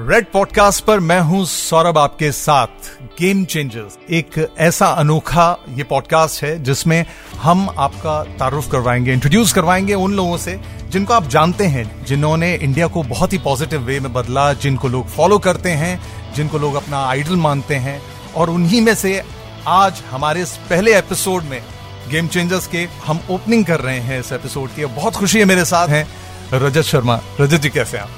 Red 0.00 0.26
podcast 0.32 0.84
पर 0.84 1.00
मैं 1.00 1.20
हूँ 1.20 1.44
सौरभ 1.46 1.98
आपके 1.98 2.32
साथ। 2.32 2.66
गेम 3.02 3.44
चेंजर्स 3.44 3.98
एक 4.10 4.54
ऐसा 4.58 4.86
अनोखा 4.86 5.58
ये 5.68 5.82
पॉडकास्ट 5.82 6.42
है 6.42 6.62
जिसमें 6.62 7.06
हम 7.36 7.74
आपका 7.78 8.22
तारुफ 8.24 8.70
करवाएँगे 8.72 9.12
इंट्रोड्यूस 9.12 9.52
करवाएँगे 9.52 9.94
उन 9.94 10.14
लोगों 10.14 10.36
से 10.36 10.60
जिनको 10.90 11.14
आप 11.14 11.28
जानते 11.28 11.64
हैं, 11.64 12.04
जिन्होंने 12.04 12.54
इंडिया 12.54 12.86
को 12.86 13.02
बहुत 13.02 13.32
ही 13.32 13.38
पॉजिटिव 13.38 13.80
वे 13.80 14.00
में 14.00 14.12
बदला, 14.12 14.52
जिनको 14.52 14.88
लोग 14.88 15.08
फॉलो 15.08 15.38
करते 15.38 15.70
हैं, 15.70 16.00
जिनको 16.34 16.58
लोग 16.58 16.74
अपना 16.74 17.06
आइडल 17.06 17.36
मानते 17.36 17.74
हैं 17.74 18.02
और 18.36 18.50
उन्हीं 18.50 18.80
में 18.80 18.94
से 18.94 19.22
आज 19.66 20.02
हमारे 20.10 20.42
इस 20.42 20.52
पहले 20.70 20.98
एपिसोड 20.98 21.42
में 21.42 21.62
गेम 22.10 22.28
चेंजर्स 22.28 22.66
के 22.66 22.88
हम 23.06 23.20
ओपनिंग 23.30 23.64
कर 23.64 23.80
रहे 23.80 24.00
हैं 24.00 24.20
इस 24.20 24.32
एपिसोड 24.32 24.68
की। 24.68 24.86
बहुत 24.86 25.14
खुशी 25.14 25.38
है 25.38 25.44
मेरे 25.44 25.64
साथ 25.64 25.88
हैं 25.88 26.08
रजत 26.52 26.82
शर्मा। 26.82 27.20
रजत 27.40 27.60
जी, 27.60 27.68
कैसे 27.68 27.98
आप? 27.98 28.08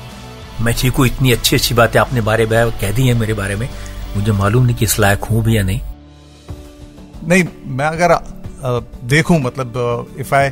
मैं 0.61 0.75
ठीक 0.75 0.95
हूँ, 0.95 1.07
इतनी 1.07 1.33
अच्छी 1.33 1.57
अच्छी 1.57 1.75
बातें 1.75 2.01
आपने 2.01 2.21
बारे 2.21 2.47
में 2.47 2.71
कह 2.81 2.91
दी 2.93 3.07
है 3.09 3.15
मेरे 3.15 3.35
बारे 3.35 3.57
में। 3.57 3.69
मुझे 4.17 4.33
मालूम 4.33 4.65
नहीं 4.65 4.77
कि 4.77 4.85
इस 4.85 4.99
लायक 4.99 5.25
हूँ 5.25 5.43
भी 5.45 5.57
या 5.57 5.63
नहीं। 5.63 5.81
नहीं, 7.25 7.45
मैं 7.67 7.87
अगर 7.87 8.15
देखूँ 9.07 9.39
मतलब 9.41 10.17
if 10.19 10.35
I 10.35 10.51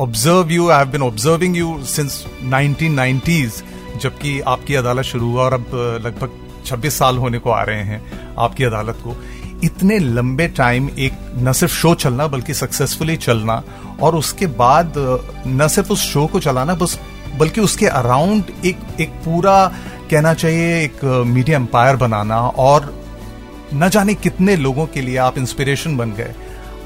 observe 0.00 0.50
you 0.50 0.68
I 0.70 0.78
have 0.78 0.88
been 0.88 1.02
observing 1.02 1.56
you 1.56 1.78
since 1.84 2.24
1990s 2.44 3.62
जबकि 4.00 4.40
आपकी 4.40 4.74
अदालत 4.74 5.04
शुरू 5.04 5.30
हुआ 5.30 5.42
और 5.42 5.52
अब 5.52 5.70
लगभग 6.04 6.38
26 6.66 6.98
साल 6.98 7.16
होने 7.16 7.38
को 7.38 7.50
आ 7.50 7.62
रहे 7.62 7.82
हैं 7.82 8.02
आपकी 8.38 8.64
अदालत 8.64 8.98
को। 9.04 9.16
इतने 9.64 9.98
लंबे 9.98 10.48
टाइम 10.48 10.88
एक, 10.98 11.12
न 11.36 11.52
सिर्फ़ 11.52 11.74
शो 11.74 11.94
चलना, 11.94 12.26
बल्कि 12.26 12.54
सक्सेसफुली 12.54 13.16
चलना, 13.16 13.62
और 14.02 14.14
उसके 14.14 14.46
बाद 14.46 14.94
न 15.46 15.68
सिर्फ़ 15.68 15.92
उस 15.92 16.02
शो 16.12 16.26
को 16.26 16.40
चलाना, 16.40 16.74
बस 16.74 16.98
बल्कि 17.38 17.60
उसके 17.60 17.86
अराउंड 17.88 18.50
एक 18.64 19.00
एक 19.00 19.10
पूरा, 19.24 19.66
कहना 20.10 20.34
चाहिए, 20.34 20.82
एक 20.84 21.04
मीडिया 21.26 21.58
एम्पायर 21.58 21.96
बनाना 21.96 22.40
और 22.40 22.92
न 23.74 23.88
जाने 23.88 24.14
कितने 24.14 24.56
लोगों 24.56 24.86
के 24.86 25.00
लिए 25.00 25.16
आप 25.18 25.38
इंस्पिरेशन 25.38 25.96
बन 25.96 26.12
गए। 26.12 26.34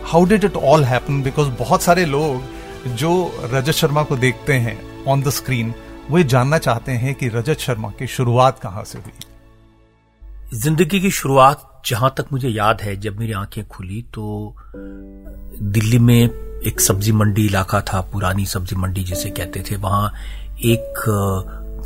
How 0.04 0.24
did 0.24 0.44
it 0.44 0.56
all 0.56 0.84
happen 0.84 1.22
because 1.22 1.48
बहुत 1.58 1.82
सारे 1.82 2.04
लोग 2.06 2.94
जो 2.96 3.12
रजत 3.52 3.72
शर्मा 3.72 4.02
को 4.02 4.16
देखते 4.16 4.54
हैं 4.54 4.78
ऑन 5.04 5.22
द 5.22 5.30
स्क्रीन 5.30 5.74
वो 6.10 6.22
जानना 6.24 6.58
चाहते 6.58 6.92
हैं 6.94 7.14
कि 7.14 7.28
रजत 7.28 7.58
शर्मा 7.60 7.90
की 7.90 8.06
शुरुआत 8.06 8.58
कहाँ 8.58 8.84
से 8.84 8.98
हुई। 8.98 9.12
ज़िंदगी 10.54 11.00
की 11.00 11.10
शुरुआत 11.10 11.82
जहाँ 11.86 12.14
तक 12.18 12.26
मुझे 12.32 12.48
याद 12.48 12.80
है, 12.82 12.96
जब 12.96 13.18
मेरी 13.18 13.32
आँखें 13.32 13.66
खुली 13.68 14.02
तो 14.14 14.54
दिल्ली 14.76 15.98
में 15.98 16.30
एक 16.66 16.80
सब्ज़ी 16.80 17.12
मंडी 17.12 17.46
इलाका 17.46 17.80
था, 17.80 18.00
पुरानी 18.12 18.46
सब्ज़ी 18.46 18.76
मंडी 18.76 19.04
जिसे 19.04 19.30
कहते 19.30 19.62
थे, 19.70 19.76
वहाँ 19.76 20.12
एक 20.64 21.04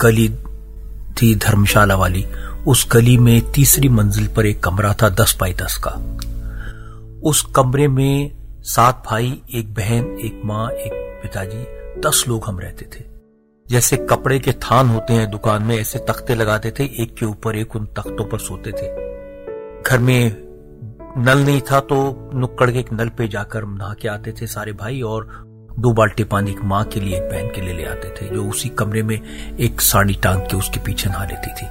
गली 0.03 0.29
थी 1.15 1.35
धर्मशाला 1.35 1.97
वाली। 1.97 2.27
उस 2.67 2.89
गली 2.93 3.19
में 3.19 3.53
तीसरी 3.53 3.89
मंजिल 3.89 4.29
पर 4.29 4.47
एक 4.47 4.65
कमरा 4.65 4.93
था, 4.93 5.09
दस 5.09 5.37
बाई 5.41 5.53
दस 5.53 5.81
का। 5.87 5.91
उस 7.23 7.43
कमरे 7.57 7.89
में 7.89 8.33
सात 8.63 9.03
भाई, 9.07 9.43
एक 9.55 9.75
बहन, 9.75 10.05
एक 10.05 10.43
माँ, 10.45 10.71
एक 10.71 11.21
पिताजी, 11.23 11.65
दस 12.01 12.25
लोग 12.29 12.45
हम 12.45 12.59
रहते 12.59 12.85
थे। 12.85 13.05
जैसे 13.69 13.97
कपड़े 13.97 14.39
के 14.39 14.53
थान 14.53 14.89
होते 14.89 15.15
हैं 15.15 15.31
दुकान 15.31 15.63
में, 15.63 15.81
ऐसे 15.81 15.99
तख्ते 15.99 16.35
लगाते 16.35 16.71
थे, 16.71 16.85
एक 16.85 17.15
के 17.15 17.27
ऊपर 17.27 17.57
एक 17.57 17.77
उन 17.77 17.87
तख्तों 17.87 18.25
पर 18.25 18.39
सोते 18.39 18.71
थे। 18.71 19.11
घर 19.83 19.99
में 19.99 20.51
नल 21.17 21.39
नहीं 21.39 21.61
था 21.61 21.81
तो 21.81 22.31
नुक्कड़ 22.35 22.71
के 22.71 22.79
एक 22.79 22.93
नल 22.93 23.09
पे 23.09 23.29
जाकर 23.29 23.65
नहा 23.65 23.95
के 23.95 24.09
आते 24.09 24.33
थे 24.33 24.47
सारे 24.47 24.73
भाई 24.73 25.01
और 25.01 25.50
दो 25.81 25.93
बाल्टी 25.93 26.25
पानी 26.25 26.51
एक 26.51 26.61
माँ 26.63 26.85
के 26.85 27.01
लिए, 27.01 27.17
एक 27.17 27.23
बहन 27.23 27.49
के 27.55 27.61
लिए 27.61 27.75
ले 27.75 27.85
आते 27.85 28.09
थे, 28.09 28.35
जो 28.35 28.45
उसी 28.45 28.69
कमरे 28.69 29.03
में 29.03 29.21
एक 29.57 29.81
साड़ी 29.81 30.15
टांग 30.15 30.41
के 30.41 30.57
उसके 30.57 30.81
पीछे 30.81 31.11
नहा 31.11 31.25
लेती 31.25 31.51
थी। 31.51 31.67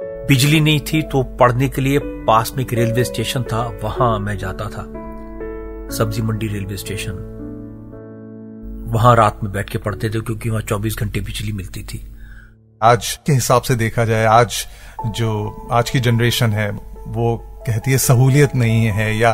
बिजली 0.00 0.60
नहीं 0.60 0.80
थी 0.80 1.02
तो 1.02 1.22
पढ़ने 1.22 1.68
के 1.68 1.80
लिए 1.80 1.98
पास 1.98 2.52
में 2.56 2.64
एक 2.64 2.72
रेलवे 2.72 3.04
स्टेशन 3.04 3.42
था, 3.42 3.80
वहाँ 3.84 4.18
मैं 4.18 4.38
जाता 4.38 4.64
था। 4.64 4.82
सब्ज़ी 5.96 6.22
मंडी 6.22 6.46
रेलवे 6.46 6.76
स्टेशन। 6.76 7.12
वहाँ 8.88 9.16
रात 9.16 9.40
में 9.42 9.52
बैठ 9.52 9.70
के 9.70 9.78
पढ़ते 9.78 10.10
थे, 10.10 10.20
क्योंकि 10.20 10.50
वहाँ 10.50 10.62
24 10.62 10.98
घंटे 10.98 11.20
बिजली 11.20 11.52
मिलती 11.52 11.82
थी। 11.82 12.14
आज 12.82 13.20
के 13.26 13.32
हिसाब 13.32 13.62
से 13.62 13.74
देखा 13.74 14.04
जाए, 14.04 14.24
आज 14.24 14.66
जो, 15.06 15.68
आज 15.72 15.90
की 15.90 16.00
जनरेशन 16.00 16.50
है, 16.50 16.70
वो 17.06 17.49
कहती 17.60 17.92
है, 17.92 17.98
सहूलियत 17.98 18.54
नहीं 18.56 18.86
है, 18.88 19.16
या 19.18 19.32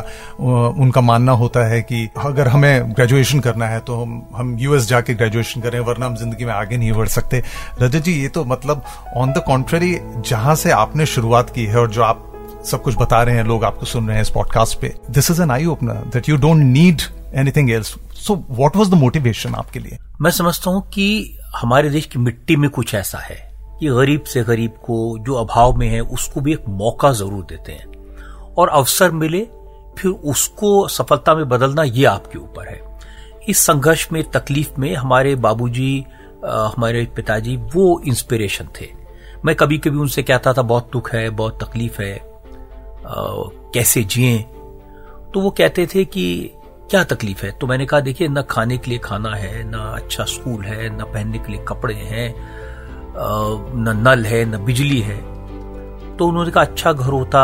उनका 0.77 1.01
मानना 1.01 1.31
होता 1.33 1.65
है 1.67 1.81
कि 1.81 2.07
अगर 2.17 2.47
हमें 2.47 2.91
ग्रेजुएशन 2.91 3.39
करना 3.39 3.67
है 3.67 3.79
तो 3.79 3.95
हम 3.95 4.21
हम 4.35 4.55
यूएस 4.59 4.87
जाके 4.87 5.13
ग्रेजुएशन 5.13 5.61
करें, 5.61 5.79
वरना 5.81 6.05
हम 6.05 6.15
ज़िंदगी 6.15 6.45
में 6.45 6.53
आगे 6.53 6.77
नहीं 6.77 6.91
बढ़ 6.93 7.07
सकते। 7.09 7.43
रजत 7.81 7.99
जी, 7.99 8.13
ये 8.13 8.27
तो 8.29 8.45
मतलब 8.45 8.83
ऑन 9.17 9.33
द 9.33 9.43
कॉन्ट्ररी 9.47 9.97
जहाँ 10.27 10.55
से 10.55 10.71
आपने 10.73 11.05
शुरुआत 11.07 11.49
की 11.49 11.65
है 11.65 11.77
और 11.77 11.91
जो 11.91 12.03
आप 12.03 12.23
सब 12.65 12.81
कुछ 12.83 12.95
बता 12.97 13.21
रहे 13.23 13.35
हैं, 13.35 13.43
लोग 13.43 13.63
आपको 13.63 13.85
सुन 13.85 14.07
रहे 14.07 14.15
हैं 14.15 14.21
इस 14.21 14.29
पॉडकास्ट 14.29 14.79
पे 14.79 14.93
this 15.09 15.31
is 15.31 15.41
an 15.41 15.51
eye 15.51 15.65
opener 15.67 16.03
that 16.13 16.29
you 16.29 16.37
don't 16.37 16.63
need 16.63 17.01
anything 17.35 17.71
else 17.71 17.95
so 18.17 18.35
what 18.49 18.75
was 18.75 18.89
the 18.89 18.93
motivation 18.95 19.55
आपके 19.55 19.79
लिए? 19.79 19.97
मैं 20.21 20.31
समझता 20.33 20.71
हूँ 20.71 20.81
कि 20.89 21.37
हमारे 21.55 21.89
देश 21.89 22.05
की 22.05 22.19
मिट्टी 22.19 22.55
में 22.55 22.69
कुछ 22.69 22.93
ऐसा 22.95 23.17
है 23.19 23.35
कि 23.79 23.87
गरीब 23.87 24.23
से 24.23 24.43
गरीब 24.43 24.71
को 24.85 25.17
जो 25.19 25.33
अभाव 25.35 25.77
में 25.77 25.87
है, 25.89 25.99
उसको 26.01 26.41
भी 26.41 26.53
एक 26.53 26.63
मौका 26.69 27.11
ज़रूर 27.13 27.43
देते 27.43 27.71
हैं। 27.71 27.85
और 28.57 28.69
अवसर 28.69 29.11
मिले 29.11 29.47
फिर 29.97 30.11
उसको 30.25 30.87
सफलता 30.87 31.35
में 31.35 31.47
बदलना 31.49 31.83
ये 31.83 32.05
आपके 32.05 32.39
ऊपर 32.39 32.67
है। 32.67 32.81
इस 33.49 33.59
संघर्ष 33.59 34.07
में 34.11 34.23
तकलीफ़ 34.23 34.79
में 34.79 34.93
हमारे 34.95 35.35
बाबूजी 35.35 36.05
हमारे 36.45 37.05
पिताजी 37.15 37.55
वो 37.75 38.01
इंस्पिरेशन 38.07 38.67
थे। 38.81 38.87
मैं 39.45 39.55
कभी 39.55 39.77
कभी 39.77 39.97
उनसे 39.97 40.23
कहता 40.23 40.53
था 40.53 40.61
बहुत 40.61 40.89
दुख 40.93 41.11
है 41.13 41.29
बहुत 41.29 41.63
तकलीफ़ 41.63 42.01
है 42.01 42.15
आ, 42.15 43.13
कैसे 43.73 44.03
जिए? 44.03 44.37
तो 45.33 45.39
वो 45.39 45.49
कहते 45.49 45.87
थे 45.87 46.03
कि 46.05 46.51
क्या 46.89 47.03
तकलीफ़ 47.03 47.45
है? 47.45 47.51
तो 47.51 47.67
मैंने 47.67 47.85
कहा 47.85 47.99
देखिए 47.99 48.27
न 48.27 48.41
खाने 48.41 48.77
के 48.77 48.89
लिए 48.91 48.99
खाना 48.99 49.33
है 49.35 49.63
न 49.63 49.73
अच्छा 49.73 50.23
स्कूल 50.23 50.63
है 50.63 50.89
न 50.89 51.03
पहनने 51.03 51.39
के 51.39 51.51
लिए 51.51 51.63
कपड़े 51.67 51.93
हैं 51.93 52.33
न 53.17 53.93
नल 53.97 54.25
है 54.25 54.43
न 54.45 54.63
बिजली 54.65 54.99
है। 55.01 55.17
तो 56.17 56.27
उन्होंने 56.27 56.51
कहा 56.51 56.63
अच्छा 56.63 56.93
घर 56.93 57.11
होता 57.11 57.43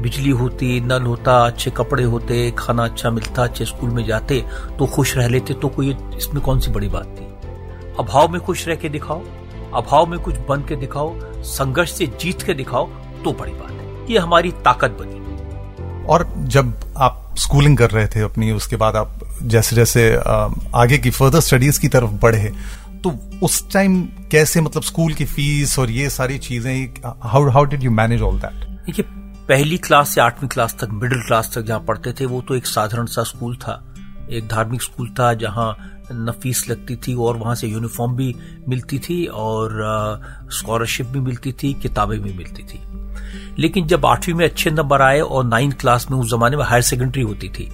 बिजली 0.00 0.30
होती 0.30 0.80
नल 0.80 1.02
होता 1.02 1.36
अच्छे 1.46 1.70
कपड़े 1.70 2.04
होते 2.04 2.50
खाना 2.58 2.84
अच्छा 2.84 3.10
मिलता 3.10 3.42
अच्छे 3.42 3.64
स्कूल 3.64 3.90
में 3.90 4.04
जाते 4.06 4.44
तो 4.78 4.86
खुश 4.86 5.16
रह 5.16 5.28
लेते 5.28 5.54
तो 5.54 5.68
कोई 5.68 5.94
इसमें 6.16 6.42
कौन 6.42 6.60
सी 6.60 6.70
बड़ी 6.70 6.88
बात 6.88 7.06
थी? 7.06 7.24
अभाव 7.98 8.28
में 8.28 8.40
खुश 8.40 8.66
रह 8.68 8.74
के 8.74 8.88
दिखाओ 8.88 9.22
अभाव 9.74 10.06
में 10.06 10.18
कुछ 10.20 10.34
बन 10.48 10.64
के 10.68 10.76
दिखाओ 10.76 11.14
संघर्ष 11.42 11.92
से 11.92 12.06
जीत 12.20 12.42
के 12.42 12.54
दिखाओ 12.54 12.86
तो 13.24 13.32
बड़ी 13.32 13.52
बात 13.52 13.70
है। 13.70 14.12
ये 14.12 14.18
हमारी 14.18 14.50
ताकत 14.50 14.96
बनी। 15.00 15.18
और 16.06 16.32
जब 16.38 16.74
आप 16.96 17.34
स्कूलिंग 17.38 17.76
कर 17.78 17.90
रहे 17.90 18.06
थे 18.06 18.20
अपनी 18.20 18.50
उसके 18.52 18.76
बाद 18.76 18.96
आप 18.96 19.20
जैसे 19.42 19.76
जैसे 19.76 20.16
आगे 20.74 20.98
की 20.98 21.10
फर्दर 21.10 21.40
स्टडीज़ 21.40 21.80
की 21.80 21.88
तरफ़ 21.88 22.10
बढ़े 22.22 22.52
तो 23.04 23.14
उस 23.42 23.72
टाइम 23.72 24.02
कैसे 24.30 24.60
मतलब 24.60 24.82
स्कूल 24.82 25.14
की 25.14 25.24
फ़ीस 25.24 25.78
और 25.78 25.90
ये 25.90 26.10
सारी 26.10 26.38
चीज़ें 26.38 26.94
how 27.22 27.48
how 27.50 27.64
did 27.64 27.84
you 27.84 27.90
manage 27.90 28.22
all 28.22 28.38
that 28.38 28.68
देखिए 28.86 29.04
पहली 29.50 29.76
क्लास 29.78 30.08
से 30.08 30.20
आठवीं 30.20 30.48
क्लास 30.48 30.76
तक 30.80 30.88
मिडिल 30.92 31.22
क्लास 31.22 31.50
तक 31.54 31.62
जहाँ 31.62 31.80
पढ़ते 31.80 32.12
थे 32.12 32.26
वो 32.26 32.40
तो 32.40 32.54
एक 32.54 32.66
साधारण 32.66 33.06
सा 33.06 33.22
स्कूल 33.22 33.56
था। 33.56 33.72
एक 34.30 34.48
धार्मिक 34.48 34.82
स्कूल 34.82 35.08
था 35.08 35.32
जहाँ 35.34 35.72
न 36.12 36.32
फ़ीस 36.42 36.68
लगती 36.70 36.96
थी 36.96 37.14
और 37.14 37.36
वहाँ 37.36 37.54
से 37.54 37.68
यूनिफॉर्म 37.68 38.14
भी 38.16 38.34
मिलती 38.68 38.98
थी 38.98 39.24
और 39.26 40.48
स्कॉलरशिप 40.52 41.06
भी 41.06 41.20
मिलती 41.20 41.52
थी 41.52 41.72
किताबें 41.74 42.18
भी 42.20 42.32
मिलती 42.32 42.62
थी। 42.62 42.80
लेकिन 43.58 43.86
जब 43.86 44.06
आठवीं 44.06 44.34
में 44.34 44.44
अच्छे 44.46 44.70
नंबर 44.70 45.02
आए 45.02 45.20
और 45.20 45.44
नाइन्थ 45.44 45.80
क्लास 45.80 46.06
में 46.10 46.18
उस 46.18 46.30
जमाने 46.30 46.56
में 46.56 46.64
हायर 46.64 46.82
सेकेंडरी 46.82 47.22
होती 47.22 47.48
थी 47.48 47.70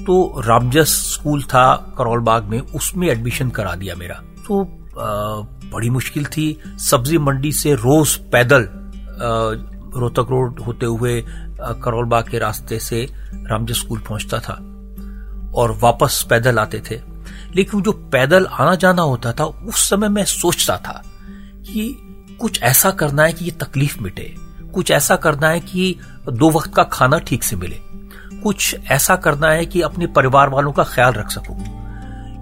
तो 0.00 0.42
रामजस 0.46 0.96
स्कूल 1.12 1.42
था 1.44 1.94
करौल 1.98 2.20
बाग 2.20 2.44
में 2.44 2.60
उसमें 2.60 3.08
एडमिशन 3.08 3.50
करा 3.50 3.74
दिया 3.74 3.94
मेरा। 3.94 4.22
तो 4.46 4.62
आ, 4.62 5.40
बड़ी 5.72 5.90
मुश्किल 5.90 6.24
थी। 6.26 6.58
सब्ज़ी 6.80 7.18
मंडी 7.18 7.52
से 7.52 7.74
रोज 7.74 8.16
पैदल 8.32 8.68
रोहतक 9.96 10.26
रोड 10.30 10.60
होते 10.60 10.86
हुए 10.86 11.20
करोल 11.60 12.04
बाग 12.04 12.28
के 12.28 12.38
रास्ते 12.38 12.78
से 12.78 13.08
रामजी 13.34 13.74
स्कूल 13.74 13.98
पहुँचता 13.98 14.38
था 14.38 14.54
और 15.54 15.78
वापस 15.82 16.26
पैदल 16.30 16.58
आते 16.58 16.82
थे। 16.90 17.00
लेकिन 17.54 17.82
जो 17.82 17.92
पैदल 18.12 18.46
आना 18.46 18.74
जाना 18.74 19.02
होता 19.02 19.32
था, 19.32 19.44
उस 19.44 19.88
समय 19.90 20.08
मैं 20.08 20.24
सोचता 20.24 20.76
था 20.76 21.02
कि 21.66 21.96
कुछ 22.40 22.62
ऐसा 22.62 22.90
करना 22.90 23.22
है 23.22 23.32
कि 23.32 23.44
ये 23.44 23.50
तकलीफ़ 23.50 23.98
मिटे। 24.00 24.34
कुछ 24.74 24.90
ऐसा 24.90 25.16
करना 25.16 25.48
है 25.48 25.60
कि 25.60 25.96
दो 26.32 26.50
वक्त 26.50 26.74
का 26.74 26.82
खाना 26.82 27.18
ठीक 27.18 27.42
से 27.42 27.56
मिले। 27.56 27.80
कुछ 28.40 28.76
ऐसा 28.90 29.16
करना 29.16 29.48
है 29.48 29.66
कि 29.66 29.80
अपने 29.80 30.06
परिवार 30.06 30.48
वालों 30.48 30.72
का 30.72 30.84
ख्याल 30.84 31.12
रख 31.12 31.30
सकूँ। 31.30 31.58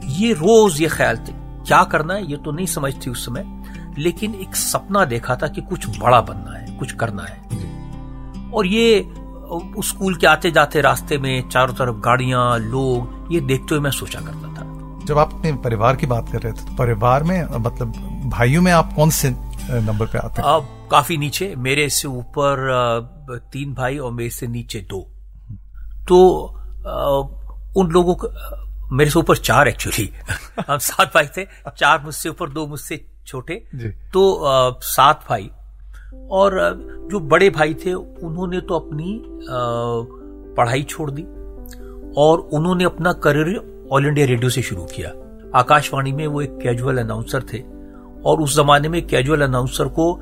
ये 0.07 0.33
रोज 0.33 0.81
ये 0.81 0.89
ख्याल 0.89 1.17
थे। 1.17 1.33
क्या 1.67 1.83
करना 1.85 2.15
है, 2.15 2.31
ये 2.31 2.37
तो 2.37 2.53
नहीं 2.53 2.67
समझती 2.67 3.11
उस 3.11 3.27
समय, 3.27 3.45
लेकिन 3.99 4.35
एक 4.35 4.57
सपना 4.57 5.05
देखा 5.05 5.37
था 5.37 5.49
कि 5.49 5.61
कुछ 5.61 5.99
बड़ा 6.01 6.21
बनना 6.21 6.59
है। 6.59 6.64
कुछ 6.79 6.93
करना 6.93 7.23
है। 7.23 8.51
और 8.55 8.67
ये 8.67 9.05
स्कूल 9.85 10.17
के 10.17 10.27
आते 10.27 10.51
जाते 10.51 10.81
रास्ते 10.81 11.19
में 11.19 11.49
चारों 11.49 11.75
तरफ़ 11.75 11.97
गाड़ियाँ 11.97 12.59
लोग 12.59 13.33
ये 13.33 13.41
देखते 13.41 13.75
हुए 13.75 13.81
मैं 13.81 13.91
सोचा 13.91 14.21
करता 14.21 14.49
था। 14.49 14.63
जब 15.05 15.19
आप 15.19 15.33
अपने 15.35 15.53
परिवार 15.65 15.97
की 15.97 16.07
बात 16.07 16.29
कर 16.33 16.43
रहे 16.43 16.53
थे 16.53 16.67
तो 16.67 16.75
परिवार 16.77 17.23
में 17.23 17.43
मतलब 17.53 17.93
भाइयों 18.27 18.63
में 18.63 18.73
आप 18.73 18.93
कौन 18.93 19.11
से 19.11 19.31
नंबर 19.31 20.07
पे 20.07 20.19
आते 20.19 20.43
हैं? 20.43 20.49
अब 20.49 20.89
काफ़ी 20.91 21.17
नीचे 21.17 21.55
मेरे 21.57 21.89
से 21.89 22.09
ऊपर 22.09 23.41
तीन 23.53 23.75
भाई 23.75 23.99
और 23.99 24.13
मेरे 24.13 24.31
से 24.31 24.47
नीचे 24.47 24.81
दो। 24.81 25.01
तो 26.09 26.19
उन 27.77 27.91
लोगों 27.91 28.15
को 28.15 28.29
मेरे 28.93 29.11
से 29.11 29.19
ऊपर 29.19 29.37
चार 29.37 29.69
एक्चुअली 29.69 30.09
हम 30.69 30.79
सात 30.79 31.13
भाई 31.15 31.27
थे 31.37 31.45
चार 31.77 32.03
मुझसे 32.05 32.29
ऊपर 32.29 32.49
दो 32.51 32.67
मुझसे 32.67 33.05
छोटे। 33.27 33.55
तो 34.13 34.23
सात 34.83 35.25
भाई। 35.29 35.51
और 36.31 36.59
जो 37.11 37.21
बड़े 37.21 37.49
भाई 37.51 37.75
थे, 37.75 37.93
उन्होंने 37.93 38.61
तो 38.61 38.75
अपनी 38.75 39.23
पढ़ाई 40.57 40.83
छोड़ 40.83 41.11
दी 41.11 41.23
और 42.17 42.39
उन्होंने 42.53 42.85
अपना 42.85 43.13
करियर 43.25 43.89
ऑल 43.93 44.07
इंडिया 44.07 44.27
रेडियो 44.27 44.51
से 44.51 44.63
शुरू 44.63 44.85
किया। 44.95 45.13
आकाशवाणी 45.55 46.13
में 46.13 46.27
वो 46.27 46.41
एक 46.43 46.59
कैजुअल 46.59 46.99
अनाउंसर 46.99 47.43
थे 47.53 47.63
और 48.25 48.41
उस 48.41 48.57
जमाने 48.57 48.89
में 48.89 49.07
कैजुअल 49.07 49.41
अनाउंसर 49.41 49.89
को 49.89 50.13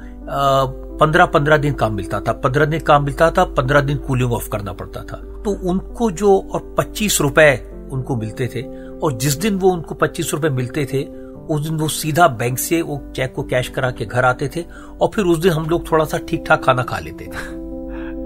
पंद्रह 1.00 1.26
पंद्रह 1.26 1.56
दिन 1.56 1.74
काम 1.74 1.94
मिलता 1.94 2.20
था। 2.20 2.32
पंद्रह 2.34 2.66
दिन 2.66 2.80
काम 2.80 3.04
मिलता 3.04 3.30
था, 3.30 3.44
पंद्रह 3.44 3.80
दिन 3.80 3.96
कूलिंग 3.98 4.32
ऑफ़ 4.32 4.48
करना 4.50 4.72
पड़ता 4.72 5.02
था। 5.02 5.16
तो 5.44 5.50
उनको 5.70 6.10
जो, 6.10 6.38
और 6.52 6.74
पच्चीस 6.78 7.20
रुपए 7.20 7.52
उनको 7.92 8.16
मिलते 8.16 8.46
थे 8.54 8.62
और 8.98 9.12
जिस 9.12 9.34
दिन 9.34 9.56
वो 9.58 9.70
उनको 9.70 9.94
पच्चीस 9.94 10.32
रुपए 10.34 10.48
मिलते 10.50 10.84
थे 10.92 11.02
उस 11.50 11.60
दिन 11.60 11.78
वो 11.78 11.88
सीधा 11.88 12.28
बैंक 12.28 12.58
से 12.58 12.82
वो 12.82 13.12
चेक 13.16 13.34
को 13.34 13.42
कैश 13.42 13.68
करा 13.68 13.90
के 13.90 14.04
घर 14.04 14.24
आते 14.24 14.50
थे 14.56 14.64
और 15.00 15.10
फिर 15.14 15.24
उस 15.24 15.38
दिन 15.38 15.52
हम 15.52 15.66
लोग 15.66 15.92
थोड़ा 15.92 16.04
सा 16.04 16.18
ठीक 16.18 16.44
ठाक 16.48 16.64
खाना 16.64 16.82
खा 16.82 16.98
लेते 16.98 17.24
थे। 17.24 17.30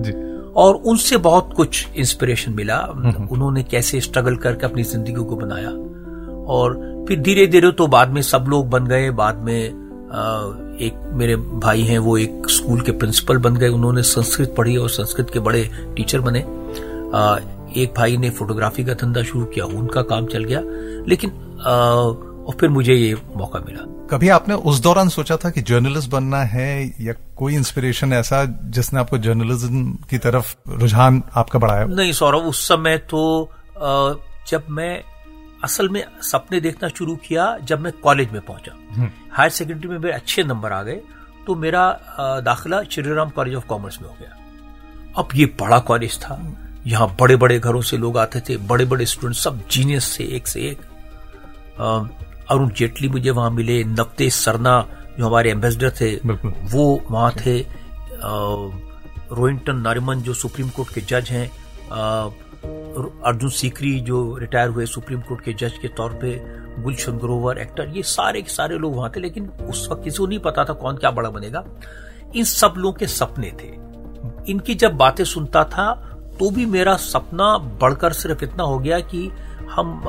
जी। 0.02 0.12
और 0.52 0.74
उनसे 0.74 1.16
बहुत 1.16 1.50
कुछ 1.56 1.86
इंस्पिरेशन 1.96 2.52
मिला। 2.52 2.78
उन्होंने 3.30 3.62
कैसे 3.62 4.00
स्ट्रगल 4.00 4.36
करके 4.36 4.66
अपनी 4.66 4.82
ज़िंदगी 4.82 5.24
को 5.24 5.36
बनाया। 5.36 5.70
और 6.46 7.04
फिर 7.08 7.20
धीरे 7.20 7.46
धीरे 7.46 7.72
तो 7.72 7.86
बाद 7.86 8.08
में 8.08 8.22
सब 8.22 8.44
लोग 8.48 8.70
बन 8.70 8.86
गए। 8.86 9.10
बाद 9.10 9.36
में 9.36 9.64
एक 10.78 11.10
मेरे 11.12 11.36
भाई 11.36 11.82
हैं 11.82 11.98
वो 11.98 12.18
एक 12.18 12.42
स्कूल 12.50 12.80
के 12.80 12.92
प्रिंसिपल 12.92 13.38
बन 13.38 13.56
गए। 13.56 13.68
उन्होंने 13.68 14.02
संस्कृत 14.02 14.54
पढ़ी 14.58 14.76
और 14.76 14.88
संस्कृत 14.88 15.30
के 15.30 15.40
बड़े 15.40 15.70
टीचर 15.96 16.20
बने। 16.20 16.38
एक 17.82 17.94
भाई 17.96 18.16
ने 18.16 18.30
फोटोग्राफी 18.30 18.84
का 18.84 18.94
धंधा 18.94 19.22
शुरू 19.22 19.44
किया। 19.44 19.64
उनका 19.64 20.02
काम 20.02 20.26
चल 20.26 20.44
गया। 20.44 20.60
लेकिन 21.08 21.30
और 22.46 22.54
फिर 22.54 22.69
मुझे 22.69 22.94
ये 22.94 23.14
मौका 23.37 23.58
मिला। 23.58 23.84
कभी 24.10 24.28
आपने 24.28 24.54
उस 24.54 24.81
दौरान 24.81 25.08
सोचा 25.08 25.37
था 25.37 25.50
कि 25.50 25.62
जर्नलिस्ट 25.62 26.10
बनना 26.10 26.43
है 26.44 26.69
या 27.00 27.12
कोई 27.37 27.54
इंस्पिरेशन 27.54 28.12
ऐसा 28.12 28.44
जिसने 28.70 29.00
आपको 29.00 29.19
जर्नलिज्म 29.19 29.93
की 30.10 30.19
तरफ़ 30.19 30.54
रुझान 30.69 31.22
आपका 31.34 31.58
बढ़ाया 31.58 31.87
नहीं 31.87 32.12
सौरभ 32.12 32.43
उस 32.43 32.69
समय 32.69 32.98
तो 32.98 33.50
जब 34.48 34.66
मैं 34.70 35.02
असल 35.64 35.88
में 35.88 36.04
सपने 36.22 36.60
देखना 36.60 36.88
शुरू 36.88 37.16
किया 37.16 37.58
जब 37.64 37.81
मैं 37.81 37.93
कॉलेज 37.93 38.31
में 38.32 38.40
पहुँचा। 38.40 39.10
हायर 39.32 39.50
सेकेंडरी 39.50 39.88
में 39.88 39.99
मेरे 39.99 40.14
अच्छे 40.14 40.42
नंबर 40.44 40.72
आ 40.72 40.82
गए 40.82 41.00
तो 41.46 41.54
मेरा 41.54 41.84
दाखिला 42.44 42.82
श्रीराम 42.82 43.31
कॉलेज 43.31 43.54
ऑफ़ 43.54 43.66
कॉमर्स 43.66 44.02
में 44.02 44.08
हो 44.08 44.16
गया। 44.20 44.37
अब 45.19 45.28
ये 45.34 45.46
बड़ा 45.60 45.78
कॉलेज 45.78 46.19
था। 46.19 46.40
यहाँ 46.87 47.16
बड़े 47.20 47.37
बड़े 47.37 47.58
घरों 47.58 47.81
से 47.81 47.96
लोग 47.96 48.19
आते 48.19 48.40
थे 48.40 48.56
बड़े 48.56 48.84
बड़े 48.84 49.06
स्टूडेंट 49.06 49.37
सब 49.37 49.60
जीनियस 49.70 50.16
थे 50.19 50.25
एक 50.25 50.49
से 50.49 50.60
एक 50.60 50.81
अरुण 52.50 52.70
जेटली 52.70 53.08
मुझे 53.08 53.31
वहाँ 53.31 53.50
मिले 53.50 53.82
नवतेज 53.84 54.32
सरना 54.32 54.75
जो 55.19 55.26
हमारे 55.26 55.50
एम्बेसडर 55.50 55.90
थे 56.00 56.14
वो 56.72 56.84
वहाँ 57.10 57.32
थे। 57.37 57.58
रोहिंटन 59.32 59.76
नारिमन 59.76 60.20
जो 60.20 60.34
सुप्रीम 60.34 60.69
कोर्ट 60.69 60.93
के 60.94 61.00
जज 61.00 61.31
हैं 61.31 61.48
अर्जुन 63.22 63.50
सीकरी 63.50 63.98
जो 64.00 64.37
रिटायर 64.37 64.69
हुए 64.69 64.87
सुप्रीम 64.87 65.20
कोर्ट 65.20 65.40
के 65.40 65.52
जज 65.52 65.78
के 65.82 65.88
तौर 65.88 66.12
पे 66.22 66.31
गुलशन 66.82 67.19
ग्रोवर 67.19 67.58
एक्टर 67.58 67.88
ये 67.96 68.02
सारे 68.02 68.43
के 68.43 68.50
सारे 68.50 68.78
लोग 68.78 68.96
वहाँ 68.96 69.10
थे 69.16 69.20
लेकिन 69.20 69.49
उस 69.70 69.88
वक्त 69.90 70.04
किसी 70.04 70.19
को 70.19 70.26
नहीं 70.26 70.38
पता 70.38 70.64
था 70.64 70.72
कौन 70.72 70.96
क्या 70.96 71.10
बड़ा 71.10 71.31
बनेगा। 71.31 71.64
इन 72.37 72.44
सब 72.44 72.75
लोगों 72.76 72.92
के 72.92 73.06
सपने 73.06 73.52
थे। 73.60 73.69
इनकी 74.50 74.75
जब 74.75 74.96
बातें 74.96 75.25
सुनता 75.25 75.64
था 75.64 75.92
तो 76.40 76.50
भी 76.50 76.66
मेरा 76.66 76.96
सपना 76.96 77.56
बढ़कर 77.81 78.12
सिर्फ़ 78.12 78.44
इतना 78.44 78.62
हो 78.62 78.78
गया 78.78 78.99
कि 79.00 79.26
हम 79.70 80.00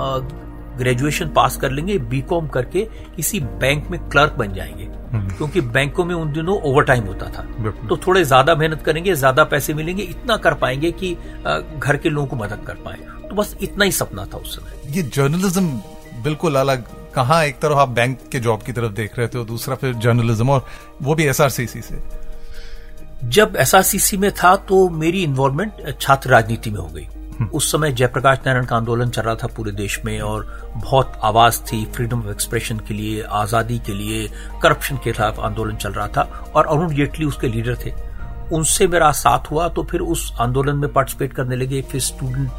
ग्रेजुएशन 0.78 1.30
पास 1.30 1.58
कर 1.58 1.72
लेंगे 1.72 1.98
बीकॉम 2.10 2.48
करके 2.48 2.88
किसी 3.16 3.40
बैंक 3.40 3.90
में 3.92 4.00
क्लर्क 4.10 4.34
बन 4.34 4.54
जाएँगे। 4.54 4.88
क्योंकि 5.08 5.62
बैंकों 5.62 6.06
में 6.06 6.14
उन 6.16 6.32
दिनों 6.34 6.60
ओवर 6.62 6.84
टाइम 6.84 7.04
होता 7.04 7.30
था। 7.30 7.42
तो 7.88 7.98
थोड़े 7.98 8.24
ज़्यादा 8.24 8.56
मेहनत 8.56 8.82
करेंगे 8.82 9.14
ज़्यादा 9.16 9.44
पैसे 9.46 9.74
मिलेंगे 9.74 10.04
इतना 10.04 10.38
कर 10.38 10.54
पाएँगे 10.56 10.92
कि 10.94 11.14
घर 11.78 11.98
के 11.98 12.10
लोगों 12.10 12.28
को 12.28 12.36
मदद 12.36 12.64
कर 12.68 12.76
पाए। 12.86 12.98
तो 13.30 13.36
बस 13.36 13.56
इतना 13.62 13.86
ही 13.86 13.92
सपना 13.92 14.26
था 14.26 14.38
उस 14.38 14.56
समय। 14.56 14.96
ये 14.98 15.04
जर्नलिज्म 15.06 15.82
बिल्कुल 16.24 16.56
अलग 16.56 16.84
कहाँ 17.16 17.44
एक 17.46 17.60
तरफ़ 17.60 17.78
आप 17.78 17.90
बैंक 17.90 18.20
के 18.32 18.40
जॉब 18.40 18.64
की 18.64 18.72
तरफ़ 18.72 18.92
देख 18.94 19.18
रहे 19.20 19.28
थे 19.28 19.38
और 19.40 19.46
दूसरा 19.46 19.76
फिर 19.76 19.94
जर्नलिज्म 19.96 20.50
और 20.50 20.66
वो 21.02 21.16
भी 21.16 21.26
एसआरसीसी 21.26 21.82
से। 21.82 22.02
जब 23.26 23.56
एसआरसीसी 23.58 24.18
में 24.18 24.32
था 24.34 24.56
तो 24.68 24.88
मेरी 24.90 25.24
इन्वॉल्वमेंट 25.24 26.00
छात्र 26.02 26.30
राजनीति 26.30 26.70
में 26.70 26.80
हो 26.80 26.88
गई। 26.88 27.08
उस 27.46 27.72
समय 27.72 27.92
जयप्रकाश 27.92 28.38
नारायण 28.46 28.66
का 28.66 28.76
आंदोलन 28.76 29.10
चल 29.10 29.22
रहा 29.22 29.36
था 29.36 29.48
पूरे 29.48 29.72
देश 29.72 30.00
में 30.06 30.20
और 30.22 30.46
बहुत 30.76 31.20
आवाज़ 31.24 31.60
थी 31.64 31.84
फ्रीडम 31.86 32.20
ऑफ़ 32.20 32.30
एक्सप्रेशन 32.30 32.80
के 32.80 32.94
लिए, 32.94 33.22
आज़ादी 33.22 33.78
के 33.80 33.94
लिए, 33.94 34.28
करप्शन 34.62 34.98
के 34.98 35.12
खिलाफ 35.12 35.40
आंदोलन 35.40 35.76
चल 35.76 35.92
रहा 35.92 36.08
था 36.08 36.22
और 36.56 36.68
अरुण 36.68 36.96
जेटली 36.96 37.26
उसके 37.26 37.48
लीडर 37.48 37.78
थे। 37.86 37.94
उनसे 38.52 38.88
मेरा 38.88 39.12
साथ 39.14 39.52
हुआ 39.52 39.68
तो 39.70 39.84
फिर 39.84 40.02
उस 40.02 40.32
आंदोलन 40.40 40.78
में 40.78 40.92
पार्टिसिपेट 40.94 41.34
करने 41.34 41.56
लगे, 41.56 41.82
फिर 41.82 42.02
स्टूडेंट 42.02 42.50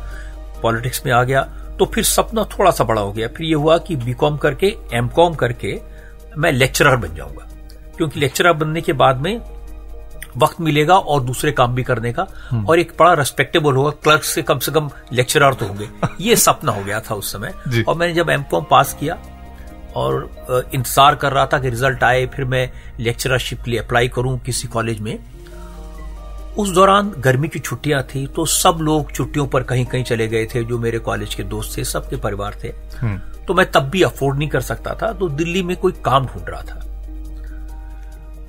पॉलिटिक्स 0.62 1.04
में 1.06 1.12
आ 1.12 1.22
गया 1.22 1.42
तो 1.78 1.84
फिर 1.84 2.04
सपना 2.04 2.44
थोड़ा 2.52 2.70
सा 2.70 2.84
बड़ा 2.84 3.00
हो 3.02 3.12
गया। 3.12 3.28
फिर 3.28 3.46
ये 3.46 3.54
हुआ 3.54 3.78
कि 3.78 3.96
बीकॉम 3.96 4.36
करके 4.36 4.74
एमकॉम 4.92 5.34
करके 5.34 5.78
मैं 6.38 6.52
लेक्चरर 6.52 6.96
बन 6.96 7.14
जाऊँगा। 7.14 7.46
क्योंकि 7.96 8.20
लेक्चरर 8.20 8.52
बनने 8.52 8.80
के 8.80 8.92
बाद 8.94 9.20
में 9.20 9.40
वक्त 10.36 10.60
मिलेगा 10.60 10.94
और 10.94 11.22
दूसरे 11.22 11.52
काम 11.52 11.74
भी 11.74 11.82
करने 11.82 12.12
का। 12.12 12.26
और 12.68 12.78
एक 12.78 12.92
बड़ा 12.98 13.12
रेस्पेक्टेबल 13.14 13.74
होगा 13.74 13.90
क्लर्क 14.02 14.22
से 14.24 14.42
कम 14.42 14.58
से 14.58 14.72
कम 14.72 14.90
लेक्चरर 15.12 15.54
तो 15.54 15.66
होंगे। 15.66 15.88
ये 16.20 16.36
सपना 16.36 16.72
हो 16.72 16.84
गया 16.84 17.00
था 17.00 17.14
उस 17.14 17.32
समय। 17.32 17.82
और 17.82 17.96
मैंने 17.96 18.14
जब 18.14 18.30
एमकॉम 18.30 18.66
पास 18.70 18.96
किया 19.00 19.18
और 19.96 20.70
इंतज़ार 20.74 21.14
कर 21.14 21.32
रहा 21.32 21.46
था 21.46 21.58
कि 21.58 21.70
रिज़ल्ट 21.70 22.04
आए 22.04 22.26
फिर 22.26 22.44
मैं 22.44 22.70
लेक्चररशिप 23.00 23.62
के 23.62 23.70
लिए 23.70 23.80
अप्लाई 23.80 24.08
करूँ 24.08 24.38
किसी 24.38 24.68
कॉलेज 24.68 25.00
में। 25.00 25.18
उस 26.58 26.70
दौरान 26.70 27.12
गर्मी 27.18 27.48
की 27.48 27.58
छुट्टियाँ 27.58 28.02
थी 28.04 28.26
तो 28.26 28.44
सब 28.46 28.78
लोग 28.80 29.12
छुट्टियों 29.12 29.46
पर 29.46 29.62
कहीं 29.62 29.84
कहीं 29.86 30.04
चले 30.04 30.26
गए 30.28 30.46
थे 30.46 30.62
जो 30.64 30.78
मेरे 30.78 30.98
कॉलेज 30.98 31.34
के 31.34 31.42
दोस्त 31.44 31.76
थे 31.78 31.84
सबके 31.84 32.16
परिवार 32.16 32.58
थे। 32.64 32.72
तो 33.46 33.54
मैं 33.54 33.70
तब 33.72 33.88
भी 33.90 34.02
अफोर्ड 34.02 34.38
नहीं 34.38 34.48
कर 34.48 34.60
सकता 34.60 34.94
था 34.94 35.12
तो 35.12 35.28
दिल्ली 35.30 35.62
में 35.62 35.76
कोई 35.76 35.92
काम 36.04 36.26
ढूंढ 36.26 36.48
रहा 36.48 36.62
था। 36.62 36.80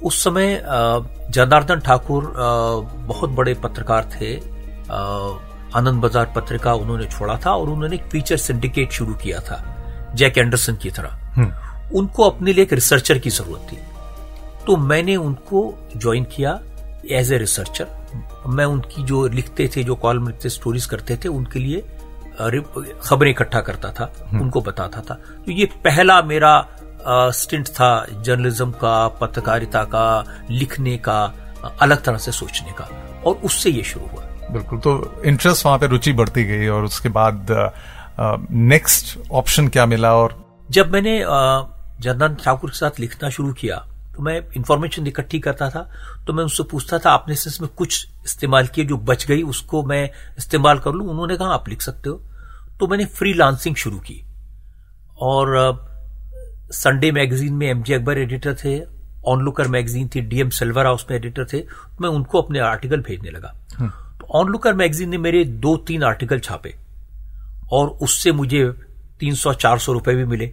उस 0.01 0.23
समय 0.23 0.61
जनार्दन 1.29 1.79
ठाकुर 1.79 2.33
बहुत 3.07 3.29
बड़े 3.31 3.53
पत्रकार 3.63 4.09
थे। 4.13 4.35
आनंद 5.71 6.01
बाज़ार 6.01 6.31
पत्रिका 6.35 6.73
उन्होंने 6.75 7.05
छोड़ा 7.07 7.37
था 7.45 7.51
और 7.51 7.69
उन्होंने 7.69 7.95
एक 7.95 8.03
फीचर 8.11 8.37
सिंडिकेट 8.39 8.91
शुरू 8.91 9.13
किया 9.15 9.39
था 9.41 9.63
जैक 10.15 10.37
एंडरसन 10.37 10.75
की 10.75 10.89
तरह। 10.91 11.91
उनको 11.95 12.29
अपने 12.29 12.53
लिए 12.53 12.63
एक 12.63 12.73
रिसर्चर 12.73 13.17
की 13.19 13.29
ज़रूरत 13.31 13.67
थी। 13.71 13.77
तो 14.65 14.77
मैंने 14.77 15.15
उनको 15.17 15.61
ज्वाइन 15.95 16.23
किया 16.31 16.59
एज 17.11 17.31
ए 17.33 17.37
रिसर्चर। 17.37 17.87
मैं 18.47 18.65
उनकी 18.65 19.03
जो 19.03 19.27
लिखते 19.29 19.69
थे 19.75 19.83
जो 19.83 19.95
कॉलम 19.97 20.27
लिखते 20.27 20.49
स्टोरीज 20.49 20.85
करते 20.85 21.17
थे 21.23 21.29
उनके 21.29 21.59
लिए 21.59 21.83
खबरें 23.03 23.29
इकट्ठा 23.31 23.61
करता 23.61 23.91
था 23.91 24.11
उनको 24.33 24.61
बताता 24.61 25.01
था। 25.01 25.13
तो 25.45 25.51
ये 25.51 25.65
पहला 25.83 26.21
मेरा 26.23 26.53
स्टिंट 27.07 27.67
था 27.67 28.05
जर्नलिज्म 28.21 28.71
का 28.71 29.07
पत्रकारिता 29.07 29.83
का 29.83 30.25
लिखने 30.51 30.97
का 30.97 31.21
अलग 31.81 32.03
तरह 32.03 32.17
से 32.17 32.31
सोचने 32.31 32.71
का 32.71 32.89
और 33.25 33.35
उससे 33.35 33.69
ये 33.69 33.83
शुरू 33.83 34.07
हुआ। 34.07 34.23
बिल्कुल 34.51 34.79
तो 34.79 35.21
इंटरेस्ट 35.25 35.65
वहाँ 35.65 35.77
पे 35.79 35.87
रुचि 35.87 36.13
बढ़ती 36.13 36.43
गई 36.43 36.67
और 36.67 36.83
उसके 36.83 37.09
बाद 37.09 37.47
नेक्स्ट 38.51 39.17
ऑप्शन 39.31 39.67
क्या 39.67 39.85
मिला 39.85 40.13
और? 40.15 40.37
जब 40.71 40.91
मैंने 40.93 41.19
जनार्दन 41.19 42.35
ठाकुर 42.35 42.69
के 42.69 42.77
साथ 42.77 42.99
लिखना 42.99 43.29
शुरू 43.29 43.53
किया 43.53 43.75
तो 44.15 44.23
मैं 44.23 44.41
इंफॉर्मेशन 44.57 45.07
इकट्ठी 45.07 45.39
करता 45.39 45.69
था 45.69 45.89
तो 46.27 46.33
मैं 46.33 46.43
उनसे 46.43 46.63
पूछता 46.63 46.97
था 46.97 47.11
आपने 47.11 47.35
से 47.35 47.49
इसमें 47.49 47.69
कुछ 47.77 48.07
इस्तेमाल 48.25 48.67
किए 48.67 48.85
जो 48.85 48.97
बच 48.97 49.25
गई 49.25 49.41
उसको 49.41 49.83
मैं 49.83 50.09
इस्तेमाल 50.37 50.79
कर 50.79 50.91
लूँ? 50.91 51.09
उन्होंने 51.09 51.37
कहा 51.37 51.53
आप 51.53 51.69
लिख 51.69 51.81
सकते 51.81 52.09
हो। 52.09 52.15
तो 52.79 52.87
मैंने 52.87 53.05
फ्री 53.05 53.33
शुरू 53.77 53.97
की। 53.99 54.23
और 55.21 55.88
संडे 56.71 57.11
मैगजीन 57.11 57.53
में 57.53 57.67
एमजे 57.67 57.93
अकबर 57.93 58.17
एडिटर 58.17 58.55
थे 58.55 58.79
ऑनलुकर 59.27 59.67
मैगजीन 59.67 60.07
थी 60.07 60.21
डीएम 60.21 60.49
सिल्वरा 60.49 60.91
उसमें 60.91 61.15
एडिटर 61.17 61.45
थे 61.53 61.63
मैं 62.01 62.09
उनको 62.09 62.41
अपने 62.41 62.59
आर्टिकल 62.59 63.01
भेजने 63.01 63.29
लगा। 63.29 63.53
तो 64.19 64.27
ऑनलुकर 64.39 64.73
मैगजीन 64.73 65.09
ने 65.09 65.17
मेरे 65.17 65.43
दो 65.43 65.75
तीन 65.77 66.03
आर्टिकल 66.03 66.39
छापे 66.39 66.73
और 67.71 67.87
उससे 68.01 68.31
मुझे 68.31 68.63
तीन 69.19 69.35
सौ 69.35 69.53
चार 69.53 69.79
सौ 69.79 69.93
रुपए 69.93 70.13
भी 70.15 70.25
मिले। 70.25 70.47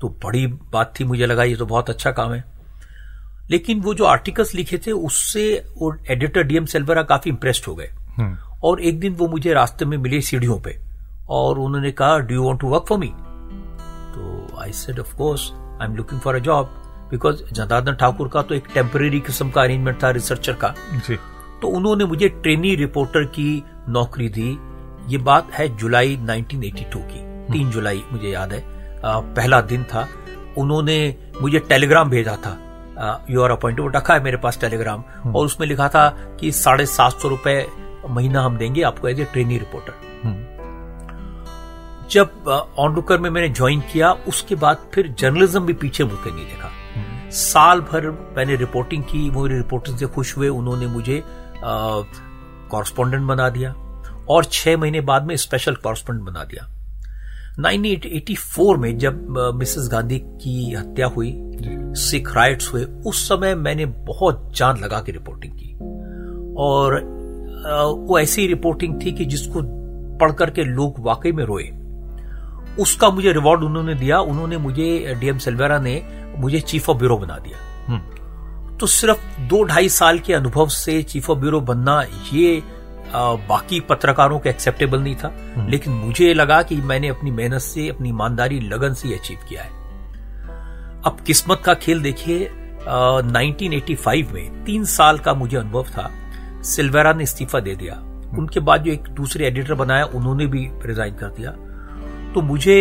तो 0.00 0.08
बड़ी 0.24 0.46
बात 0.46 0.92
थी 1.00 1.04
मुझे 1.04 1.26
लगा 1.26 1.44
ये 1.44 1.56
तो 1.56 1.66
बहुत 1.66 1.90
अच्छा 1.90 2.10
काम 2.10 2.32
है। 2.32 2.44
लेकिन 3.50 3.80
वो 3.80 3.94
जो 3.94 4.04
आर्टिकल्स 4.04 4.54
लिखे 4.54 4.78
थे 4.78 4.92
उससे 4.92 5.44
वो 5.78 5.94
एडिटर 6.10 6.42
डीएम 6.42 6.64
सेल्वरा 6.66 7.02
काफ़ी 7.04 7.30
इंप्रेस्ड 7.30 7.66
हो 7.68 7.74
गए। 7.74 7.90
और 8.64 8.80
एक 8.80 9.00
दिन 9.00 9.14
वो 9.14 9.28
मुझे 9.28 9.52
रास्ते 9.52 9.84
में 9.84 9.96
मिले 9.98 10.20
सीढ़ियों 10.20 10.60
पे 10.60 10.78
और 11.30 11.58
उन्होंने 11.58 11.92
कहा 11.92 12.18
do 12.18 12.34
you 12.34 12.44
want 12.44 12.60
to 12.60 12.68
work 12.68 12.84
for 12.88 12.98
me 12.98 13.12
तो 14.14 14.60
I 14.60 14.72
said 14.74 14.98
of 14.98 15.16
course 15.16 15.50
I 15.80 15.86
am 15.86 15.96
looking 15.96 16.20
for 16.20 16.34
a 16.34 16.38
job 16.38 16.78
because 17.10 17.44
Janardan 17.52 17.92
Thakur 17.92 18.28
का 18.28 18.42
तो 18.42 18.54
एक 18.54 18.64
टेम्परेरी 18.74 19.20
किस्म 19.20 19.50
का 19.50 19.62
अरेंजमेंट 19.62 20.02
था 20.02 20.10
रिसर्चर 20.10 20.52
का 20.52 20.74
जी। 20.92 21.16
तो 21.62 21.68
उन्होंने 21.68 22.04
मुझे 22.04 22.28
ट्रेनी 22.28 22.74
रिपोर्टर 22.74 23.24
की 23.24 23.64
नौकरी 23.88 24.28
दी। 24.28 24.58
ये 25.12 25.18
बात 25.18 25.52
है 25.52 25.76
जुलाई 25.76 26.16
1982 26.16 27.00
की। 27.02 27.52
तीन 27.52 27.70
जुलाई 27.70 28.04
मुझे 28.12 28.28
याद 28.28 28.52
है। 28.52 28.60
आ, 29.04 29.20
पहला 29.20 29.60
दिन 29.60 29.84
था। 29.84 30.08
उन्होंने 30.58 31.16
मुझे 31.42 31.58
टेलीग्राम 31.58 32.10
भेजा 32.10 32.36
था। 32.36 32.58
यू 33.30 33.42
आर 33.42 33.50
अपॉइंटेड 33.50 33.96
रखा 33.96 34.14
है 34.14 34.24
मेरे 34.24 34.36
पास 34.36 34.60
टेलीग्राम। 34.60 35.04
और 35.32 35.46
उसमें 35.46 35.68
लिखा 35.68 35.88
था 35.88 36.08
कि 36.40 36.52
साढ़े 36.52 36.86
सात 36.86 37.12
सौ 37.12 37.28
रुपए 37.28 37.66
महीना 38.10 38.42
हम 38.42 38.56
देंगे 38.56 38.82
आपको 38.82 39.08
एज 39.08 39.20
ए 39.20 39.24
ट्रेनी 39.24 39.58
रिपोर्टर 39.58 39.92
जब 42.12 42.48
ऑनडुकर 42.78 43.18
में 43.18 43.28
मैंने 43.30 43.48
ज्वाइन 43.48 43.80
किया 43.92 44.12
उसके 44.28 44.54
बाद 44.54 44.76
फिर 44.94 45.14
जर्नलिज्म 45.18 45.66
भी 45.66 45.72
पीछे 45.72 46.04
मुड़कर 46.04 46.30
नहीं 46.30 46.44
देखा। 46.44 47.30
साल 47.30 47.80
भर 47.80 48.10
मैंने 48.36 48.56
रिपोर्टिंग 48.56 49.02
की 49.02 49.30
मेरी 49.30 49.56
रिपोर्टिंग 49.56 49.96
से 49.98 50.06
खुश 50.06 50.36
हुए 50.36 50.48
उन्होंने 50.48 50.86
मुझे 50.86 51.22
कॉरस्पॉन्डेंट 52.70 53.26
बना 53.28 53.48
दिया 53.48 53.72
और 54.30 54.44
छह 54.44 54.76
महीने 54.76 55.00
बाद 55.00 55.26
में 55.26 55.36
स्पेशल 55.36 55.74
कॉरस्पॉन्डेंट 55.74 56.28
बना 56.28 56.44
दिया। 56.44 56.68
1984 57.60 58.76
में 58.76 58.98
जब 58.98 59.34
मिसेस 59.56 59.88
गांधी 59.92 60.18
की 60.18 60.74
हत्या 60.74 61.06
हुई 61.06 61.32
सिख 62.00 62.34
राइट्स 62.36 62.72
हुए 62.72 62.84
उस 63.06 63.28
समय 63.28 63.54
मैंने 63.54 63.86
बहुत 63.86 64.50
जान 64.56 64.78
लगा 64.78 65.00
के 65.00 65.12
रिपोर्टिंग 65.12 65.52
की। 65.52 65.74
और 66.58 67.00
वो 68.08 68.18
ऐसी 68.18 68.46
रिपोर्टिंग 68.46 69.00
थी 69.04 69.12
कि 69.12 69.24
जिसको 69.24 69.62
पढ़ 70.18 70.32
करके 70.32 70.64
लोग 70.64 70.94
वाकई 70.98 71.32
में 71.32 71.44
रोए। 71.44 71.70
उसका 72.78 73.10
मुझे 73.10 73.32
रिवॉर्ड 73.32 73.62
उन्होंने 73.62 73.94
दिया 73.94 74.20
उन्होंने 74.22 74.56
मुझे 74.58 75.16
डीएम 75.20 75.38
सिल्वेरा 75.38 75.78
ने 75.78 76.02
मुझे 76.38 76.60
चीफ 76.62 76.88
ऑफ़ 76.90 76.98
ब्यूरो 76.98 77.16
बना 77.18 77.38
दिया 77.38 77.58
हम्म। 77.86 78.76
तो 78.78 78.86
सिर्फ़ 78.88 79.40
दो 79.48 79.62
ढाई 79.64 79.88
साल 79.90 80.18
के 80.18 80.34
अनुभव 80.34 80.68
से 80.68 81.02
चीफ 81.04 81.30
ऑफ़ 81.30 81.38
ब्यूरो 81.38 81.60
बनना 81.62 82.00
ये 82.32 82.62
आ, 83.14 83.34
बाकी 83.48 83.80
पत्रकारों 83.80 84.38
को 84.38 84.48
एक्सेप्टेबल 84.48 85.00
नहीं 85.00 85.14
था 85.16 85.28
हम्म। 85.56 85.68
लेकिन 85.68 85.92
मुझे 85.94 86.32
लगा 86.34 86.62
कि 86.62 86.76
मैंने 86.82 87.08
अपनी 87.08 87.30
मेहनत 87.30 87.60
से 87.60 87.88
अपनी 87.88 88.08
ईमानदारी 88.08 88.60
लगन 88.62 88.94
से 88.94 89.14
अचीव 89.14 89.38
किया 89.48 89.62
है 89.62 89.80
अब 91.04 91.16
किस्मत 91.26 91.62
का 91.64 91.74
खेल 91.74 92.00
देखिए 92.02 92.50
1985 92.84 94.32
में 94.32 94.64
तीन 94.64 94.84
साल 94.86 95.18
का 95.18 95.34
मुझे 95.34 95.56
अनुभव 95.56 95.86
था 95.88 96.10
सिल्वेरा 96.66 97.12
ने 97.12 97.22
इस्तीफा 97.22 97.60
दे 97.60 97.74
दिया 97.74 97.94
हम्म। 97.94 98.38
उनके 98.38 98.60
बाद 98.60 98.82
जो 98.82 98.92
एक 98.92 99.08
दूसरे 99.12 99.46
एडिटर 99.46 99.74
बनाया 99.74 100.04
उन्होंने 100.14 100.46
भी 100.46 100.68
रिजाइन 100.86 101.14
कर 101.14 101.28
दिया 101.28 101.54
तो 102.34 102.42
मुझे 102.42 102.76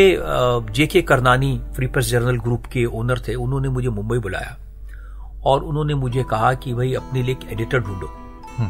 JK 0.72 1.01
Karnani 1.01 1.62
Free 1.75 1.88
Press 1.88 2.05
Journal 2.05 2.38
group 2.39 2.65
के 2.65 2.86
ओनर 2.86 3.20
थे 3.20 3.36
उन्होंने 3.36 3.70
मुझे 3.70 3.89
मुंबई 3.89 4.17
बुलाया। 4.17 4.58
और 5.46 5.63
उन्होंने 5.63 5.93
मुझे 5.93 6.24
कहा 6.24 6.53
कि 6.53 6.74
भाई 6.74 6.93
अपने 6.93 7.24
लिए 7.24 7.36
एक 7.36 7.51
एडिटर 7.51 7.79
ढूंढो। 7.79 8.08
हम्म। 8.58 8.70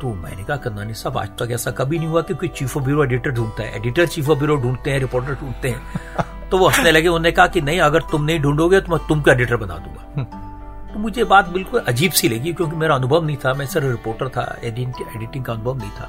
तो 0.00 0.14
मैंने 0.14 0.44
कहा 0.44 0.56
करनानी 0.56 0.94
साहब 0.94 1.18
आज 1.18 1.28
तक 1.28 1.50
ऐसा 1.50 1.70
कभी 1.70 1.98
नहीं 1.98 2.08
हुआ 2.08 2.22
क्योंकि 2.22 2.48
चीफ 2.48 2.76
ऑफ़ 2.76 2.84
ब्यूरो 2.84 3.04
एडिटर 3.04 3.30
ढूंढता 3.30 3.62
है। 3.62 3.76
एडिटर 3.76 4.06
चीफ 4.06 4.30
ऑफ़ 4.30 4.38
ब्यूरो 4.38 4.56
ढूंढते 4.56 4.90
हैं 4.90 4.98
रिपोर्टर 4.98 5.34
ढूंढते 5.34 5.68
हैं। 5.68 5.82
तो 6.50 6.58
वो 6.58 6.68
हंसने 6.68 6.92
लगे 6.92 7.08
उन्होंने 7.08 7.32
कहा 7.32 7.46
कि 7.46 7.60
नहीं 7.60 7.80
अगर 7.80 8.00
तुम 8.00 8.24
नहीं 8.24 8.40
ढूंढोगे 8.40 8.80
तो 8.80 8.92
मैं 8.92 9.06
तुमको 9.08 9.30
एडिटर 9.30 9.56
बना 9.56 9.78
दूँगा। 9.78 10.12
हम्म। 10.16 10.92
तो 10.92 10.98
मुझे 11.00 11.24
बात 11.24 11.48
बिल्कुल 11.48 11.80
अजीब 11.80 12.12
सी 12.12 12.28
लगी 12.28 12.52
क्योंकि 12.52 12.76
मेरा 12.76 12.94
अनुभव 12.94 13.24
नहीं 13.24 13.36
था। 13.36 13.54
मैं 13.54 13.66
सिर्फ़ 13.66 13.86
रिपोर्टर 13.86 14.28
था 14.28 14.56
एडिटिंग 14.64 15.44
का 15.44 15.52
अनुभव 15.52 15.76
नहीं 15.76 15.90
था। 15.90 16.08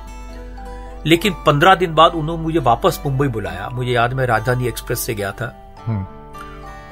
लेकिन 1.05 1.33
पंद्रह 1.33 1.75
दिन 1.75 1.93
बाद 1.93 2.11
उन्होंने 2.11 2.43
मुझे 2.43 2.59
वापस 2.59 3.01
मुंबई 3.05 3.27
बुलाया। 3.27 3.69
मुझे 3.69 3.91
याद 3.91 4.13
मैं 4.13 4.25
राजधानी 4.25 4.67
एक्सप्रेस 4.67 4.99
से 4.99 5.15
गया 5.15 5.31
था। 5.31 5.75
हम्म। 5.85 6.05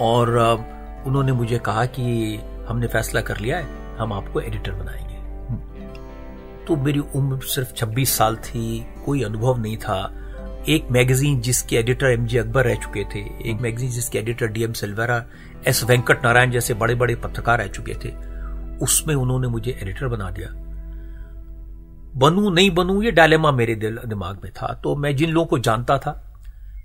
और 0.01 0.37
उन्होंने 1.07 1.31
मुझे 1.31 1.59
कहा 1.59 1.85
कि 1.85 2.39
हमने 2.69 2.87
फैसला 2.87 3.21
कर 3.21 3.37
लिया 3.37 3.57
है 3.57 3.97
हम 3.97 4.13
आपको 4.13 4.41
एडिटर 4.41 4.71
बनाएँगे। 4.71 5.15
हम्म। 5.15 6.65
तो 6.65 6.75
मेरी 6.75 6.99
उम्र 6.99 7.39
सिर्फ़ 7.45 7.73
26 7.73 8.17
साल 8.17 8.35
थी 8.35 8.87
कोई 9.05 9.23
अनुभव 9.23 9.57
नहीं 9.57 9.77
था। 9.77 10.21
एक 10.69 10.87
मैगजीन 10.91 11.41
जिसके 11.41 11.75
एडिटर 11.75 12.05
एम 12.05 12.21
एमजे 12.21 12.39
अकबर 12.39 12.65
रह 12.65 12.75
चुके 12.75 13.03
थे 13.03 13.19
एक 13.19 13.57
मैगजीन 13.61 13.89
जिसके 13.89 14.19
editor 14.19 14.47
DM 14.47 14.73
Silveira 14.73 15.25
S 15.67 15.83
Venkat 15.83 16.23
Narayan 16.23 16.51
जैसे 16.51 16.73
बड़े 16.73 16.95
बड़े 16.95 17.15
पत्रकार 17.15 17.59
रह 17.59 17.67
चुके 17.67 17.93
थे 17.93 18.09
उसमें 18.77 19.15
उन्होंने 19.15 19.47
मुझे 19.47 19.79
एडिटर 19.83 20.07
बना 20.07 20.31
दिया। 20.31 20.64
बनू 22.17 22.49
नहीं 22.49 22.69
बनू 22.71 23.01
ये 23.01 23.11
डायलेमा 23.11 23.51
मेरे 23.51 23.75
दिल 23.75 23.99
दिमाग 24.05 24.39
में 24.43 24.51
था। 24.51 24.73
तो 24.83 24.95
मैं 24.95 25.15
जिन 25.15 25.29
लोगों 25.29 25.45
को 25.45 25.59
जानता 25.59 25.97
था 25.97 26.21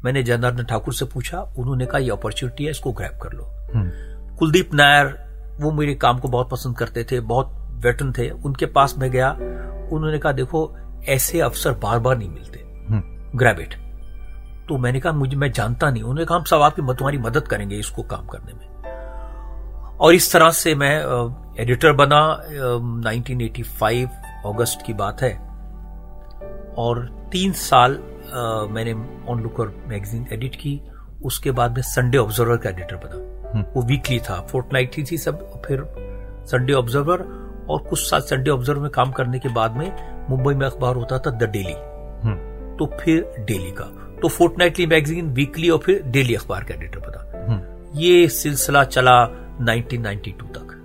मैंने 0.05 0.23
जनार्दन 0.23 0.65
ठाकुर 0.65 0.95
से 0.95 1.05
पूछा 1.05 1.41
उन्होंने 1.59 1.87
कहा 1.87 1.99
ये 1.99 2.11
अपॉर्चुनिटी 2.11 2.65
है 2.65 2.71
इसको 2.71 2.93
ग्रैप 2.93 3.19
कर 3.23 3.33
लो। 3.33 3.45
हम्म। 3.75 4.37
कुलदीप 4.37 4.75
नायर 4.75 5.07
वो 5.61 5.71
मेरे 5.73 5.95
काम 5.95 6.19
को 6.19 6.29
बहुत 6.29 6.51
पसंद 6.51 6.77
करते 6.77 7.05
थे 7.05 7.21
बहुत 7.21 7.57
वेटन 7.85 8.13
थे। 8.13 8.29
उनके 8.31 8.67
पास 8.67 8.95
मैं 8.99 9.11
गया 9.11 9.31
उन्होंने 9.93 10.19
कहा 10.19 10.33
देखो 10.33 10.77
ऐसे 11.09 11.41
अफसर 11.41 11.73
बार 11.73 11.99
बार 11.99 12.19
नहीं 12.19 12.31
मिलते। 12.31 12.65
Grab 13.37 13.57
hmm. 13.57 13.63
इट 13.63 13.75
तो 14.69 14.79
मैंने 14.79 15.01
कहा 15.01 15.13
मुझे 15.13 15.37
मैं 15.37 15.51
जानता 15.53 15.91
नहीं 15.91 16.03
उन्होंने 16.03 16.25
कहा 16.25 16.39
हम 16.39 16.45
सब 16.45 16.63
आपकी 16.63 16.83
तुम्हारी 16.83 17.19
मदद 17.19 17.49
करेंगे 17.49 17.77
इसको 17.77 18.03
काम 18.03 18.27
करने 18.27 18.53
में। 18.53 18.69
और 19.99 20.15
इस 20.15 20.33
तरह 20.33 20.51
से 20.51 20.75
मैं 20.75 20.97
एडिटर 21.61 21.93
बना 21.93 22.21
1985 23.11 24.07
अगस्त 24.47 24.83
की 24.87 24.93
बात 24.93 25.23
है। 25.23 25.39
और 26.79 27.29
तीन 27.33 27.53
साल 27.53 27.99
आ, 28.35 28.65
मैंने 28.65 28.93
ऑन 29.29 29.41
लुकर 29.41 29.85
मैगजीन 29.87 30.27
एडिट 30.33 30.55
की। 30.55 30.83
उसके 31.25 31.51
बाद 31.51 31.75
में 31.75 31.83
संडे 31.83 32.19
ऑब्जर्वर 32.19 32.57
का 32.57 32.71
एडिटर 32.71 32.97
बना। 32.97 33.51
हम्म। 33.51 33.67
वो 33.75 33.83
वीकली 33.83 34.19
था। 34.19 34.41
फोर्ट 34.41 34.91
थी 35.13 35.19
सब। 35.19 35.63
फिर 35.67 35.85
संडे 36.47 36.73
ऑब्जर्वर 36.73 37.19
और 37.71 37.79
कुछ 37.79 38.11
साल 38.11 38.21
संडे 38.21 38.51
ऑब्जर्वर 38.51 38.81
में 38.81 38.91
काम 38.91 39.13
करने 39.13 39.39
के 39.39 39.49
बाद 39.49 39.77
में 39.77 40.21
मुंबई 40.31 40.55
में 40.55 40.67
अखबार 40.67 40.97
होता 40.97 41.19
था 41.19 41.31
द 41.31 41.43
डेली 41.43 41.75
हम्म। 42.25 42.37
तो 42.77 42.99
फिर 43.01 43.35
डेली 43.39 43.71
का। 43.71 44.17
तो 44.23 44.29
फोर्ट 44.29 44.53
मैगजीन 44.87 45.27
वीकली 45.27 45.71
और 45.71 45.79
फिर 45.79 46.03
डेली 46.03 46.35
अखबार 46.35 46.65
का 46.65 46.75
एडिटर 46.75 46.99
बना। 46.99 47.53
हम्म। 47.53 47.99
ये 47.99 48.29
सिलसिला 48.29 48.85
चला 48.85 49.25
1992 49.61 50.43
तक। 50.43 50.77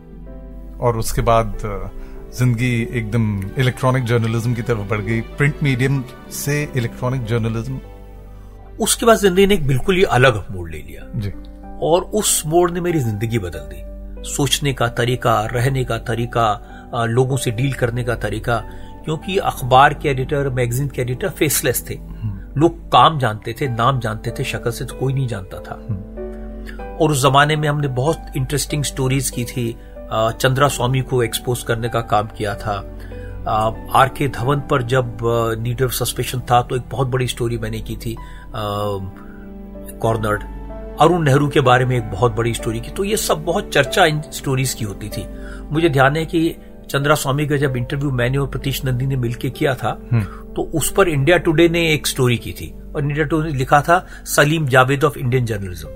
और 0.81 0.97
उसके 0.97 1.21
बाद 1.21 1.57
ज़िंदगी 2.35 2.71
एकदम 2.91 3.25
इलेक्ट्रॉनिक 3.59 4.03
जर्नलिज्म 4.03 4.53
की 4.53 4.61
तरफ़ 4.61 4.79
बढ़ 4.89 5.01
गई। 5.01 5.19
प्रिंट 5.37 5.61
मीडियम 5.63 6.03
से 6.33 6.61
इलेक्ट्रॉनिक 6.77 7.23
जर्नलिज्म 7.25 7.79
उसके 8.79 9.05
बाद 9.05 9.17
ज़िंदगी 9.17 9.45
ने 9.47 9.53
एक 9.53 9.67
बिल्कुल 9.67 9.95
ही 9.95 10.03
अलग 10.03 10.45
मोड़ 10.51 10.69
ले 10.71 10.77
लिया। 10.77 11.03
जी। 11.15 11.31
और 11.81 12.01
उस 12.13 12.41
मोड़ 12.45 12.69
ने 12.71 12.81
मेरी 12.81 12.99
ज़िंदगी 12.99 13.39
बदल 13.39 13.69
दी। 13.71 14.23
सोचने 14.29 14.73
का 14.73 14.87
तरीका 14.97 15.39
रहने 15.45 15.83
का 15.85 15.97
तरीका 16.03 16.47
लोगों 17.07 17.37
से 17.37 17.51
डील 17.51 17.73
करने 17.73 18.03
का 18.03 18.15
तरीका 18.17 18.57
क्योंकि 19.05 19.37
अखबार 19.37 19.93
के 19.93 20.09
एडिटर 20.09 20.49
मैगजीन 20.49 20.87
के 20.87 21.01
एडिटर 21.01 21.29
फेसलेस 21.29 21.83
थे। 21.89 21.95
हम्म। 21.95 22.61
लोग 22.61 22.79
काम 22.91 23.19
जानते 23.19 23.55
थे 23.61 23.67
नाम 23.69 23.99
जानते 23.99 24.31
थे 24.39 24.43
शक्ल 24.43 24.71
से 24.71 24.85
तो 24.85 24.95
कोई 24.95 25.13
नहीं 25.13 25.27
जानता 25.27 25.59
था। 25.59 25.79
हम्म। 25.89 26.93
और 26.95 27.11
उस 27.11 27.23
जमाने 27.23 27.55
में 27.55 27.67
हमने 27.69 27.87
बहुत 27.95 28.31
इंटरेस्टिंग 28.37 28.83
स्टोरीज 28.83 29.29
की 29.29 29.43
थी 29.45 29.75
चंद्रा 30.11 30.67
स्वामी 30.67 31.01
को 31.01 31.21
एक्सपोज 31.23 31.63
करने 31.63 31.89
का 31.89 32.01
काम 32.01 32.27
किया 32.37 32.55
था। 32.55 32.75
आर 33.95 34.09
के 34.09 34.27
धवन 34.27 34.59
पर 34.69 34.81
जब 34.83 35.17
नीड 35.61 35.81
ऑफ़ 35.81 35.91
सस्पेशन 35.91 36.39
था 36.41 36.61
तो 36.61 36.75
एक 36.75 36.83
बहुत 36.91 37.07
बड़ी 37.07 37.27
स्टोरी 37.27 37.57
मैंने 37.57 37.79
की 37.81 37.95
थी 37.95 38.15
कॉर्नर्ड 40.01 40.43
अरुण 41.01 41.23
नेहरू 41.23 41.47
के 41.47 41.59
बारे 41.61 41.85
में 41.85 41.95
एक 41.97 42.11
बहुत 42.11 42.35
बड़ी 42.35 42.53
स्टोरी 42.53 42.79
की। 42.79 42.91
तो 42.91 43.03
ये 43.03 43.17
सब 43.17 43.43
बहुत 43.45 43.69
चर्चा 43.73 44.05
इन 44.05 44.21
स्टोरीज 44.33 44.73
की 44.73 44.85
होती 44.85 45.09
थी। 45.09 45.25
मुझे 45.71 45.89
ध्यान 45.89 46.15
है 46.15 46.25
कि 46.25 46.55
चंद्रा 46.89 47.15
स्वामी 47.15 47.47
का 47.47 47.57
जब 47.57 47.77
इंटरव्यू 47.77 48.11
मैंने 48.11 48.37
और 48.37 48.47
प्रतीश 48.47 48.83
नंदी 48.85 49.05
ने 49.05 49.15
मिलकर 49.15 49.49
किया 49.49 49.73
था 49.75 49.97
हम्म। 50.11 50.23
तो 50.53 50.69
उस 50.75 50.91
पर 50.91 51.07
इंडिया 51.07 51.37
टुडे 51.37 51.67
ने 51.69 51.81
एक 51.93 52.07
स्टोरी 52.07 52.37
की 52.37 52.51
थी। 52.51 52.73
और 52.95 53.01
इंडिया 53.01 53.25
टुडे 53.25 53.51
ने 53.51 53.57
लिखा 53.57 53.81
था 53.81 54.05
Salim 54.25 54.67
Javed 54.67 55.03
of 55.03 55.17
Indian 55.17 55.45
journalism 55.45 55.89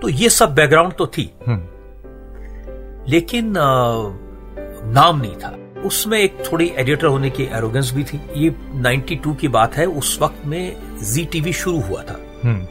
तो 0.00 0.08
ये 0.08 0.28
सब 0.30 0.54
बैकग्राउंड 0.54 0.92
तो 0.92 1.06
थी। 1.08 1.30
हम्म। 1.46 1.77
लेकिन 3.08 3.52
नाम 4.88 5.20
नहीं 5.20 5.34
था 5.36 5.56
उसमें 5.82 6.18
एक 6.18 6.42
थोड़ी 6.42 6.66
एडिटर 6.76 7.06
होने 7.06 7.30
की 7.30 7.44
एरोगेंस 7.52 7.92
भी 7.92 8.04
थी 8.04 8.20
ये 8.36 8.50
92 8.82 9.36
की 9.36 9.48
बात 9.50 9.76
है 9.76 9.86
उस 9.96 10.18
वक्त 10.22 10.42
में 10.46 11.00
जी 11.04 11.24
टीवी 11.32 11.52
शुरू 11.54 11.80
हुआ 11.80 12.02
था 12.02 12.20
हम्म। 12.42 12.66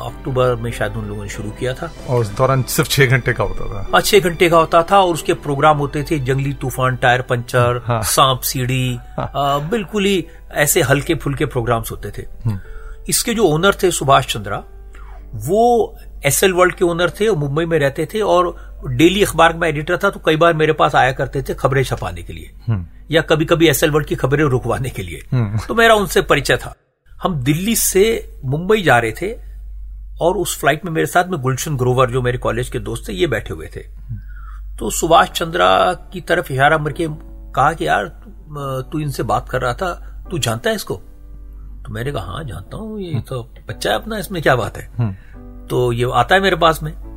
अक्टूबर 0.00 0.54
में 0.56 0.70
शायद 0.72 0.96
उन 0.96 1.04
लोगों 1.04 1.22
ने 1.22 1.28
शुरू 1.28 1.50
किया 1.50 1.72
था 1.74 1.90
और 2.08 2.20
उस 2.20 2.28
दौरान 2.36 2.62
सिर्फ़ 2.68 2.90
छह 2.90 3.06
घंटे 3.06 3.32
का 3.32 3.44
होता 3.44 3.68
था 3.68 3.86
हाँ 3.92 4.00
छह 4.02 4.20
घंटे 4.20 4.48
का 4.48 4.56
होता 4.56 4.82
था 4.82 5.00
और 5.00 5.12
उसके 5.12 5.34
प्रोग्राम 5.40 5.78
होते 5.78 6.02
थे 6.02 6.18
जंगली 6.20 6.52
तूफ़ान 6.60 6.96
टायर 6.96 7.22
पंचर 7.22 7.82
हाँ। 7.86 8.02
सांप 8.06 8.40
सीढ़ी 8.42 8.98
हाँ। 9.18 9.68
बिल्कुल 9.70 10.04
ही 10.04 10.24
ऐसे 10.64 10.82
हल्के 10.82 11.14
फुल्के 11.16 11.46
प्रोग्राम्स 11.46 11.90
होते 11.90 12.10
थे 12.18 12.26
हम्म। 12.44 12.58
इसके 13.08 13.34
जो 13.34 13.46
ओनर 13.46 13.76
थे 13.82 13.90
सुभाष 13.90 14.26
चंद्रा 14.26 14.62
वो 15.46 15.62
एस 16.26 16.42
एल 16.44 16.52
वर्ल्ड 16.52 16.74
के 16.74 16.84
ओनर 16.84 17.10
थे 17.10 17.26
और 17.28 17.36
मुंबई 17.36 17.64
में 17.64 17.78
रहते 17.78 18.06
थे 18.06 18.20
और 18.22 18.54
डेली 18.86 19.22
अखबार 19.24 19.56
में 19.56 19.68
एडिटर 19.68 19.96
था 19.96 20.10
तो 20.10 20.20
कई 20.20 20.36
बार 20.36 20.54
मेरे 20.54 20.72
पास 20.72 20.94
आया 20.94 21.12
करते 21.12 21.42
थे 21.42 21.54
खबरें 21.54 21.82
छपाने 21.84 22.22
के 22.22 22.32
लिए। 22.32 22.50
हम्म। 22.66 22.86
या 23.10 23.22
कभी 23.22 23.44
कभी 23.44 23.68
एस 23.68 23.82
एल 23.84 23.90
वर्ल्ड 23.90 24.08
की 24.08 24.14
खबरें 24.14 24.44
रुकवाने 24.44 24.90
के 24.90 25.02
लिए। 25.02 25.22
हम्म। 25.32 25.58
तो 25.68 25.74
मेरा 25.74 25.94
उनसे 25.94 26.22
परिचय 26.22 26.56
था। 26.56 26.74
हम 27.22 27.34
दिल्ली 27.34 27.76
से 27.76 28.36
मुंबई 28.44 28.82
जा 28.82 28.98
रहे 28.98 29.12
थे 29.12 29.32
और 30.20 30.36
उस 30.36 30.58
फ़्लाइट 30.60 30.84
में 30.84 30.92
मेरे 30.92 31.06
साथ 31.06 31.24
में 31.24 31.40
गुलशन 31.40 31.76
ग्रोवर 31.76 32.10
जो 32.10 32.22
मेरे 32.22 32.38
कॉलेज 32.38 32.68
के 32.68 32.78
दोस्त 32.78 33.08
थे 33.08 33.12
ये 33.12 33.26
बैठे 33.26 33.54
हुए 33.54 33.66
थे। 33.66 33.80
तो 34.78 34.90
सुभाष 34.90 35.30
चंद्रा 35.30 35.94
की 36.12 36.20
तरफ़ 36.20 36.52
इशारा 36.52 36.78
मर 36.78 36.92
के 36.92 37.06
कहा 37.54 37.72
कि 37.72 37.86
यार 37.86 38.06
तू 38.92 39.00
इनसे 39.00 39.22
बात 39.22 39.48
कर 39.48 39.60
रहा 39.60 39.74
था 39.74 39.92
तू 40.30 40.38
जानता 40.38 40.70
है 40.70 40.76
इसको? 40.76 40.94
तो 41.84 41.92
मैंने 41.92 42.12
कहा 42.12 42.22
हाँ 42.22 42.44
जानता 42.44 42.76
हूँ 42.76 43.00
ये 43.00 43.20
तो 43.20 43.42
बच्चा 43.68 43.90
है 43.90 43.96
अपना 43.96 44.18
इसमें 44.18 44.42
क्या 44.42 44.56
बात 44.56 44.76
है? 44.76 44.90
हम्म। 44.98 45.12
तो 45.66 45.92
ये 45.92 46.10
आता 46.14 46.34
है 46.34 46.40
मेरे 46.40 46.56
पास 46.56 46.82
में। 46.82 47.11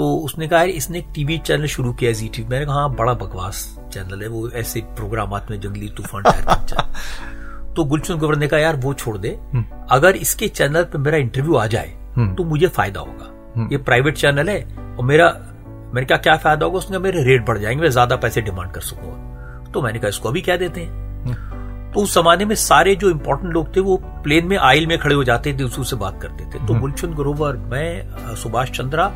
तो 0.00 0.14
उसने 0.16 0.46
कहा 0.48 0.62
इसने 0.62 0.98
एक 0.98 1.06
टीवी 1.14 1.36
चैनल 1.38 1.66
शुरू 1.66 1.92
किया 1.92 2.12
जी 2.12 2.28
टीवी 2.28 2.48
मैंने 2.48 2.66
कहा 2.66 2.74
हाँ 2.74 2.90
बड़ा 2.90 3.12
बकवास 3.14 3.58
चैनल 3.92 4.22
है 4.22 4.28
वो 4.28 4.48
ऐसे 4.50 4.80
प्रोग्राम 4.96 5.34
आते 5.34 5.54
में 5.54 5.60
जंगली 5.60 5.88
तूफ़ान 5.88 6.22
तो 7.76 7.84
गुलशन 7.84 8.14
गोवर 8.14 8.36
ने 8.36 8.46
कहा 8.48 8.60
यार 8.60 8.76
वो 8.76 8.92
छोड़ 8.94 9.16
दे 9.18 9.36
हम्म। 9.52 9.86
अगर 9.90 10.16
इसके 10.16 10.48
चैनल 10.48 10.84
पे 10.84 10.98
मेरा 10.98 11.18
इंटरव्यू 11.18 11.56
आ 11.56 11.66
जाए 11.66 11.92
हम्म। 12.16 12.34
तो 12.34 12.44
मुझे 12.44 12.66
फ़ायदा 12.66 13.00
होगा। 13.00 13.68
ये 13.72 13.78
प्राइवेट 13.78 14.16
चैनल 14.16 14.50
है 14.50 14.62
और 14.96 15.04
मेरा 15.04 15.28
मैंने 15.94 16.04
कहा 16.04 16.18
क्या 16.18 16.36
फ़ायदा 16.36 16.66
होगा? 16.66 16.78
उसने 16.78 16.98
मेरे 16.98 17.24
रेट 17.24 17.46
बढ़ 17.46 17.58
जाएँगे 17.58 17.82
मैं 17.82 17.90
ज़्यादा 17.90 18.16
पैसे 18.16 18.40
डिमांड 18.40 18.70
कर 18.72 18.80
सकूँगा। 18.80 19.70
तो 19.72 19.82
मैंने 19.82 19.98
कहा 19.98 20.08
इसको 20.08 20.28
अभी 20.28 20.40
क्या 20.40 20.56
देते 20.56 20.80
हैं? 20.80 21.92
तो 21.92 22.00
उस 22.00 22.14
जमाने 22.14 22.44
में 22.44 22.54
सारे 22.54 22.94
जो 22.96 23.10
इंपॉर्टेंट 23.10 23.52
लोग 23.52 23.76
थे 23.76 23.80
वो 23.80 23.96
प्लेन 24.24 24.46
में 24.46 24.56
आइल 24.56 24.86
में 24.86 24.98
खड़े 24.98 25.14
हो 25.14 25.24
जाते 25.24 25.52
थे 25.52 25.64
उससे 25.64 25.96
बात 25.96 26.22
करते 26.22 26.44
थे। 26.44 26.66
तो 26.66 26.80
गुलशन 26.80 27.14
ग्रोवर 27.14 27.56
मैं 27.70 28.34
सुभाष 28.36 28.70
चंद्रा 28.70 29.12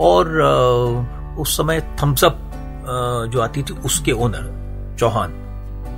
और 0.00 1.36
उस 1.38 1.56
समय 1.56 1.80
थम्सअप 2.02 2.40
जो 3.32 3.40
आती 3.40 3.62
थी 3.62 3.74
उसके 3.84 4.12
ओनर 4.14 4.54
चौहान 4.98 5.42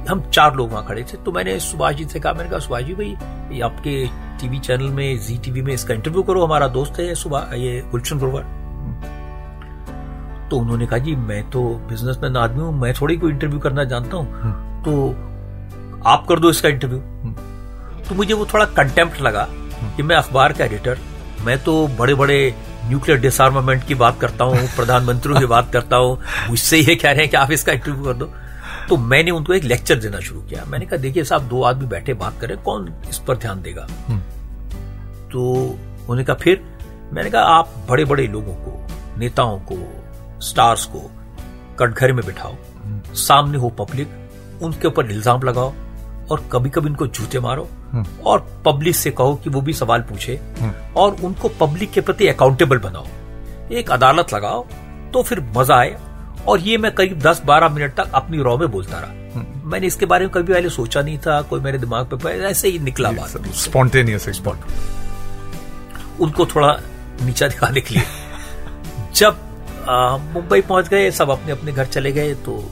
हम 0.09 0.21
चार 0.31 0.55
लोग 0.57 0.71
वहाँ 0.71 0.87
खड़े 0.87 1.03
थे 1.03 1.17
तो 1.17 1.33
मैंने 1.33 1.59
सुभाष 1.61 1.95
जी 1.95 2.05
से 2.05 2.21
कहा 2.21 2.33
मैंने 2.33 2.51
कहा 2.51 2.59
सुभाष 2.59 2.85
जी 2.85 2.95
भाई 2.95 3.61
आपके 3.61 4.05
टीवी 4.41 4.59
चैनल 4.59 4.91
में 4.91 5.19
जी 5.19 5.37
टीवी 5.39 5.63
में 5.63 5.73
इसका 5.73 5.95
इंटरव्यू 5.95 6.23
करो 6.23 6.45
हमारा 6.45 6.69
दोस्त 6.71 7.01
है 7.01 7.15
सुबह 7.15 7.55
ये 7.57 7.81
गुलशन 7.91 8.19
ग्रोवर 8.19 8.43
तो 10.51 10.59
उन्होंने 10.59 10.87
कहा 10.87 10.99
जी 10.99 11.15
मैं 11.17 11.43
तो 11.51 11.63
बिजनेसमैन 11.89 12.37
आदमी 12.37 12.63
हूँ 12.63 12.73
मैं 12.75 12.93
थोड़ी 12.95 13.17
कोई 13.17 13.33
इंटरव्यू 13.33 13.59
करना 13.61 13.85
जानता 13.85 14.17
हूँ 14.17 14.41
हम्म। 14.43 14.83
तो 14.83 16.03
आप 16.07 16.27
कर 16.29 16.39
दो 16.39 16.51
इसका 16.51 16.69
इंटरव्यू 16.69 16.99
हम्म। 16.99 18.05
तो 18.09 18.15
मुझे 18.15 18.35
वो 18.35 18.47
थोड़ा 18.47 18.65
कंटेम्प्ट 18.75 19.21
लगा 19.21 19.43
हम्म। 19.43 19.95
कि 19.97 20.03
मैं 20.03 20.17
अखबार 20.17 20.53
का 20.53 20.65
एडिटर 20.65 20.99
मैं 21.45 21.59
तो 21.65 21.87
बड़े 21.99 22.15
बड़े 22.15 22.39
न्यूक्लियर 22.89 23.21
डिसआर्मामेंट 23.21 23.87
की 23.87 23.95
बात 23.95 24.21
करता 24.21 24.45
हूँ 24.45 24.67
प्रधानमंत्रियों 24.77 25.41
की 25.41 25.47
बात 25.47 25.73
करता 25.73 25.97
हूँ 25.97 26.19
मुझसे 26.49 26.79
ये 26.79 26.95
कह 26.95 27.11
रहे 27.11 27.21
हैं 27.21 27.29
कि 27.31 27.37
आप 27.37 27.53
इसका 27.53 27.73
इंटरव्यू 27.73 28.05
कर 28.05 28.15
दो। 28.15 28.31
तो 28.89 28.97
मैंने 28.97 29.31
उनको 29.31 29.53
एक 29.55 29.65
लेक्चर 29.65 29.99
देना 30.01 30.21
शुरू 30.21 30.41
किया। 30.43 30.65
मैंने 30.65 30.87
कहा 30.87 30.97
देखिए 30.97 31.25
साहब 31.25 31.49
दो 31.49 31.63
आदमी 31.63 31.87
बैठे 31.87 32.15
बात 32.15 32.41
करें 32.41 32.57
कौन 32.63 32.93
इस 33.11 33.19
पर 33.19 33.37
ध्यान 33.37 33.63
देगा? 33.63 33.87
तो 35.33 35.41
उन्होंने 35.51 36.25
कहा 36.25 36.37
फिर? 36.37 36.63
मैंने 37.13 37.31
कहा 37.31 37.43
आप 37.59 37.75
बड़े 37.91 38.05
बड़े 38.05 38.27
लोगों 38.27 38.55
को 38.55 39.19
नेताओं 39.19 39.59
को 39.71 39.77
स्टार्स 40.43 40.85
को 40.87 41.11
कटघरे 41.79 42.13
में 42.13 42.25
बिठाओ 42.27 42.57
सामने 43.17 43.59
हो 43.59 43.69
पब्लिक 43.79 44.63
उनके 44.63 44.89
ऊपर 44.89 45.11
इल्ज़ाम 45.11 45.43
लगाओ 45.43 45.73
और 46.31 46.49
कभी 46.53 46.71
कभी 46.71 46.89
उनको 46.89 47.07
जूते 47.09 47.41
मारो 47.41 47.69
और 48.25 48.47
पब्लिक 48.67 48.97
से 48.97 49.11
कहो 49.11 49.35
कि 49.35 49.51
वो 49.51 49.61
भी 49.61 49.73
सवाल 49.73 50.01
पूछे 50.03 50.41
और 50.97 51.17
उनको 51.25 51.49
पब्लिक 51.61 51.91
के 51.91 52.01
प्रति 52.01 52.29
अकाउंटेबल 52.29 52.79
बनाओ। 52.79 53.07
एक 53.73 53.91
अदालत 53.91 54.35
लगाओ 54.35 54.67
तो 55.13 55.23
फिर 55.23 55.41
मज़ा 55.57 55.77
आए 55.77 55.97
और 56.49 56.61
ये 56.61 56.77
मैं 56.79 56.93
करीब 56.93 57.21
10-12 57.21 57.69
मिनट 57.69 57.95
तक 57.95 58.13
अपनी 58.15 58.39
रॉ 58.39 58.57
में 58.59 58.71
बोलता 58.71 58.99
रहा। 58.99 59.13
मैंने 59.65 59.87
इसके 59.87 60.07
बारे 60.07 60.25
में 60.25 60.33
कभी 60.35 60.53
पहले 60.53 60.71
सोचा 60.71 61.03
नहीं 61.03 61.19
था 61.19 61.41
कोई 61.43 61.61
मेरे 61.61 61.79
दिमाग 61.79 62.15
पे 62.15 62.31
ऐसे 62.47 62.69
ही 62.69 62.79
निकला 62.81 63.11
बात। 63.13 63.47
स्पॉन्टेनियस 63.57 64.43
उनको 66.21 66.47
थोड़ा 66.47 66.73
नीचा 67.23 67.49
दिखाने 67.49 67.81
के 67.81 67.95
लिए। 67.95 68.05
जब 69.15 69.37
मुंबई 70.35 70.61
पहुँच 70.61 70.89
गए 70.89 71.11
सब 71.11 71.31
अपने 71.31 71.53
अपने 71.53 71.73
घर 71.73 71.85
चले 71.87 72.13
गए 72.13 72.35
तो 72.47 72.63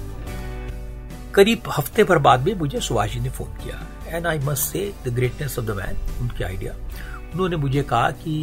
करीब 1.35 1.63
हफ़्ते 1.77 2.05
भर 2.05 2.19
बाद 2.21 2.47
में 2.47 2.55
मुझे 2.55 2.81
सुभाष 2.81 3.13
जी 3.13 3.21
ने 3.21 3.31
फ़ोन 3.31 3.49
किया। 3.65 3.81
And 4.17 4.27
I 4.27 4.39
must 4.39 4.73
say 4.73 4.93
the 5.07 5.15
greatness 5.15 5.59
of 5.59 5.67
the 5.67 5.71
man 5.71 5.97
उनके 6.21 6.45
आइडिया 6.45 6.75
उन्होंने 7.33 7.57
मुझे 7.57 7.83
कहा 7.83 8.11
कि 8.11 8.35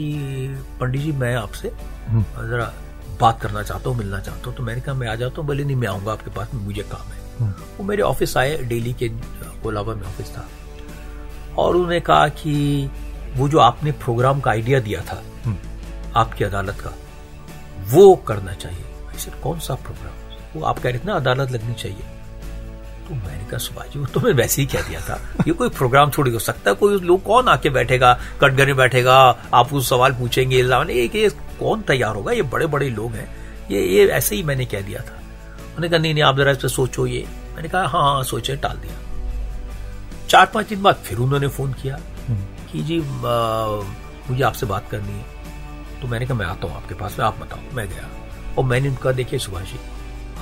पंडित 0.79 1.01
जी 1.01 1.11
मैं 1.11 1.35
आपसे 1.35 1.71
हम्म। 2.07 2.49
जरा 2.49 2.73
बात 3.21 3.41
करना 3.41 3.63
चाहता 3.63 3.89
हूँ 3.89 3.97
मिलना 3.97 4.19
चाहता 4.19 4.47
हूँ। 4.47 4.55
तो 4.55 4.63
मैंने 4.63 4.81
कहा 4.81 4.95
मैं 4.95 5.07
आ 5.07 5.15
जाता 5.15 5.41
हूँ 5.41 5.45
बोले 5.47 5.63
नहीं 5.63 5.75
मैं 5.75 5.87
आऊँगा 5.87 6.11
आपके 6.11 6.31
पास 6.31 6.53
मुझे 6.53 6.83
काम 6.83 7.11
है। 7.11 7.19
हम्म। 7.39 7.53
वो 7.77 7.83
मेरे 7.83 8.01
ऑफ़िस 8.01 8.35
आए 8.37 8.57
डेली 8.63 8.93
के 8.93 9.09
कोलाबा 9.63 9.93
में 9.93 10.03
ऑफ़िस 10.03 10.29
था। 10.29 10.47
और 11.57 11.75
उन्होंने 11.75 11.99
कहा 11.99 12.27
कि 12.27 12.89
वो 13.35 13.49
जो 13.49 13.59
आपने 13.59 13.91
प्रोग्राम 13.91 14.39
का 14.39 14.51
आइडिया 14.51 14.79
दिया 14.79 15.01
था 15.01 15.21
हम्म। 15.45 15.57
आपकी 16.15 16.43
अदालत 16.43 16.79
का 16.79 16.93
वो 17.93 18.13
करना 18.27 18.53
चाहिए। 18.53 18.85
ऐसे 19.15 19.31
कौन 19.43 19.59
सा 19.59 19.75
प्रोग्राम 19.75 20.59
वो 20.59 20.65
आप 20.65 20.79
कह 20.79 20.89
रहे 20.89 20.99
थे 20.99 21.07
ना 21.07 21.15
अदालत 21.15 21.51
लगनी 21.51 21.73
चाहिए। 21.73 22.12
तो 23.07 23.15
मैंने 23.15 23.43
कहा 23.43 23.57
सुभाष 23.57 23.89
जी 23.93 23.99
वो 23.99 24.05
तो 24.05 24.19
मैं 24.19 24.31
वैसे 24.33 24.61
ही 24.61 24.67
कह 24.67 24.81
दिया 24.81 24.99
था 25.01 25.19
ये 25.47 25.53
कोई 25.53 25.69
प्रोग्राम 25.69 26.11
थोड़ी 26.17 26.31
हो 26.31 26.39
सकता 26.39 26.73
कोई 26.73 26.99
लोग 26.99 27.23
कौन 27.23 27.47
आके 27.47 27.69
बैठेगा 27.69 28.13
कटघर 28.41 28.65
में 28.65 28.75
बैठेगा 28.75 29.15
आप 29.53 29.73
उस 29.73 29.89
सवाल 29.89 30.13
पूछेंगे 30.13 30.57
एक 30.93 31.15
ये 31.15 31.29
कौन 31.59 31.81
तैयार 31.81 32.15
होगा? 32.15 32.31
ये 32.31 32.41
बड़े 32.43 32.67
बड़े 32.67 32.89
लोग 32.89 33.11
हैं। 33.11 33.27
ये 33.71 33.81
ये 33.87 34.05
ऐसे 34.09 34.35
ही 34.35 34.43
मैंने 34.43 34.65
कह 34.65 34.81
दिया 34.81 35.01
था। 35.01 35.17
उन्होंने 35.65 35.89
कहा 35.89 35.99
नहीं 35.99 36.13
नहीं 36.13 36.23
आप 36.23 36.37
जरा 36.37 36.51
इस 36.51 36.57
पर 36.57 36.67
सोचो 36.69 37.05
ये। 37.07 37.25
मैंने 37.55 37.69
कहा 37.69 37.87
हाँ 37.87 38.01
हाँ 38.03 38.23
सोचे 38.23 38.55
टाल 38.57 38.77
दिया। 38.77 38.95
चार 40.29 40.45
पाँच 40.53 40.67
दिन 40.69 40.81
बाद 40.83 40.95
फिर 41.05 41.17
उन्होंने 41.17 41.47
फ़ोन 41.49 41.73
किया 41.73 41.99
हम्म। 42.27 42.71
कि 42.71 42.83
जी 42.83 42.99
मुझे 42.99 44.43
आपसे 44.43 44.65
बात 44.65 44.89
करनी 44.91 45.13
है। 45.13 46.01
तो 46.01 46.07
मैंने 46.07 46.25
कहा 46.25 46.37
मैं 46.37 46.45
आता 46.45 46.67
हूँ 46.67 46.75
आपके 46.75 46.95
पास 46.95 47.19
में 47.19 47.25
आप 47.25 47.39
बताओ 47.41 47.75
मैं 47.75 47.87
गया। 47.89 48.09
और 48.57 48.63
मैंने 48.63 48.89
उनका 48.89 49.11
देखिए 49.11 49.39
सुभाष 49.39 49.71
जी 49.71 49.79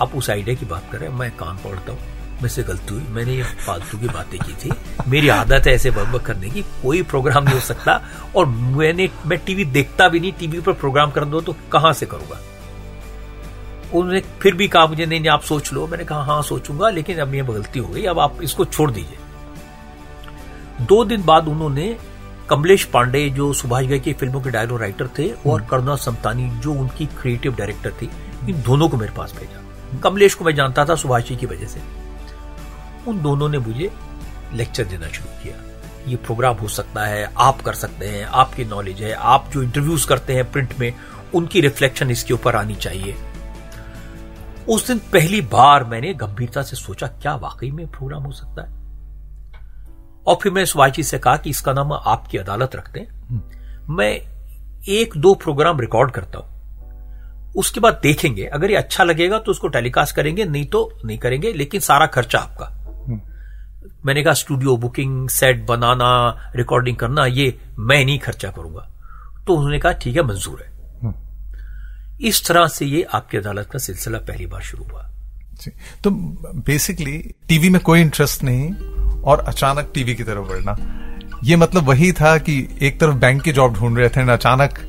आप 0.01 0.15
उस 0.15 0.29
आइडिया 0.29 0.55
की 0.55 0.65
बात 0.65 0.89
कर 0.91 0.97
रहे 0.97 1.09
हैं 1.09 1.17
मैं 1.17 1.31
कान 1.37 1.57
पढ़ता 1.63 1.91
हूँ। 1.91 1.99
मेरे 2.41 2.49
से 2.49 2.63
गलती 2.63 2.93
हुई। 2.93 3.03
मैंने 3.03 3.33
ये 3.33 3.43
फालतू 3.43 3.97
की 3.97 4.07
बातें 4.07 4.39
की 4.39 4.53
थी। 4.53 4.71
मेरी 5.07 5.29
आदत 5.29 5.67
है 5.67 5.73
ऐसे 5.73 5.91
बकबक 5.91 6.21
करने 6.21 6.49
की। 6.49 6.61
कोई 6.61 7.01
प्रोग्राम 7.03 7.43
नहीं 7.43 7.53
हो 7.53 7.59
सकता। 7.59 8.01
और 8.35 8.45
मैंने 8.45 9.09
मैं 9.25 9.39
टीवी 9.39 9.65
देखता 9.65 10.07
भी 10.09 10.19
नहीं। 10.19 10.31
टीवी 10.31 10.59
पर 10.59 10.73
प्रोग्राम 10.73 11.11
कर 11.11 11.25
दो 11.25 11.41
तो 11.41 11.55
कहाँ 11.71 11.93
से 11.93 12.05
करूँगा? 12.05 12.39
उन्होंने 13.93 14.21
फिर 14.41 14.53
भी 14.53 14.67
कहा 14.67 14.85
मुझे 14.87 15.05
नहीं, 15.05 15.19
नहीं 15.19 15.29
आप 15.29 15.41
सोच 15.41 15.73
लो। 15.73 15.87
मैंने 15.87 16.05
कहा 16.05 16.23
हाँ 16.23 16.41
सोचूँगा 16.41 16.89
लेकिन 16.89 17.17
अब 17.17 17.33
ये 17.35 17.41
गलती 17.41 17.79
हो 17.79 17.87
गई। 17.87 18.03
अब 18.03 18.19
आप 18.19 18.41
इसको 18.41 18.65
छोड़ 18.65 18.91
दीजिए। 18.91 19.17
दो 20.81 21.05
दिन 21.05 21.23
बाद 21.23 21.47
उन्होंने 21.47 21.97
कमलेश 22.49 22.83
पांडे 22.83 23.29
जो 23.29 23.53
सुभाष 23.53 23.85
घई 23.85 23.99
की 23.99 24.13
फ़िल्मों 24.13 24.41
के 24.41 24.49
डायलॉग 24.49 24.81
राइटर 24.81 25.07
थे 25.07 25.31
और 25.31 25.59
हम्म। 25.59 25.69
करुणा 25.69 25.95
समतानी 25.95 26.49
जो 26.49 26.73
उनकी 26.73 27.05
क्रिएटिव 27.05 27.55
डायरेक्टर 27.55 27.91
थी 27.91 28.09
इन 28.49 28.61
दोनों 28.61 28.89
को 28.89 28.97
मेरे 28.97 29.11
पास 29.11 29.33
भेजा। 29.39 29.99
कमलेश 29.99 30.33
को 30.33 30.45
मैं 30.45 30.55
जानता 30.55 30.85
था 30.85 30.95
सुभाष 30.95 31.27
जी 31.27 31.35
की 31.35 31.45
वजह 31.45 31.65
से। 31.65 32.00
उन 33.07 33.21
दोनों 33.21 33.49
ने 33.49 33.59
मुझे 33.59 33.91
लेक्चर 34.53 34.83
देना 34.83 35.07
शुरू 35.07 35.43
किया। 35.43 35.55
ये 36.07 36.15
प्रोग्राम 36.15 36.55
हो 36.55 36.67
सकता 36.67 37.05
है, 37.05 37.31
आप 37.37 37.61
कर 37.61 37.73
सकते 37.73 38.07
हैं, 38.07 38.25
आपकी 38.25 38.65
नॉलेज 38.65 39.01
है, 39.01 39.13
आप 39.13 39.49
जो 39.53 39.63
इंटरव्यूज़ 39.63 40.07
करते 40.07 40.33
हैं 40.33 40.51
प्रिंट 40.51 40.73
में, 40.79 40.93
उनकी 41.35 41.61
रिफ्लेक्शन 41.61 42.11
इसके 42.11 42.33
ऊपर 42.33 42.55
आनी 42.55 42.75
चाहिए। 42.75 43.15
उस 44.69 44.87
दिन 44.87 44.99
पहली 45.13 45.41
बार 45.41 45.83
मैंने 45.83 46.13
गंभीरता 46.13 46.61
से 46.61 46.75
सोचा, 46.75 47.07
क्या 47.07 47.35
वाकई 47.35 47.71
में 47.71 47.87
प्रोग्राम 47.87 48.23
हो 48.23 48.31
सकता 48.31 48.61
है? 48.61 48.79
और 50.27 50.37
फिर 50.43 50.51
मैं 50.51 50.65
सुभाषी 50.65 51.03
से 51.03 51.19
कहा 51.19 51.37
कि 51.37 51.49
इसका 51.49 51.73
नाम 51.73 51.93
आपकी 51.93 52.37
अदालत 52.37 52.75
रखते 52.75 52.99
हैं 52.99 53.39
मैं 53.89 54.11
एक 54.89 55.13
दो 55.17 55.33
प्रोग्राम 55.35 55.79
रिकॉर्ड 55.79 56.11
करता 56.11 56.39
हूँ। 56.39 57.53
उसके 57.55 57.79
बाद 57.79 57.99
देखेंगे, 58.03 58.45
अगर 58.45 58.71
ये 58.71 58.75
अच्छा 58.75 59.03
लगेगा 59.03 59.39
तो 59.39 59.51
उसको 59.51 59.67
टेलीकास्ट 59.67 60.15
करेंगे, 60.15 60.45
नहीं 60.45 60.65
तो 60.65 60.99
नहीं 61.05 61.17
करेंगे, 61.17 61.53
लेकिन 61.53 61.81
सारा 61.81 62.05
खर्चा 62.05 62.39
आपका। 62.39 62.77
मैंने 64.05 64.23
कहा 64.23 64.33
स्टूडियो 64.33 64.77
बुकिंग 64.77 65.29
सेट 65.29 65.65
बनाना 65.65 66.09
रिकॉर्डिंग 66.55 66.97
करना 66.97 67.25
ये 67.25 67.59
मैं 67.79 68.05
नहीं 68.05 68.19
खर्चा 68.19 68.49
करूँगा. 68.49 68.87
तो 69.47 69.53
उन्होंने 69.53 69.79
कहा 69.79 69.91
ठीक 69.91 70.15
है 70.15 70.23
मंजूर 70.23 70.63
है. 70.65 70.71
इस 72.21 72.47
तरह 72.47 72.67
से 72.67 72.85
ये 72.85 73.03
आपकी 73.03 73.37
अदालत 73.37 73.69
का 73.71 73.79
सिलसिला 73.79 74.17
पहली 74.17 74.45
बार 74.45 74.61
शुरू 74.61 74.83
हुआ। 74.83 75.09
तो 76.03 76.11
बेसिकली 76.65 77.17
टीवी 77.47 77.69
में 77.69 77.81
कोई 77.81 78.01
इंटरेस्ट 78.01 78.43
नहीं 78.43 78.73
और 79.21 79.39
अचानक 79.39 79.91
टीवी 79.93 80.15
की 80.15 80.23
तरफ़ 80.23 80.47
बढ़ना। 80.49 80.77
ये 81.43 81.55
मतलब 81.55 81.83
वही 81.83 82.11
था 82.11 82.37
कि 82.37 82.77
एक 82.81 82.99
तरफ़ 82.99 83.15
बैंक 83.15 83.41
की 83.41 83.51
जॉब 83.51 83.73
ढूंढ 83.73 83.97
रहे 83.97 84.09
थे 84.09 84.31
अचानक 84.31 84.79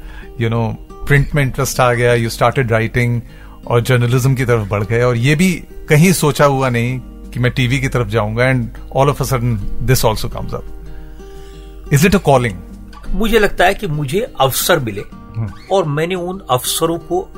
यू 0.40 0.48
नो 0.48 0.76
प्रिंट 0.92 1.34
में 1.34 1.42
इंटरेस्ट 1.42 1.80
आ 1.80 1.92
गया 1.92 2.14
यू 2.14 2.30
स्टार्टेड 2.30 2.72
राइटिंग 2.72 3.20
और 3.66 3.80
जर्नलिज्म 3.80 4.34
की 4.34 4.44
तरफ़ 4.44 4.68
बढ़ 4.68 4.84
गए 4.84 5.02
और 5.02 5.16
ये 5.16 5.34
भी 5.34 5.52
कहीं 5.88 6.12
सोचा 6.12 6.44
हुआ 6.44 6.68
नहीं 6.68 7.00
कि 7.32 7.40
मैं 7.40 7.52
टीवी 7.52 7.80
की 7.80 7.88
तरफ़ 7.88 8.08
जाऊँगा 8.08 8.44
and 8.44 8.70
all 8.96 9.10
of 9.10 9.22
a 9.22 9.26
sudden 9.26 9.56
this 9.82 10.04
also 10.04 10.28
comes 10.28 10.54
up 10.54 11.88
is 11.92 12.06
it 12.06 12.14
a 12.14 12.18
calling 12.18 12.58
मुझे 13.08 13.38
लगता 13.38 13.64
है 13.64 13.74
कि 13.74 13.86
मुझे 13.86 14.34
अवसर 14.40 14.78
मिले 14.78 15.02
हम्म। 15.36 15.52
और 15.72 15.84
मैंने 15.84 16.14
उन 16.14 16.42
अवसरों 16.50 16.98
को 16.98 17.28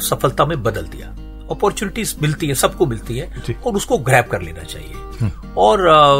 सफलता 0.00 0.44
में 0.44 0.62
बदल 0.62 0.82
दिया। 0.82 1.08
अपॉर्चुनिटीज़ 1.50 2.14
मिलती 2.22 2.46
है 2.46 2.54
सबको 2.54 2.86
मिलती 2.86 3.18
है 3.18 3.42
और 3.66 3.74
उसको 3.74 3.98
ग्रैप 3.98 4.30
कर 4.30 4.42
लेना 4.42 4.62
चाहिए। 4.62 4.94
हम्म। 5.20 5.50
और 5.58 5.88
आ, 5.88 6.12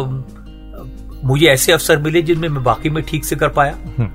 मुझे 1.24 1.46
ऐसे 1.46 1.72
अवसर 1.72 1.98
मिले 1.98 2.22
जिनमें 2.22 2.48
मैं 2.48 2.62
बाकी 2.64 2.90
में 2.90 3.04
ठीक 3.04 3.24
से 3.24 3.36
कर 3.36 3.48
पाया। 3.48 3.76
हम्म। 3.98 4.10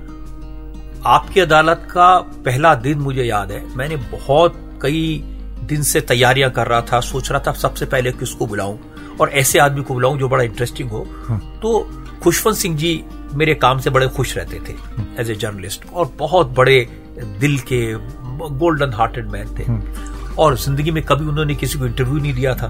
आपकी 1.06 1.40
अदालत 1.40 1.88
का 1.90 2.18
पहला 2.18 2.74
दिन 2.74 2.98
मुझे 2.98 3.24
याद 3.24 3.52
है। 3.52 3.76
मैंने 3.76 3.96
बहुत 3.96 4.78
कई 4.82 5.22
दिन 5.64 5.82
से 5.82 6.00
तैयारियाँ 6.00 6.50
कर 6.50 6.66
रहा 6.66 6.80
था 6.82 7.00
सोच 7.00 7.30
रहा 7.30 7.40
था 7.46 7.52
सबसे 7.52 7.86
पहले 7.86 8.12
किसको 8.12 8.46
बुलाऊं। 8.46 8.78
और 9.20 9.30
ऐसे 9.30 9.58
आदमी 9.58 9.82
को 9.82 9.94
बुलाऊं 9.94 10.18
जो 10.18 10.28
बड़ा 10.28 10.42
इंटरेस्टिंग 10.42 10.90
हो। 10.90 11.06
तो 11.62 11.78
खुशवंत 12.22 12.56
सिंह 12.56 12.76
जी 12.76 13.02
मेरे 13.34 13.54
काम 13.56 13.78
से 13.78 13.90
बड़े 13.90 14.08
खुश 14.08 14.36
रहते 14.36 14.60
थे 14.68 14.74
एज 15.20 15.30
ए 15.30 15.34
जर्नलिस्ट 15.34 15.84
और 15.92 16.12
बहुत 16.18 16.48
बड़े 16.52 16.80
दिल 17.40 17.58
के 17.72 17.80
गोल्डन 18.58 18.92
हार्टेड 18.92 19.30
मैन 19.30 19.54
थे। 19.54 19.64
और 20.34 20.56
ज़िंदगी 20.58 20.90
में 20.90 21.02
कभी 21.04 21.26
उन्होंने 21.26 21.54
किसी 21.54 21.78
को 21.78 21.86
इंटरव्यू 21.86 22.18
नहीं 22.18 22.32
दिया 22.34 22.54
था। 22.54 22.68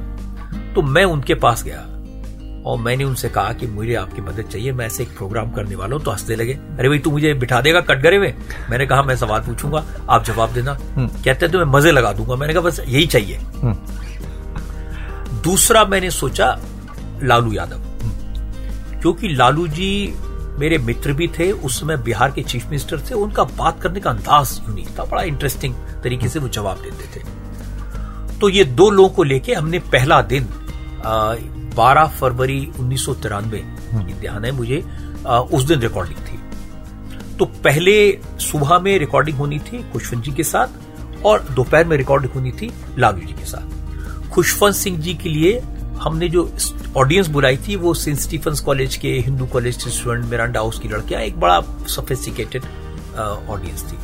तो 0.75 0.83
मैं 0.83 1.05
उनके 1.05 1.35
पास 1.37 1.63
गया 1.65 1.79
और 2.67 2.79
मैंने 2.79 3.05
उनसे 3.05 3.29
कहा 3.29 3.53
कि 3.53 3.67
मुझे 3.67 3.95
आपकी 3.95 4.23
मदद 4.23 4.45
चाहिए 4.45 4.73
मैं 4.73 4.87
ऐसे 4.87 5.03
एक 5.03 5.17
प्रोग्राम 5.17 5.51
करने 5.53 5.75
वाला 5.77 5.97
हूँ। 5.97 6.05
तो 6.05 6.11
हंसने 6.11 6.37
लगे। 6.37 6.53
अरे 6.53 6.89
भाई 6.89 6.99
तू 6.99 7.11
मुझे 7.11 7.33
बिठा 7.35 7.61
देगा 7.61 7.81
कटघरे 7.83 8.19
में? 8.19 8.35
मैंने 8.71 8.87
कहा 8.87 9.03
मैं 9.03 9.17
सवाल 9.17 9.41
पूछूँगा 9.41 9.85
आप 10.11 10.25
जवाब 10.25 10.53
देना। 10.53 10.77
कहते 10.99 11.49
तो 11.49 11.59
मैं 11.59 11.65
मज़े 11.69 11.93
लगा 11.93 12.13
दूँगा। 12.13 12.37
मैंने 12.37 12.55
कहा 12.55 12.63
बस 12.63 12.81
यही 12.81 13.07
चाहिए। 13.07 13.39
दूसरा 15.44 15.85
मैंने 15.85 16.11
सोचा 16.11 16.59
लालू 17.22 17.53
यादव। 17.53 17.81
क्योंकि 19.01 19.29
लालू 19.29 19.66
जी 19.68 20.14
मेरे 20.59 20.79
मित्र 20.79 21.12
भी 21.12 21.29
थे 21.29 21.51
उस 21.53 21.81
समय 21.81 21.96
बिहार 21.96 22.31
के 22.31 22.42
चीफ 22.42 22.64
मिनिस्टर 22.64 23.01
थे 23.01 23.14
उनका 23.14 23.44
बात 23.59 23.81
करने 23.83 24.01
का 24.01 24.11
अंदाज 24.11 24.61
यूनिक 24.68 24.88
था। 24.98 25.05
बड़ा 25.05 25.22
इंटरेस्टिंग 25.22 25.74
तरीके 26.05 26.29
से 26.29 26.38
वो 26.38 26.48
जवाब 26.48 26.83
देते 26.83 27.05
थे। 27.14 27.24
तो 28.38 28.48
ये 28.48 28.64
दो 28.64 28.90
लोगों 28.90 29.09
को 29.09 29.22
लेके 29.22 29.55
हमने 29.55 29.79
पहला 29.92 30.20
दिन 30.22 30.48
बारह 31.77 32.07
फरवरी 32.20 32.61
उन्नीस 32.81 33.05
सौ 33.07 33.14
तिरानवे 33.14 33.62
ध्यान 34.20 34.44
है 34.44 34.53
मुझे 34.53 34.85
आ, 35.27 35.38
उस 35.38 35.62
दिन 35.62 35.81
रिकॉर्डिंग 35.81 36.18
थी। 36.18 36.38
तो 37.37 37.44
पहले 37.64 37.96
सुबह 38.40 38.79
में 38.79 38.98
रिकॉर्डिंग 38.98 39.37
होनी 39.37 39.59
थी 39.62 39.83
खुशवंत 39.92 40.24
जी 40.24 40.33
के 40.33 40.42
साथ 40.44 41.24
और 41.27 41.42
दोपहर 41.51 41.85
में 41.85 41.96
रिकॉर्डिंग 41.96 42.33
होनी 42.33 42.53
थी 42.53 42.70
लालू 42.98 43.20
जी 43.20 43.33
के 43.33 43.44
साथ। 43.44 43.78
खुशवंत 44.38 44.74
सिंह 44.74 44.98
जी 45.03 45.12
के 45.14 45.29
लिए 45.29 45.59
हमने 46.01 46.29
जो 46.29 46.42
ऑडियंस 46.96 47.29
बुलाई 47.29 47.57
थी, 47.59 47.77
वो 47.77 47.94
सेंट 47.94 48.18
स्टीफेंस 48.18 48.61
कॉलेज 48.61 48.96
के 48.96 49.09
हिंदू 49.18 49.46
कॉलेज 49.53 49.83
के 49.85 49.90
स्टूडेंट 49.90 50.24
मिरांडा 50.24 50.61
हाउस 50.61 50.79
की 50.79 50.88
लड़कियाँ, 50.88 51.22
एक 51.22 51.40
बड़ा 51.40 51.61
सोफिस्टिकेटेड 51.88 52.62
ऑडियंस 53.48 53.83
थी। 53.85 53.96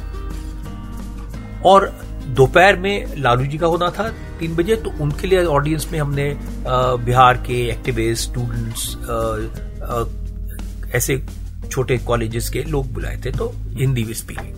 और 1.64 1.86
दोपहर 2.28 2.76
में 2.76 3.16
लालू 3.16 3.46
जी 3.46 3.58
का 3.58 3.66
होना 3.66 3.90
था 3.98 4.08
तीन 4.40 4.56
बजे 4.56 4.76
तो 4.76 4.90
उनके 5.02 5.26
लिए 5.26 5.44
ऑडियंस 5.46 5.88
में 5.92 5.98
हमने 6.00 6.26
बिहार 7.04 7.42
के 7.46 7.62
एक्टिविस्ट 7.70 8.30
स्टूडेंट्स 8.30 8.80
ऐसे 10.94 11.22
छोटे 11.70 11.98
कॉलेजेस 12.06 12.48
के 12.50 12.62
लोग 12.64 12.92
बुलाए 12.94 13.20
थे 13.24 13.30
तो 13.32 13.52
हिंदी 13.78 14.04
में 14.04 14.14
स्पीकिंग 14.14 14.54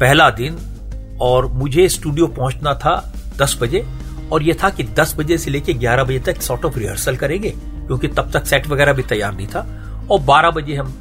पहला 0.00 0.30
दिन, 0.30 0.58
और 1.20 1.46
मुझे 1.52 1.88
स्टूडियो 1.88 2.26
पहुँचना 2.28 2.74
था 2.74 3.12
दस 3.38 3.58
बजे 3.60 3.84
और 4.32 4.42
यह 4.42 4.56
था 4.62 4.70
कि 4.70 4.82
दस 4.82 5.14
बजे 5.18 5.38
से 5.38 5.50
लेकर 5.50 5.72
ग्यारह 5.72 6.04
बजे 6.04 6.18
तक 6.18 6.40
सॉर्ट 6.42 6.64
ऑफ़ 6.64 6.78
रिहर्सल 6.78 7.16
करेंगे 7.16 7.50
क्योंकि 7.50 8.08
तब 8.08 8.30
तक 8.32 8.46
सेट 8.46 8.66
वगैरह 8.66 8.92
भी 8.92 9.02
तैयार 9.02 9.34
नहीं 9.34 9.46
था 9.46 9.60
और 10.10 10.20
बारह 10.20 10.50
बजे 10.50 10.74
हम 10.74 10.92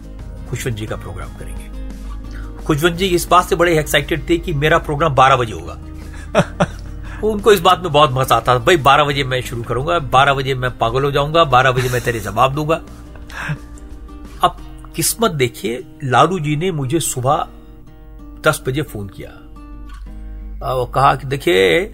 खुशवंत 0.50 0.76
जी 0.76 0.86
का 0.86 0.95
प्रोग्राम 0.95 1.30
करेंगे। 1.30 2.63
खुशवंत 2.65 2.93
जी 2.93 3.06
इस 3.06 3.28
बात 3.28 3.45
से 3.45 3.56
बड़े 3.56 3.80
एक्साइटेड 3.80 4.30
थे 4.30 4.38
कि 4.38 4.54
मेरा 4.54 4.78
प्रोग्राम 4.78 5.15
बारह 5.15 5.36
बजे 5.36 5.54
होगा। 5.54 5.78
उनको 7.24 7.52
इस 7.52 7.60
बात 7.60 7.82
में 7.84 7.91
बहुत 7.91 8.12
मज़ा 8.12 8.36
आता 8.36 8.54
था 8.56 8.60
भाई 8.60 8.78
बारह 8.78 9.04
बजे 9.04 9.24
मैं 9.24 9.41
शुरू 9.41 9.63
करूँगा 9.63 10.00
बारह 10.00 10.34
बजे 10.34 10.56
मैं 10.56 10.78
पागल 10.78 11.04
हो 11.04 11.12
जाऊँगा 11.12 11.43
बारह 11.43 11.71
बजे 11.71 11.89
मैं 11.89 12.02
तेरे 12.02 12.19
जवाब 12.19 12.54
दूँगा। 12.56 12.76
अब 14.43 14.58
किस्मत 14.95 15.32
देखिए 15.32 15.84
लालू 16.04 16.39
जी 16.39 16.56
ने 16.56 16.71
मुझे 16.71 17.00
सुबह 17.00 17.48
दस 18.48 18.62
बजे 18.67 18.82
फ़ोन 18.82 19.08
किया। 19.08 19.30
और 20.65 20.91
कहा 20.95 21.15
कि 21.15 21.28
देखिए 21.28 21.86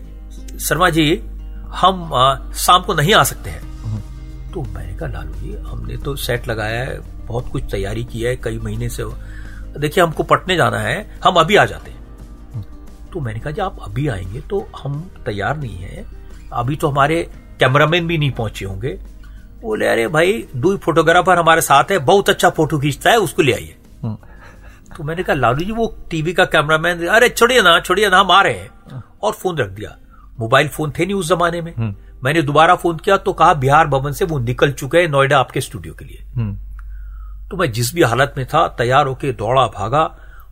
शर्मा 0.62 0.90
जी, 0.90 1.24
हम 1.68 2.10
शाम 2.56 2.82
को 2.82 2.94
नहीं 2.94 3.14
आ 3.14 3.24
सकते 3.24 3.50
हैं। 3.50 3.72
तो 4.52 4.62
मैंने 4.62 4.94
कहा, 4.94 5.10
लालू 5.10 5.34
जी, 5.34 5.54
हमने 5.54 5.98
तो 5.98 6.16
सेट 6.16 6.48
लगाया 6.48 6.84
है, 6.84 7.00
बहुत 7.26 7.50
कुछ 7.52 7.64
तैयारी 7.72 8.04
की 8.04 8.22
है, 8.22 8.36
कई 8.36 8.60
महीने 8.60 8.90
से 8.90 9.04
देखिए, 9.78 10.04
हमको 10.04 10.24
पटने 10.24 10.56
जाना 10.56 10.78
है, 10.78 11.20
हम 11.24 11.36
अभी 11.36 11.56
आ 11.56 11.66
जाते 11.66 11.92
हैं। 11.92 12.02
तो 13.14 13.20
मैंने 13.20 13.40
कहा, 13.40 13.52
जी, 13.52 13.62
आप 13.62 13.78
अभी 13.82 14.08
आएँगे 14.08 14.42
तो 14.42 14.68
हम 14.84 15.12
तैयार 15.26 15.58
नहीं 15.58 15.78
है। 15.78 16.06
अभी 16.54 16.76
तो 16.76 16.88
हमारे 16.88 17.32
कैमरामैन 17.60 18.08
भी 18.08 18.18
नहीं 18.18 18.32
पहुँचे 18.32 18.66
होंगे। 18.66 19.00
बोले, 19.62 19.88
अरे 19.88 20.08
भाई, 20.08 20.48
दो 20.56 20.78
फोटोग्राफर 20.78 21.38
हमारे 21.38 21.62
साथ 21.62 21.84
है, 21.92 21.98
बहुत 21.98 22.30
अच्छा 22.30 22.50
फ़ोटो 22.50 22.80
खींचता 22.80 23.10
है, 23.10 23.18
उसको 23.18 23.42
ले 23.42 23.54
आइए। 23.54 23.76
तो 24.98 25.04
मैंने 25.04 25.24
कहा, 25.24 25.36
लालू 25.36 25.64
जी, 25.64 25.72
वो 25.72 25.98
टीवी 26.10 26.34
का 26.34 26.46
कैमरामैन, 26.46 27.08
अरे 27.08 27.30
छोड़िए 27.30 27.62
ना 27.62 27.80
छोड़िए 27.80 28.10
ना, 28.10 28.20
हम 28.20 28.32
आ 28.32 28.42
रहे 28.42 28.54
हैं। 28.54 29.04
और 29.24 29.34
फ़ोन 29.34 29.58
रख 29.58 29.70
दिया। 29.70 29.98
मोबाइल 30.42 30.68
फ़ोन 30.70 30.92
थे 30.92 31.06
नहीं 31.06 31.16
उस 31.16 31.30
जमाने 31.30 31.62
में 31.62 31.74
हम्म। 31.74 31.94
मैंने 32.24 32.42
दोबारा 32.44 32.76
फ़ोन 32.78 32.98
किया 32.98 33.18
तो 33.20 33.34
कहा 33.34 33.54
बिहार 33.56 33.88
भवन 33.88 34.12
से 34.12 34.26
वो 34.26 34.40
निकल 34.42 34.72
चुके 34.74 34.98
हैं 34.98 35.08
नोएडा 35.10 35.40
आपके 35.40 35.62
स्टूडियो 35.62 35.94
के 35.94 36.06
लिए 36.06 36.24
हम्म। 36.36 36.58
तो 37.50 37.58
मैं 37.58 37.72
जिस 37.72 37.94
भी 37.94 38.02
हालत 38.04 38.34
में 38.38 38.46
था 38.46 38.68
तैयार 38.78 39.08
होके 39.08 39.32
दौड़ा 39.36 39.66
भागा 39.70 40.04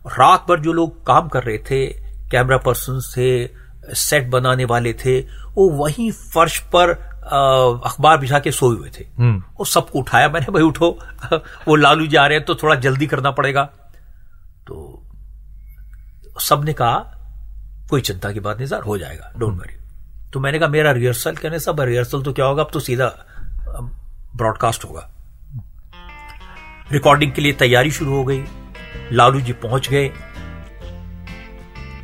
रात 0.08 0.44
भर 0.48 0.60
जो 0.60 0.72
लोग 0.72 1.04
काम 1.06 1.28
कर 1.28 1.42
रहे 1.42 1.58
थे 1.60 1.86
कैमरा 2.30 2.56
पर्सन 2.60 3.00
थे 3.06 3.30
सेट 3.98 4.28
बनाने 4.30 4.64
वाले 4.66 4.92
थे 4.94 5.18
वो 5.54 5.68
वहीं 5.76 6.10
फर्श 6.28 6.58
पर 6.74 6.90
अखबार 7.22 8.18
बिछा 8.18 8.38
के 8.38 8.52
सोए 8.52 8.76
हुए 8.76 8.90
थे 8.90 9.04
हम्म। 9.18 9.42
और 9.58 9.66
सबको 9.66 9.98
उठाया 9.98 10.28
मैंने 10.28 10.52
भाई 10.52 10.62
उठो 10.62 10.90
वो 11.68 11.76
लालू 11.76 12.06
जी 12.06 12.16
आ 12.16 12.26
रहे 12.26 12.38
हैं 12.38 12.44
तो 12.44 12.54
थोड़ा 12.54 12.74
जल्दी 12.80 13.06
करना 13.06 13.30
पड़ेगा 13.32 13.64
तो 14.66 14.76
सबने 16.40 16.72
कहा 16.72 16.98
कोई 17.90 18.00
चिंता 18.02 18.32
की 18.32 18.40
बात 18.40 18.56
नहीं 18.56 18.66
सर 18.68 18.82
हो 18.82 18.98
जाएगा 18.98 19.32
डोंट 19.36 19.58
वरी 19.58 19.79
तो 20.32 20.40
मैंने 20.40 20.58
कहा, 20.58 20.68
मेरा 20.68 20.90
रिहर्सल 20.92 21.36
कहने 21.36 21.58
सब 21.58 21.80
रिहर्सल 21.80 22.22
तो 22.22 22.32
क्या 22.32 22.44
होगा? 22.44 22.62
अब 22.62 22.70
तो 22.72 22.80
सीधा 22.80 23.06
ब्रॉडकास्ट 24.36 24.84
होगा. 24.84 25.10
रिकॉर्डिंग 26.92 27.32
के 27.32 27.42
लिए 27.42 27.52
तैयारी 27.52 27.90
शुरू 27.90 28.14
हो 28.14 28.24
गई। 28.24 28.44
लालू 29.12 29.40
जी 29.40 29.52
पहुँच 29.52 29.88
गए। 29.88 30.10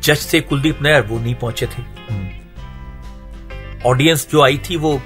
जज 0.03 0.17
से 0.17 0.41
कुलदीप 0.41 0.81
नायर, 0.81 1.01
वो 1.01 1.19
नहीं 1.19 1.35
पहुँचे 1.35 1.67
थे। 1.67 1.81
ऑडियंस 3.85 4.27
जो 4.31 4.41
आई 4.43 4.57
थी, 4.69 4.75
वो 4.75 5.01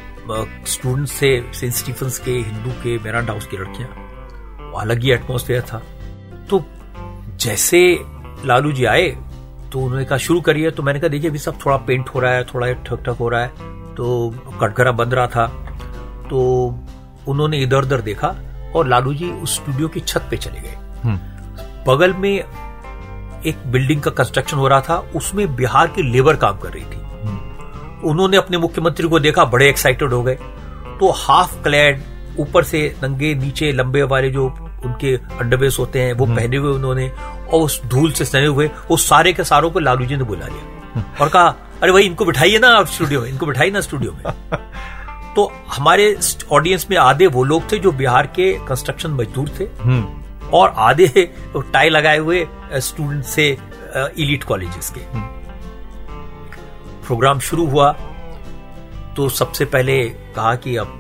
स्टूडेंट्स 0.67 1.21
थे 1.21 1.53
सेंट 1.53 1.73
स्टीफेंस 1.73 2.19
के 2.19 2.31
हिंदू 2.31 2.71
के 2.84 2.97
मेरांड 2.97 3.29
हाउस 3.29 3.45
की 3.47 3.57
लड़कियाँ 3.57 3.89
अलग 4.81 5.01
ही 5.03 5.12
एटमोसफेयर 5.12 5.62
था। 5.62 5.81
तो 6.49 6.63
जैसे 7.38 7.81
लालू 8.45 8.71
जी 8.71 8.86
आए 8.86 9.07
तो 9.71 9.79
उन्होंने 9.79 10.05
कहा 10.05 10.17
शुरू 10.17 10.41
करिए। 10.41 10.71
तो 10.71 10.84
मैंने 10.84 10.99
कहा 10.99 11.07
देखिए 11.07 11.29
अभी 11.29 11.39
सब 11.39 11.55
थोड़ा 11.65 11.77
पेंट 11.77 12.10
हो 12.10 12.19
रहा 12.19 12.31
है 12.31 12.43
थोड़ा 12.43 12.73
ठक 12.73 13.03
ठक 13.03 13.17
हो 13.19 13.29
रहा 13.29 13.41
है। 13.41 13.47
तो 13.95 14.36
कटघरा 14.62 14.91
बंद 14.91 15.13
रहा 15.13 15.27
था। 15.27 15.47
तो 16.29 16.39
उन्होंने 17.27 17.57
इधर 17.57 17.77
उधर 17.77 18.01
देखा 18.01 18.36
और 18.75 18.88
लालू 18.88 19.13
जी 19.13 19.31
उस 19.31 19.55
स्टूडियो 19.55 19.88
की 19.88 19.99
छत 19.99 20.27
पे 20.31 20.38
चले 20.38 20.60
गए। 20.60 20.77
हम्म। 21.03 21.19
बगल 21.88 22.13
में 22.13 22.43
एक 23.45 23.57
बिल्डिंग 23.67 24.01
का 24.01 24.12
कंस्ट्रक्शन 24.12 24.57
हो 24.57 24.67
रहा 24.67 24.81
था 24.81 24.97
उसमें 25.15 25.55
बिहार 25.55 25.88
की 25.88 26.12
लेबर 26.12 26.36
काम 26.36 26.57
कर 26.57 26.69
रही 26.69 26.84
थी। 26.84 27.01
उन्होंने 28.10 28.38
अपने 28.38 28.57
मुख्यमंत्री 28.57 29.07
को 29.07 29.19
देखा 29.19 29.45
बड़े 29.45 29.69
एक्साइटेड 29.69 30.13
हो 30.13 30.23
गए। 30.23 30.36
तो 30.99 31.12
हाफ़ 31.12 31.63
क्लैड 31.63 32.01
ऊपर 32.39 32.63
से 32.63 32.95
नंगे 33.03 33.36
नीचे 33.36 33.71
लंबे 33.71 34.03
वाले 34.03 34.29
जो 34.29 34.70
उनके 34.86 35.15
अंडरवेस 35.15 35.78
होते 35.80 36.02
हैं 36.02 36.13
वो 36.13 36.26
हम्म। 36.26 36.36
पहने 36.38 36.58
हुए 36.58 36.74
उन्होंने 36.74 37.10
और 37.10 37.62
उस 37.62 37.82
धूल 37.86 38.12
से 38.12 38.26
सने 38.26 38.46
हुए 38.46 38.70
वो 38.89 38.98
सारे 38.98 39.34
के 39.34 39.44
सारों 39.44 39.72
को 39.72 39.80
लालू 39.80 40.06
जी 40.06 40.15
ने 40.15 40.24
बुला 40.24 40.48
लिया। 40.48 41.04
और 41.22 41.30
कहा 41.30 41.48
अरे 41.84 41.91
भाई 41.91 42.04
इनको 42.04 42.26
बिठाइए 42.26 42.60
ना 42.60 42.70
आप 42.70 42.88
स्टूडियो 42.88 43.22
में 43.22 43.30
इनको 43.30 43.46
बिठाइए 43.46 43.72
ना 43.72 43.82
स्टूडियो 43.82 44.12
में। 44.12 44.24
तो 45.36 45.52
हमारे 45.67 46.15
ऑडियंस 46.52 46.88
में 46.91 46.98
आधे 46.98 47.28
वो 47.28 47.44
लोग 47.44 47.72
थे 47.72 47.80
जो 47.80 47.91
बिहार 47.91 48.28
के 48.28 48.54
कंस्ट्रक्शन 48.67 49.12
मजदूर 49.12 49.50
थे। 49.60 49.67
हम्म। 49.82 50.50
और 50.54 50.74
आधे 50.78 51.08
टाई 51.58 51.89
लगाए 51.89 52.17
हुए 52.17 52.48
स्टूडेंट 52.76 53.24
से 53.24 53.46
इलीट 53.96 54.44
कॉलेजेस 54.44 54.89
के। 54.89 55.02
प्रोग्राम 57.06 57.39
शुरू 57.39 57.65
हुआ 57.67 57.91
तो 59.15 59.30
सबसे 59.30 59.65
पहले 59.65 60.04
कहा 60.36 60.56
कि 60.56 60.76
अब 60.78 60.98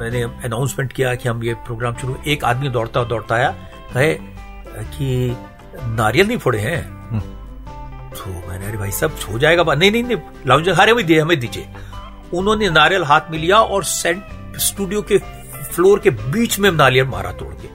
मैंने 0.00 0.22
अनाउंसमेंट 0.44 0.92
किया 0.92 1.14
कि 1.14 1.28
हम 1.28 1.42
ये 1.44 1.54
प्रोग्राम 1.66 1.94
शुरू 1.96 2.16
एक 2.26 2.44
आदमी 2.44 2.68
दौड़ता 2.68 3.04
दौड़ता 3.04 3.34
आया 3.34 3.50
कहे 3.94 4.14
कि 4.94 5.36
नारियल 5.78 6.26
नहीं 6.26 6.38
फोड़े 6.38 6.58
हैं। 6.58 6.82
तो 8.10 8.30
मैंने 8.48 8.66
अरे 8.66 8.76
भाई 8.78 8.90
सब 8.92 9.16
हो 9.32 9.38
जाएगा 9.38 9.62
नहीं 9.64 9.90
नहीं 9.90 10.02
नहीं 10.04 10.18
लाउंज 10.46 10.68
हारे 10.68 10.92
हमें 10.92 11.06
दिए 11.06 11.20
हमें 11.20 11.38
दीजिए। 11.40 11.68
उन्होंने 12.34 12.68
नारियल 12.70 13.04
हाथ 13.04 13.30
में 13.30 13.38
लिया 13.38 13.58
और 13.58 13.84
सेंट 13.84 14.58
स्टूडियो 14.60 15.02
के 15.02 15.18
फ्लोर 15.18 15.98
के 15.98 16.10
बीच 16.10 16.58
में 16.58 16.70
नालियर 16.70 17.04
मारा 17.06 17.32
तोड़ 17.32 17.54
के। 17.54 17.68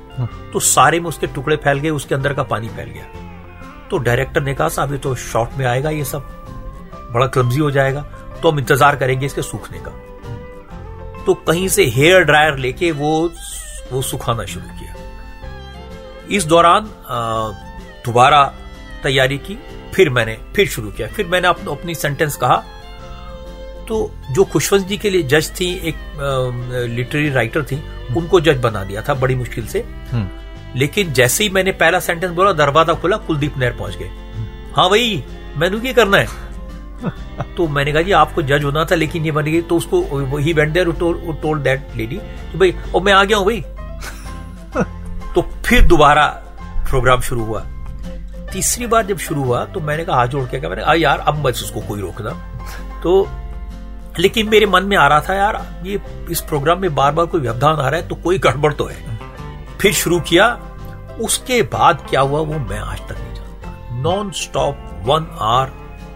तो 0.51 0.59
सारे 0.61 0.99
में 0.99 1.07
उसके 1.09 1.27
टुकड़े 1.27 1.55
फैल 1.55 1.79
गए 1.79 1.89
उसके 1.91 2.15
अंदर 2.15 2.33
का 2.33 2.43
पानी 2.45 2.67
फैल 2.69 2.89
गया। 2.89 3.03
तो 3.89 3.97
डायरेक्टर 3.99 4.41
ने 4.43 4.53
कहा 4.53 4.67
साहब 4.69 4.91
ये 4.91 4.97
तो 4.97 5.15
शॉर्ट 5.15 5.57
में 5.57 5.65
आएगा 5.65 5.89
ये 5.89 6.03
सब। 6.05 6.27
बड़ा 7.13 7.27
क्लमजी 7.27 7.59
हो 7.59 7.71
जाएगा। 7.71 8.01
तो 8.41 8.51
हम 8.51 8.59
इंतज़ार 8.59 8.95
करेंगे 8.95 9.25
इसके 9.25 9.41
सूखने 9.41 9.79
का। 9.79 9.91
तो 11.25 11.33
कहीं 11.47 11.67
से 11.67 11.85
हेयर 11.89 12.23
ड्रायर 12.23 12.57
लेके 12.57 12.91
वो 12.93 13.11
वो 13.91 14.01
सुखाना 14.01 14.45
शुरू 14.45 14.65
किया। 14.69 14.91
इस 16.31 16.45
दौरान 16.45 16.89
दोबारा 18.05 18.43
तैयारी 19.03 19.37
की 19.39 19.57
फिर 19.93 20.09
मैंने 20.09 20.37
फिर 20.55 20.67
शुरू 20.67 20.91
किया। 20.91 21.07
फिर 21.07 21.25
मैंने 21.27 21.47
अपने 21.47 21.71
अपनी 21.71 21.95
सेंटेंस 21.95 22.35
कहा 22.35 22.55
तो 23.87 23.95
जो 24.31 24.43
खुशवंत 24.43 24.87
जी 24.87 24.97
के 24.97 25.09
लिए 25.09 25.23
जज 25.23 25.51
थी 25.59 25.67
एक 25.87 25.95
लिटरेरी 26.89 27.29
राइटर 27.29 27.63
थी 27.63 27.81
उनको 28.17 28.39
जज 28.41 28.61
बना 28.61 28.83
दिया 28.83 29.01
था 29.01 29.13
बड़ी 29.13 29.35
मुश्किल 29.35 29.67
से। 29.67 29.79
हम्म। 30.11 30.79
लेकिन 30.79 31.11
जैसे 31.13 31.43
ही 31.43 31.49
मैंने 31.49 31.71
पहला 31.73 31.99
सेंटेंस 31.99 32.31
बोला 32.31 32.51
दरवाज़ा 32.53 32.93
खुला 32.93 33.17
कुलदीप 33.19 33.57
नहर 33.57 33.73
पहुँच 33.73 33.95
गए। 33.97 34.09
हाँ 34.75 34.89
भाई 34.89 35.23
मैंने 35.57 35.79
क्या 35.79 35.93
करना 35.93 36.17
है। 36.17 36.27
तो 37.57 37.67
मैंने 37.67 37.91
कहा 37.93 38.01
जी 38.01 38.11
आपको 38.11 38.41
जज 38.41 38.63
होना 38.63 38.85
था 38.85 38.95
लेकिन 38.95 39.25
ये 39.25 39.31
बन 39.31 39.43
गई 39.43 39.61
तो 39.61 39.77
उसको 39.77 40.37
he 40.37 40.53
went 40.53 40.73
there 40.73 40.91
told 40.91 41.61
that 41.63 41.95
lady 41.95 42.15
कि 42.51 42.57
भाई 42.57 42.73
और 42.95 43.01
मैं 43.01 43.13
आ 43.13 43.23
गया 43.23 43.37
हूँ 43.37 43.45
भाई। 43.45 43.61
तो 45.35 45.41
फिर 45.65 45.81
दोबारा 45.87 46.25
प्रोग्राम 46.89 47.21
शुरू 47.21 47.43
हुआ। 47.43 47.65
तीसरी 48.53 48.87
बार 48.87 49.05
जब 49.05 49.17
शुरू 49.17 49.43
हुआ 49.43 49.63
तो 49.65 49.79
मैंने 49.79 50.05
कहा 50.05 50.17
हाथ 50.17 50.27
जोड़ 50.27 50.43
के 50.49 50.59
कहा 50.59 50.69
मैंने 50.69 50.99
यार 51.01 51.19
अब 51.19 51.41
बस 51.43 51.61
उसको 51.63 51.81
कोई 51.81 52.01
रोकना। 52.01 52.29
तो 53.03 53.27
लेकिन 54.19 54.49
मेरे 54.49 54.65
मन 54.65 54.83
में 54.83 54.97
आ 54.97 55.07
रहा 55.07 55.21
था 55.21 55.35
यार 55.35 55.55
ये 55.85 56.01
इस 56.31 56.41
प्रोग्राम 56.41 56.81
में 56.81 56.93
बार 56.95 57.11
बार 57.11 57.25
कोई 57.25 57.41
व्यवधान 57.41 57.75
आ 57.75 57.89
रहा 57.89 57.99
है 57.99 58.07
तो 58.07 58.15
कोई 58.15 58.39
गड़बड़ 58.39 58.73
तो 58.73 58.85
है। 58.85 59.19
फिर 59.81 59.93
शुरू 59.93 60.19
किया। 60.19 60.47
उसके 61.21 61.61
बाद 61.61 62.05
क्या 62.09 62.21
हुआ 62.21 62.39
वो 62.39 62.59
मैं 62.59 62.79
आज 62.79 62.99
तक 62.99 63.17
नहीं 63.19 63.33
जानता। 63.35 63.95
नॉन 64.01 64.31
स्टॉप 64.31 65.01
वन 65.05 65.27
आवर 65.39 65.71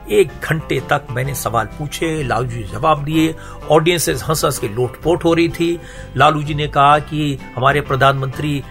एक 0.09 0.31
घंटे 0.43 0.79
तक 0.89 1.07
मैंने 1.11 1.35
सवाल 1.35 1.65
पूछे 1.77 2.23
लालू 2.23 2.47
जी 2.47 2.63
जवाब 2.63 3.03
दिए 3.03 3.35
ऑडियंस 3.71 4.09
हंस 4.29 4.43
हंस 4.45 4.59
के 4.59 4.67
लोटपोट 4.67 5.23
हो 5.23 5.33
रही 5.33 5.49
थी। 5.49 5.79
लालू 6.17 6.43
जी 6.43 6.53
ने 6.55 6.67
कहा 6.67 6.97
कि 6.99 7.37
हमारे 7.55 7.81
प्रधानमंत्री 7.81 8.61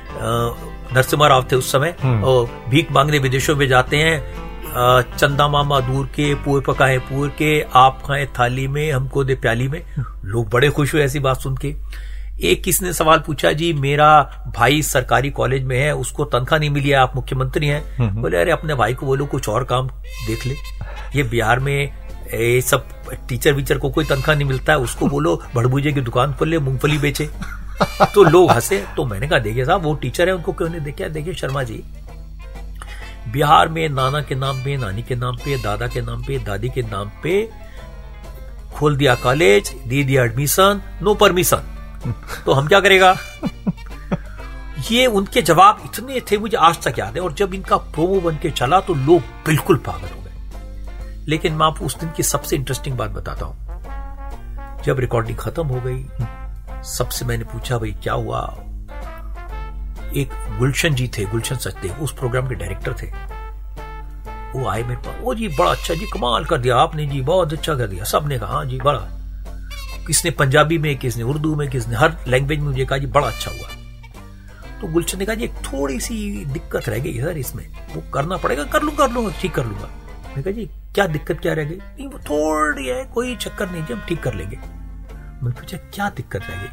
नरसिम्हा 0.94 1.28
राव 1.28 1.46
थे 1.52 1.56
उस 1.56 1.70
समय 1.72 1.96
हम्म। 2.02 2.24
और 2.24 2.48
भीख 2.68 2.92
मांगने 2.92 3.18
विदेशों 3.18 3.56
में 3.56 3.66
जाते 3.68 3.96
हैं। 3.96 5.16
चंदा 5.16 5.46
मामा 5.48 5.80
दूर 5.80 6.06
के 6.06 6.34
पुए 6.34 6.60
पकाए 6.60 6.98
पूर 6.98 7.28
के 7.28 7.60
आप 7.74 8.02
खाए 8.06 8.26
थाली 8.38 8.66
में 8.68 8.90
हमको 8.92 9.24
दे 9.24 9.34
प्याली 9.34 9.68
में। 9.68 9.82
लोग 10.24 10.48
बड़े 10.50 10.70
खुश 10.70 10.94
हुए 10.94 11.02
ऐसी 11.02 11.20
बात 11.20 11.40
सुन 11.40 11.56
के। 11.56 11.74
एक 12.44 12.62
किसने 12.62 12.92
सवाल 12.92 13.18
पूछा 13.26 13.50
जी 13.52 13.72
मेरा 13.72 14.06
भाई 14.56 14.80
सरकारी 14.82 15.30
कॉलेज 15.30 15.62
में 15.64 15.78
है 15.78 15.94
उसको 15.96 16.24
तनख्वाह 16.24 16.58
नहीं 16.60 16.70
मिली 16.70 16.88
है 16.88 16.96
आप 16.96 17.12
मुख्यमंत्री 17.16 17.66
हैं। 17.66 17.82
हम्म। 17.96 18.22
बोले 18.22 18.36
अरे 18.36 18.50
अपने 18.50 18.74
भाई 18.74 18.94
को 18.94 19.06
बोलो 19.06 19.26
कुछ 19.26 19.48
और 19.48 19.64
काम 19.64 19.86
देख 20.26 20.46
ले। 20.46 20.54
ये 21.16 21.22
बिहार 21.22 21.60
में 21.60 21.74
ये 21.74 22.60
सब 22.60 22.88
टीचर 23.28 23.52
वीचर 23.52 23.78
को 23.78 23.90
कोई 23.90 24.04
तनख्वाह 24.04 24.36
नहीं 24.36 24.48
मिलता 24.48 24.72
है 24.72 24.78
उसको 24.78 25.06
बोलो 25.10 25.34
भड़बूजे 25.54 25.92
की 25.92 26.00
दुकान 26.00 26.32
खोल 26.34 26.48
ले 26.48 26.58
मूंगफली 26.58 26.98
बेचे। 26.98 27.28
तो 28.14 28.22
लोग 28.22 28.50
हंसे 28.50 28.84
तो 28.96 29.04
मैंने 29.04 29.28
कहा 29.28 29.38
देखिए 29.38 29.64
साहब 29.64 29.82
वो 29.82 29.94
टीचर 29.94 30.28
है 30.28 30.34
उनको 30.34 30.52
क्यों 30.52 30.68
नहीं 30.68 30.80
देखे? 30.80 31.08
देखिए 31.08 31.34
शर्मा 31.34 31.62
जी 31.62 31.82
बिहार 33.32 33.68
में 33.68 33.88
नाना 33.88 34.20
के 34.22 34.34
नाम 34.34 34.62
पे 34.64 34.76
नानी 34.76 35.02
के 35.02 35.14
नाम 35.14 35.36
पे 35.36 35.56
दादा 35.62 35.86
के 35.86 36.00
नाम 36.00 36.22
पे 36.24 36.38
दादी 36.38 36.68
के 36.68 36.82
नाम 36.82 37.10
पे 37.22 37.48
खोल 38.74 38.96
दिया 38.96 39.14
कॉलेज 39.14 39.72
दे 39.86 40.02
दिया 40.04 40.24
एडमिशन 40.24 40.82
नो 41.02 41.14
परमिशन। 41.14 41.72
तो 42.12 42.52
हम 42.52 42.66
क्या 42.68 42.80
करेगा? 42.80 43.16
ये 44.90 45.06
उनके 45.06 45.42
जवाब 45.42 45.82
इतने 45.84 46.20
थे, 46.20 46.38
मुझे 46.38 46.56
आज 46.56 46.82
तक 46.82 46.98
याद 46.98 47.14
है। 47.14 47.20
और 47.20 47.32
जब 47.32 47.54
इनका 47.54 47.76
प्रोमो 47.76 48.20
बन 48.20 48.36
के 48.36 48.50
चला 48.50 48.80
तो 48.80 48.94
लोग 48.94 49.20
बिल्कुल 49.20 49.76
पागल 49.76 50.08
हो 50.08 50.22
गए। 50.22 50.32
लेकिन 51.28 51.52
मैं 51.52 51.66
आपको 51.66 51.84
उस 51.84 51.98
दिन 51.98 52.10
की 52.10 52.22
सबसे 52.22 52.56
इंटरेस्टिंग 52.56 52.96
बात 52.96 53.10
बताता 53.10 53.46
हूँ। 53.46 53.56
जब 54.82 54.98
रिकॉर्डिंग 54.98 55.36
खत्म 55.36 55.66
हो 55.66 55.80
गई, 55.80 56.06
सबसे 56.82 57.24
मैंने 57.24 57.44
पूछा, 57.44 57.78
भाई, 57.78 57.92
क्या 58.02 58.12
हुआ? 58.12 58.56
एक 60.16 60.56
गुलशन 60.58 60.94
जी 60.94 61.10
थे, 61.18 61.24
गुलशन 61.24 61.56
सचदेव, 61.56 61.92
उस 61.92 62.12
प्रोग्राम 62.12 62.48
के 62.48 62.54
डायरेक्टर 62.54 62.94
थे। 63.02 63.06
वो 64.58 64.68
आए 64.68 64.82
मेरे 64.82 64.96
पास, 64.96 65.14
ओ 65.24 65.34
जी, 65.34 65.48
बड़ा 65.48 65.70
अच्छा 65.70 65.94
जी, 65.94 66.06
कमाल 66.06 66.44
कर 66.44 66.58
दिया 66.58 66.76
आपने 66.76 67.06
जी, 67.06 67.20
बहुत 67.20 67.52
अच्छा 67.52 67.74
कर 67.74 67.86
दिया। 67.86 68.04
सबने 68.04 68.38
कहा 68.38 68.52
हाँ 68.52 68.64
जी, 68.64 68.78
बड़ा 68.78 68.98
किसने 70.06 70.30
पंजाबी 70.30 70.78
में, 70.78 70.96
किसने 70.98 71.22
उर्दू 71.22 71.54
में, 71.56 71.68
किसने 71.70 71.96
हर 71.96 72.16
लैंग्वेज 72.28 72.58
में 72.58 72.66
मुझे 72.66 72.84
कहा 72.84 72.98
जी, 72.98 73.06
बड़ा 73.06 73.26
अच्छा 73.26 73.50
हुआ। 73.50 73.68
तो 74.80 74.88
गुलशन 74.88 75.18
ने 75.18 75.26
कहा 75.26 75.34
जी, 75.34 75.44
एक 75.44 75.54
थोड़ी 75.64 76.00
सी 76.00 76.44
दिक्कत 76.44 76.88
रह 76.88 76.98
गई 76.98 77.20
सर 77.20 77.38
इसमें। 77.38 77.66
वो 77.94 78.02
करना 78.14 78.36
पड़ेगा, 78.36 78.64
कर 78.64 78.82
लू 78.82 78.90
कर 78.90 79.10
लूँगा, 79.10 79.32
ठीक 79.40 79.54
कर 79.54 79.64
लूँगा। 79.64 79.88
मैं 80.26 80.42
कहा 80.42 80.50
जी, 80.50 80.70
क्या 80.94 81.06
दिक्कत 81.06 81.40
क्या 81.40 81.52
रह 81.52 81.64
गई? 81.64 81.76
नहीं, 81.76 82.06
वो 82.06 82.18
थोड़ी 82.18 82.86
है, 82.86 83.04
कोई 83.04 83.36
चक्कर 83.36 83.70
नहीं 83.70 83.84
जी, 83.84 83.92
हम 83.92 84.00
ठीक 84.00 84.22
कर 84.22 84.34
लेंगे। 84.34 84.56
मैं 85.42 85.52
पूछा, 85.52 85.76
क्या 85.76 86.08
दिक्कत 86.08 86.42
रह 86.50 86.56
गई? 86.56 86.68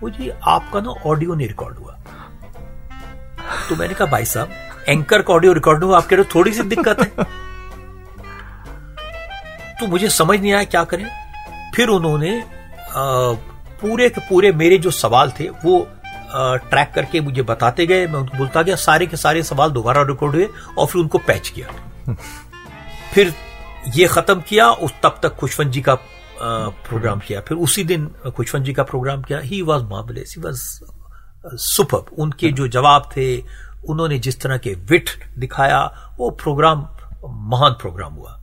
वो 0.00 0.10
जी, 0.10 0.30
आपका 0.42 0.80
ना 0.80 0.90
ऑडियो 0.90 1.34
नहीं 1.34 1.48
रिकॉर्ड 1.48 1.76
हुआ। 1.76 1.92
तो 3.68 3.76
मैंने 3.76 3.94
कहा, 3.94 4.10
भाई 4.10 4.24
साहब 4.24 4.50
एंकर 4.88 5.22
का 5.22 5.34
ऑडियो 5.34 5.52
रिकॉर्ड 5.52 5.84
हुआ, 5.84 5.96
आपके 5.96 6.24
थोड़ी 6.24 6.52
सी 6.52 6.62
दिक्कत 6.62 7.00
है। 7.00 7.24
तो 9.80 9.86
मुझे 9.86 10.08
समझ 10.08 10.40
नहीं 10.40 10.52
आया 10.52 10.64
क्या 10.64 10.84
करें। 10.84 11.06
फिर 11.74 11.88
उन्होंने 11.88 12.44
पूरे 12.96 14.08
के 14.08 14.20
पूरे 14.20 14.52
मेरे 14.52 14.78
जो 14.78 14.90
सवाल 14.90 15.32
थे 15.40 15.48
वो 15.48 15.88
ट्रैक 16.36 16.92
करके 16.94 17.20
मुझे 17.20 17.42
बताते 17.42 17.86
गए। 17.86 18.06
मैं 18.06 18.20
उनको 18.20 18.38
बोलता 18.38 18.62
गया 18.62 18.76
सारे 18.76 19.06
के 19.06 19.16
सारे 19.16 19.42
सवाल 19.42 19.70
दोबारा 19.70 20.02
रिकॉर्ड 20.02 20.34
हुए 20.34 20.48
और 20.78 20.86
फिर 20.86 21.02
उनको 21.02 21.18
पैच 21.18 21.48
किया। 21.48 21.68
फिर 23.14 23.34
ये 23.94 24.06
खत्म 24.06 24.40
किया 24.40 24.70
उस 24.70 24.92
तब 25.02 25.20
तक 25.22 25.36
खुशवंत 25.36 25.72
जी 25.72 25.80
का 25.80 25.94
प्रोग्राम 26.42 27.18
किया। 27.18 27.40
फिर 27.40 27.58
उसी 27.58 27.84
दिन 27.84 28.06
खुशवंत 28.36 28.64
जी 28.64 28.72
का 28.72 28.82
प्रोग्राम 28.82 29.22
किया। 29.22 29.38
He 29.38 29.62
was 29.62 29.84
marvellous 29.84 30.34
he 30.36 30.42
was 30.42 30.84
super 31.56 32.16
उनके 32.18 32.52
जो 32.52 32.68
जवाब 32.68 33.10
थे 33.16 33.38
उन्होंने 33.88 34.18
जिस 34.18 34.40
तरह 34.40 34.58
के 34.58 34.70
विट 34.70 35.10
दिखाया 35.38 36.10
वो 36.18 36.30
प्रोग्राम 36.30 36.88
महान 37.26 37.72
प्रोग्राम 37.72 38.12
हुआ। 38.12 38.40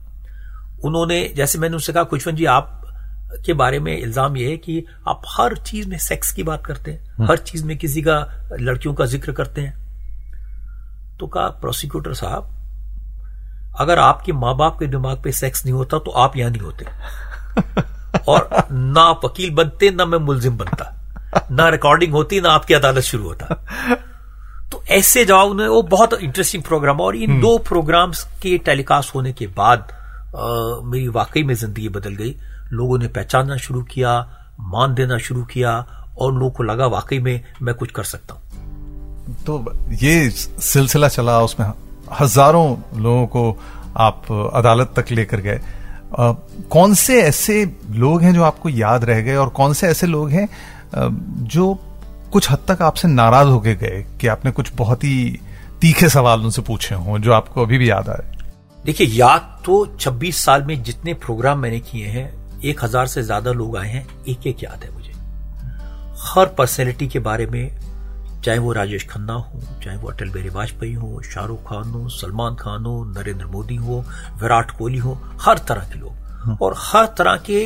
उन्होंने 0.84 1.28
जैसे 1.36 1.58
मैंने 1.58 1.74
उनसे 1.74 1.92
कहा 1.92 2.04
खुशवंत 2.04 2.36
जी 2.36 2.44
आप 2.44 2.81
के 3.44 3.52
बारे 3.52 3.78
में 3.78 3.96
इल्ज़ाम 3.98 4.36
यह 4.36 4.48
है 4.48 4.56
कि 4.56 4.84
आप 5.08 5.22
हर 5.28 5.56
चीज़ 5.56 5.88
में 5.88 5.96
सेक्स 5.98 6.32
की 6.32 6.42
बात 6.42 6.64
करते 6.66 6.90
हैं 6.90 7.14
हम्म। 7.16 7.28
हर 7.30 7.38
चीज़ 7.38 7.64
में 7.64 7.76
किसी 7.78 8.02
का 8.02 8.18
लड़कियों 8.52 8.94
का 8.94 9.06
ज़िक्र 9.06 9.32
करते 9.32 9.60
हैं। 9.60 9.74
तो 11.20 11.26
कहा 11.26 11.48
प्रोसिक्यूटर 11.60 12.14
साहब 12.14 12.48
अगर 13.80 13.98
आपके 13.98 14.32
माँ 14.32 14.56
बाप 14.56 14.78
के 14.78 14.86
दिमाग 14.86 15.22
पे 15.22 15.32
सेक्स 15.32 15.64
नहीं 15.64 15.74
होता 15.74 15.98
तो 15.98 16.10
आप 16.10 16.36
यहाँ 16.36 16.50
नहीं 16.50 16.62
होते। 16.62 16.86
और 18.28 18.48
ना 18.72 19.00
आप 19.00 19.24
वकील 19.24 19.50
बनते 19.54 19.90
ना 19.90 20.04
मैं 20.04 20.18
मुलजिम 20.18 20.56
बनता। 20.56 20.92
ना 21.50 21.68
रिकॉर्डिंग 21.68 22.12
होती 22.12 22.40
ना 22.40 22.50
आपकी 22.50 22.74
अदालत 22.74 23.02
शुरू 23.02 23.24
होता। 23.24 23.54
तो 24.72 24.82
ऐसे 24.90 25.24
जवाब 25.24 25.50
उन्होंने 25.50 25.70
वो 25.70 25.82
बहुत 25.82 26.14
इंटरेस्टिंग 26.22 26.62
प्रोग्राम 26.62 27.00
और 27.00 27.16
इन 27.16 27.30
हम्म। 27.30 27.40
दो 27.40 27.56
प्रोग्राम्स 27.58 28.22
के 28.42 28.56
टेलीकास्ट 28.58 29.14
होने 29.14 29.32
के 29.32 29.46
बाद 29.46 29.92
आ, 30.36 30.80
मेरी 30.82 31.08
वाकई 31.08 31.42
में 31.42 31.54
ज़िंदगी 31.54 31.88
बदल 31.88 32.14
गई। 32.14 32.30
लोगों 32.72 32.98
ने 32.98 33.08
पहचानना 33.08 33.56
शुरू 33.56 33.82
किया 33.82 34.20
मान 34.60 34.94
देना 34.94 35.18
शुरू 35.18 35.44
किया 35.44 35.78
और 36.18 36.32
लोगों 36.32 36.50
को 36.50 36.62
लगा 36.62 36.86
वाकई 36.86 37.18
में 37.18 37.40
मैं 37.62 37.74
कुछ 37.74 37.92
कर 37.92 38.04
सकता 38.04 38.34
हूँ। 38.34 38.42
तो 39.46 39.64
ये 39.92 40.30
सिलसिला 40.30 41.08
चला 41.08 41.40
उसमें 41.40 41.66
हज़ारों 42.20 43.00
लोगों 43.02 43.26
को 43.26 43.58
आप 43.96 44.50
अदालत 44.54 44.92
तक 44.96 45.10
लेकर 45.10 45.40
गए। 45.40 45.60
कौन 46.70 46.94
से 46.94 47.22
ऐसे 47.22 47.76
लोग 47.90 48.22
हैं 48.22 48.34
जो 48.34 48.42
आपको 48.42 48.68
याद 48.68 49.04
रह 49.04 49.20
गए 49.20 49.36
और 49.36 49.48
कौन 49.48 49.72
से 49.72 49.86
ऐसे 49.88 50.06
लोग 50.06 50.30
हैं 50.30 50.48
जो 51.46 51.74
कुछ 52.32 52.50
हद 52.50 52.58
तक 52.68 52.82
आपसे 52.82 53.08
नाराज़ 53.08 53.48
होके 53.48 53.74
गए 53.74 54.04
कि 54.20 54.26
आपने 54.26 54.50
कुछ 54.50 54.72
बहुत 54.74 55.04
ही 55.04 55.40
तीखे 55.80 56.08
सवाल 56.08 56.40
उनसे 56.40 56.62
पूछे 56.62 56.94
हों 56.94 57.18
जो 57.18 57.32
आपको 57.32 57.62
अभी 57.62 57.78
भी 57.78 57.90
याद 57.90 58.08
आ 58.08 58.12
रहे 58.12 58.40
देखिए 58.84 59.06
याद 59.06 59.62
तो 59.64 59.84
26 60.00 60.34
साल 60.34 60.62
में 60.62 60.82
जितने 60.82 61.14
प्रोग्राम 61.14 61.58
मैंने 61.58 61.80
किए 61.80 62.06
हैं 62.06 62.41
एक 62.64 62.84
हज़ार 62.84 63.06
से 63.06 63.22
ज़्यादा 63.22 63.52
लोग 63.52 63.76
आए 63.76 63.88
हैं 63.88 64.06
एक 64.28 64.46
एक 64.46 64.62
याद 64.64 64.84
है 64.84 64.92
मुझे। 64.94 65.12
हर 66.24 66.46
पर्सनैलिटी 66.58 67.08
के 67.08 67.18
बारे 67.20 67.46
में 67.46 67.70
चाहे 68.44 68.58
वो 68.58 68.72
राजेश 68.72 69.06
खन्ना 69.08 69.32
हो 69.32 69.60
चाहे 69.84 69.96
वो 69.96 70.08
अटल 70.08 70.30
बिहारी 70.30 70.48
वाजपेयी 70.50 70.94
हो 70.94 71.20
शाहरुख 71.24 71.62
खान 71.68 71.90
हो 71.90 72.08
सलमान 72.10 72.54
खान 72.54 72.84
हो 72.84 73.04
नरेंद्र 73.08 73.46
मोदी 73.46 73.76
हो 73.76 74.04
विराट 74.42 74.70
कोहली 74.70 74.98
हो 74.98 75.18
हर 75.40 75.58
तरह 75.58 75.88
के 75.92 75.98
लोग। 75.98 76.12
हाँ। 76.44 76.56
और 76.62 76.74
हर 76.78 77.06
तरह 77.18 77.36
के 77.50 77.60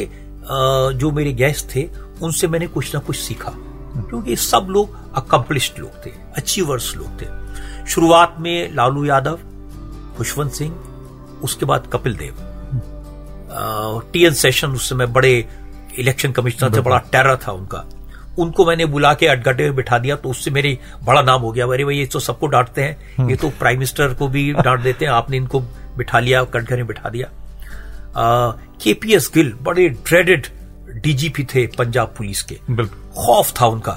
जो 0.98 1.10
मेरे 1.10 1.32
गेस्ट 1.34 1.74
थे 1.74 1.88
उनसे 2.22 2.48
मैंने 2.48 2.66
कुछ 2.68 2.94
ना 2.94 3.00
कुछ 3.00 3.16
सीखा। 3.16 3.52
क्योंकि 3.98 4.36
सब 4.36 4.66
लोग 4.70 4.96
अकम्पलिश्ड 5.16 5.78
लोग 5.78 6.04
थे 6.06 6.10
अचीवर्स 6.36 6.94
लोग 6.96 7.20
थे। 7.20 7.26
शुरुआत 7.86 8.36
में 8.40 8.74
लालू 8.74 9.04
यादव 9.04 9.38
खुशवंत 10.16 10.52
सिंह 10.52 10.74
उसके 11.44 11.66
बाद 11.66 11.88
कपिल 11.92 12.16
देव। 12.16 12.34
टीएन 14.12 14.32
सेशन 14.34 14.68
उस 14.68 14.88
समय 14.88 15.06
बड़े 15.06 15.44
इलेक्शन 15.98 16.32
कमिश्नर 16.32 16.76
थे 16.76 16.80
बड़ा 16.80 16.98
टेरर 17.12 17.36
था 17.36 17.52
उनका। 17.52 17.84
उनको 18.38 18.66
मैंने 18.66 18.86
बुला 18.86 19.12
के 19.14 19.26
अटगटे 19.26 19.64
में 19.64 19.74
बिठा 19.76 19.98
दिया 19.98 20.16
तो 20.16 20.28
उससे 20.28 20.50
मेरे 20.50 20.78
बड़ा 21.04 21.22
नाम 21.22 21.40
हो 21.40 21.52
गया। 21.52 21.66
अरे 21.66 21.84
भाई 21.84 21.96
ये 21.96 22.06
तो 22.06 22.20
सबको 22.20 22.46
डांटते 22.46 22.82
हैं। 22.82 22.96
हम्म। 23.18 23.30
ये 23.30 23.36
तो 23.36 23.48
प्राइम 23.50 23.78
मिनिस्टर 23.78 24.14
को 24.14 24.28
भी 24.28 24.52
डांट 24.52 24.80
देते 24.80 25.04
हैं। 25.04 25.12
आपने 25.12 25.36
इनको 25.36 25.60
बिठा 25.96 26.18
लिया 26.18 26.44
कटघरे 26.44 26.76
में 26.76 26.86
बिठा 26.86 27.08
दिया। 27.08 27.28
के 28.16 28.52
पी 28.52 28.78
केपीएस 28.82 29.30
गिल 29.34 29.52
बड़े 29.62 29.88
ड्रेडेड 29.88 30.46
डीजीपी 31.02 31.44
थे 31.44 31.66
पंजाब 31.66 32.14
पुलिस 32.18 32.42
के। 32.42 32.54
खौफ 33.16 33.52
था 33.60 33.66
उनका 33.66 33.92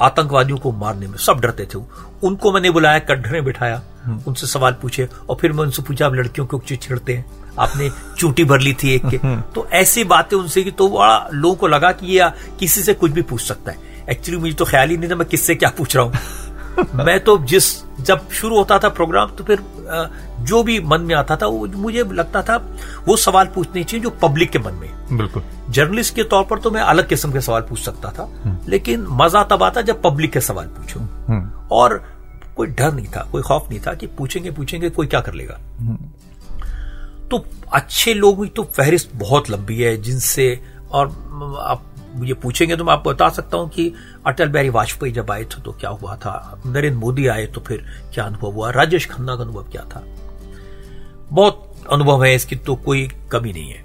आतंकवादियों 0.00 0.58
को 0.58 0.72
मारने 0.72 1.06
में 1.06 1.16
सब 1.18 1.40
डरते 1.40 1.64
थे 1.64 1.78
उनको 2.26 2.52
मैंने 2.52 2.70
बुलाया 2.70 2.98
कटघरे 2.98 3.40
बिठाया। 3.40 3.82
उनसे 4.28 4.46
सवाल 4.46 4.72
पूछे 4.72 5.08
और 5.28 5.36
फिर 5.40 5.52
मैं 5.52 5.64
उनसे 5.64 5.82
पूछा 5.82 6.06
आप 6.06 6.14
लड़कियों 6.14 6.46
को 6.46 6.58
क्यों 6.58 6.78
छेड़ते 6.78 7.14
हैं? 7.14 7.43
आपने 7.58 7.90
चूटी 8.18 8.44
भर 8.44 8.60
ली 8.60 8.72
थी 8.74 8.94
एक 8.94 9.06
के। 9.06 9.18
तो 9.52 9.66
ऐसी 9.74 10.04
बातें 10.04 10.36
उनसे 10.36 10.62
की 10.62 10.70
तो 10.70 10.88
बड़ा 10.88 11.28
लोगों 11.32 11.56
को 11.56 11.66
लगा 11.66 11.92
कि 11.92 12.06
ये 12.08 12.30
किसी 12.60 12.82
से 12.82 12.94
कुछ 12.94 13.10
भी 13.10 13.22
पूछ 13.22 13.42
सकता 13.42 13.72
है। 13.72 13.92
एक्चुअली 14.10 14.40
मुझे 14.40 14.54
तो 14.54 14.64
ख्याल 14.64 14.90
ही 14.90 14.96
नहीं 14.96 15.10
था 15.10 15.16
मैं 15.16 15.28
किससे 15.28 15.54
क्या 15.54 15.70
पूछ 15.78 15.96
रहा 15.96 16.04
हूँ। 16.04 16.12
मैं 16.96 17.18
तो 17.24 17.36
जिस 17.46 17.64
जब 18.00 18.28
शुरू 18.30 18.56
होता 18.56 18.78
था 18.78 18.88
प्रोग्राम 18.90 19.30
तो 19.30 19.44
फिर 19.44 19.60
जो 20.40 20.62
भी 20.62 20.78
मन 20.82 21.00
में 21.00 21.14
आता 21.14 21.36
था 21.36 21.46
वो 21.46 21.66
मुझे 21.66 22.02
लगता 22.04 22.42
था 22.42 22.56
वो 23.06 23.16
सवाल 23.16 23.46
पूछने 23.54 23.84
चाहिए 23.84 24.02
जो 24.02 24.10
पब्लिक 24.22 24.50
के 24.50 24.58
मन 24.58 24.74
में। 24.74 25.16
बिल्कुल। 25.16 25.42
जर्नलिस्ट 25.70 26.14
के 26.14 26.24
तौर 26.24 26.44
पर 26.44 26.58
तो 26.58 26.70
मैं 26.70 26.80
अलग 26.82 27.08
किस्म 27.08 27.32
के 27.32 27.40
सवाल 27.40 27.62
पूछ 27.62 27.80
सकता 27.80 28.10
था 28.10 28.28
लेकिन 28.68 29.06
मज़ा 29.12 29.42
तब 29.44 29.62
आता 29.62 29.82
जब 29.82 30.02
पब्लिक 30.02 30.32
के 30.32 30.40
सवाल 30.40 30.66
पूछो। 30.78 31.00
और 31.72 32.02
कोई 32.56 32.66
डर 32.68 32.92
नहीं 32.92 33.06
था 33.06 33.28
कोई 33.32 33.42
खौफ 33.42 33.70
नहीं 33.70 33.80
था 33.80 33.94
कि 33.94 34.06
पूछेंगे 34.18 34.50
पूछेंगे 34.50 34.90
कोई 34.90 35.06
क्या 35.06 35.20
कर 35.20 35.34
लेगा। 35.34 35.58
तो 37.34 37.44
अच्छे 37.72 38.14
लोग 38.14 38.46
तो 38.54 38.62
फहरिस्त 38.62 39.10
बहुत 39.14 39.50
लंबी 39.50 39.80
है 39.82 39.96
जिनसे 39.96 40.60
और 40.90 41.06
आप 41.60 41.90
मुझे 42.14 42.34
पूछेंगे 42.34 42.76
तो 42.76 42.84
मैं 42.84 42.92
आपको 42.92 43.10
बता 43.10 43.28
सकता 43.28 43.56
हूँ 43.56 43.68
कि 43.68 43.92
अटल 44.26 44.48
बिहारी 44.48 44.68
वाजपेयी 44.68 45.12
जब 45.12 45.30
आए 45.30 45.44
थे 45.44 45.60
तो 45.62 45.72
क्या 45.72 45.90
हुआ 45.90 46.14
था? 46.16 46.62
नरेंद्र 46.66 46.98
मोदी 46.98 47.26
आए 47.26 47.46
तो 47.46 47.60
फिर 47.60 47.84
क्या 48.14 48.24
अनुभव 48.24 48.52
हुआ? 48.52 48.70
राजेश 48.70 49.06
खन्ना 49.06 49.36
का 49.36 49.42
अनुभव 49.42 49.62
क्या 49.62 49.82
था? 49.82 50.02
बहुत 51.32 51.74
अनुभव 51.92 52.24
है 52.24 52.34
इसकी 52.34 52.56
तो 52.56 52.74
कोई 52.76 53.08
कमी 53.32 53.52
नहीं 53.52 53.70
है। 53.70 53.82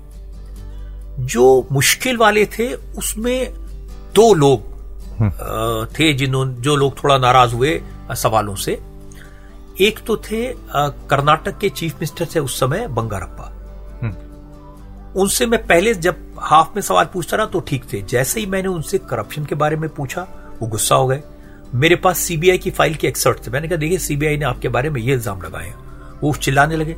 जो 1.26 1.68
मुश्किल 1.72 2.18
वाले 2.18 2.46
थे 2.46 2.74
उसमें 2.74 3.54
दो 4.16 4.34
लोग 4.34 4.68
थे 5.92 6.14
जिन्होंने 6.14 6.62
जो 6.62 6.76
लोग 6.76 7.04
थोड़ा 7.04 7.18
नाराज़ 7.18 7.56
हुए 7.56 7.82
सवालों 8.14 8.56
से। 8.56 8.80
एक 9.80 10.00
तो 10.08 10.16
थे 10.22 10.42
कर्नाटक 10.70 11.58
के 11.58 11.70
चीफ 11.72 11.94
मिनिस्टर 11.94 12.28
थे 12.36 12.40
उस 12.40 12.60
समय 12.60 12.88
बंगारप्पा। 12.90 13.56
उनसे 15.16 15.46
मैं 15.46 15.66
पहले 15.68 15.94
जब 15.96 16.16
हाफ़ 16.42 16.76
में 16.76 16.82
सवाल 16.82 17.06
पूछता 17.14 17.38
रहा 17.38 17.46
तो 17.46 17.60
ठीक 17.68 17.84
थे। 17.94 18.02
जैसे 18.04 18.40
ही 18.40 18.46
मैंने 18.46 18.68
उनसे 18.70 18.98
करप्शन 19.10 19.46
के 19.46 19.56
बारे 19.56 19.76
में 19.76 19.90
पूछा 19.92 20.28
वो 20.62 20.68
गुस्सा 20.68 20.96
हो 20.96 21.08
गए। 21.08 21.22
मेरे 21.76 21.96
पास 21.98 22.18
सीबीआई 22.20 22.58
की 22.58 22.72
फ़ाइल 22.72 22.96
के 22.96 23.08
एक्सर्ट 23.08 23.46
थे। 23.46 23.52
मैंने 23.52 23.68
कहा 23.68 23.78
देखिए 23.78 23.98
सीबीआई 24.00 24.38
ने 24.38 24.46
आपके 24.46 24.70
बारे 24.70 24.90
में 24.90 25.02
ये 25.02 25.14
इल्ज़ाम 25.14 25.42
लगाए 25.42 25.74
वो 26.22 26.34
चिल्लाने 26.36 26.76
लगे 26.76 26.96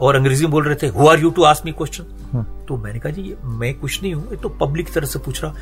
और 0.00 0.16
अंग्रेज़ी 0.16 0.44
में 0.44 0.50
बोल 0.52 0.64
रहे 0.64 0.74
थे 0.82 0.86
who 0.88 1.08
are 1.08 1.18
you 1.20 1.30
to 1.30 1.42
ask 1.44 1.64
me 1.66 1.72
question 1.72 2.44
तो 2.68 2.76
मैंने 2.76 2.98
कहा 2.98 3.12
जी 3.12 3.34
मैं 3.44 3.74
कुछ 3.78 4.02
नहीं 4.02 4.14
हूँ। 4.14 4.36
तो 4.36 4.48
पब्लिक 4.60 4.92
तरह 4.94 5.06
से 5.06 5.18
पूछ 5.18 5.42
रहा 5.44 5.54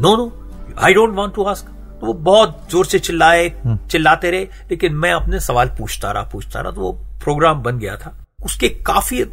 no 0.00 0.16
no 0.16 0.32
I 0.78 0.94
don't 0.94 1.14
want 1.16 1.34
to 1.34 1.44
ask 1.44 1.66
तो 2.00 2.06
वो 2.06 2.12
बहुत 2.12 2.66
ज़ोर 2.70 2.86
से 2.86 2.98
चिल्लाए 2.98 3.48
चिल्लाते 3.66 4.30
रहे 4.30 4.44
लेकिन 4.70 4.94
मैं 4.94 5.12
अपने 5.12 5.40
सवाल 5.40 5.68
पूछता 5.78 6.10
रहा 6.12 6.22
पूछता 6.32 6.60
रहा 6.60 6.72
तो 6.72 6.80
वो 6.80 6.92
प्रोग्राम 7.24 7.62
बन 7.62 7.78
गया 7.78 7.96
था। 7.96 8.14
उसके 8.44 8.68
काफ़ी 8.86 9.24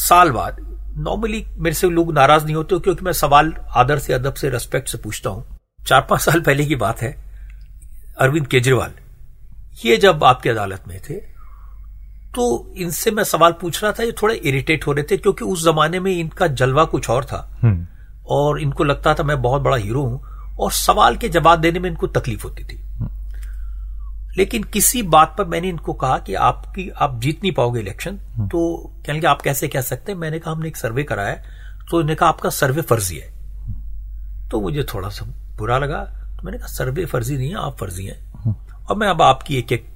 साल 0.00 0.30
बाद 0.30 0.56
नॉर्मली 0.98 1.44
मेरे 1.56 1.74
से 1.74 1.88
लोग 1.90 2.12
नाराज़ 2.14 2.44
नहीं 2.44 2.54
होते 2.54 2.78
क्योंकि 2.78 3.04
मैं 3.04 3.12
सवाल 3.14 3.52
आदर 3.76 3.98
से 3.98 4.12
अदब 4.12 4.34
से 4.34 4.50
रेस्पेक्ट 4.50 4.88
से 4.88 4.98
पूछता 4.98 5.30
हूँ। 5.30 5.44
चार 5.80 6.06
पाँच 6.10 6.20
साल 6.20 6.40
पहले 6.40 6.64
की 6.64 6.76
बात 6.76 7.02
है 7.02 7.10
अरविंद 8.20 8.46
केजरीवाल। 8.46 8.92
ये 9.84 9.96
जब 9.96 10.24
आपकी 10.24 10.48
अदालत 10.48 10.84
में 10.88 11.00
थे 11.00 11.14
तो 12.34 12.44
इनसे 12.76 13.10
मैं 13.10 13.24
सवाल 13.24 13.52
पूछ 13.60 13.82
रहा 13.82 13.92
था 13.92 14.02
ये 14.02 14.12
थोड़े 14.12 14.34
इरिटेट 14.36 14.86
हो 14.86 14.92
रहे 14.92 15.04
थे 15.10 15.16
क्योंकि 15.16 15.44
उस 15.44 15.64
जमाने 15.64 16.00
में 16.00 16.12
इनका 16.12 16.46
जलवा 16.48 16.84
कुछ 16.86 17.08
और 17.10 17.24
था। 17.24 17.38
हम्म। 17.62 17.86
और 18.28 18.60
इनको 18.60 18.84
लगता 18.84 19.14
था 19.14 19.22
मैं 19.22 19.40
बहुत 19.42 19.62
बड़ा 19.62 19.76
हीरो 19.76 20.02
हूँ। 20.02 20.20
और 20.58 20.72
सवाल 20.72 21.16
के 21.16 21.28
जवाब 21.28 21.60
देने 21.60 21.78
में 21.78 21.88
इनको 21.90 22.06
तकलीफ़ 22.08 22.42
होती 22.44 22.64
थी 22.64 22.82
लेकिन 24.36 24.62
किसी 24.62 25.02
बात 25.04 25.34
पर 25.38 25.44
मैंने 25.44 25.68
इनको 25.68 25.92
कहा 25.92 26.18
कि 26.18 26.34
आपकी, 26.34 26.88
आप 26.90 27.20
जीत 27.20 27.42
नहीं 27.42 27.52
पाओगे 27.52 27.80
इलेक्शन। 27.80 28.16
तो 28.42 28.58
कहने 28.96 29.18
लगे, 29.18 29.26
आप 29.26 29.42
कैसे 29.42 29.68
कह 29.68 29.80
सकते 29.80 30.12
हैं 30.12 30.18
मैंने 30.18 30.38
कहा, 30.38 30.52
हमने 30.52 30.68
एक 30.68 30.76
सर्वे 30.76 31.02
कराया 31.04 31.34
तो 31.90 32.00
इन्होंने 32.00 32.14
कहा, 32.14 32.28
आपका 32.28 32.50
सर्वे 32.50 32.82
फर्जी 32.82 33.16
है 33.16 34.48
तो 34.50 34.60
मुझे 34.60 34.82
थोड़ा 34.94 35.08
सा 35.08 35.24
बुरा 35.58 35.78
लगा 35.78 36.02
तो 36.04 36.44
मैंने 36.44 36.58
कहा, 36.58 36.66
सर्वे 36.68 37.04
फर्जी 37.06 37.36
नहीं 37.36 37.48
है, 37.48 37.56
आप 37.56 37.76
फर्जी 37.76 38.06
हैं। 38.06 38.54
और 38.84 38.96
मैं 38.96 39.08
अब 39.08 39.22
आपकी 39.22 39.56
एक 39.56 39.72
एक 39.72 39.88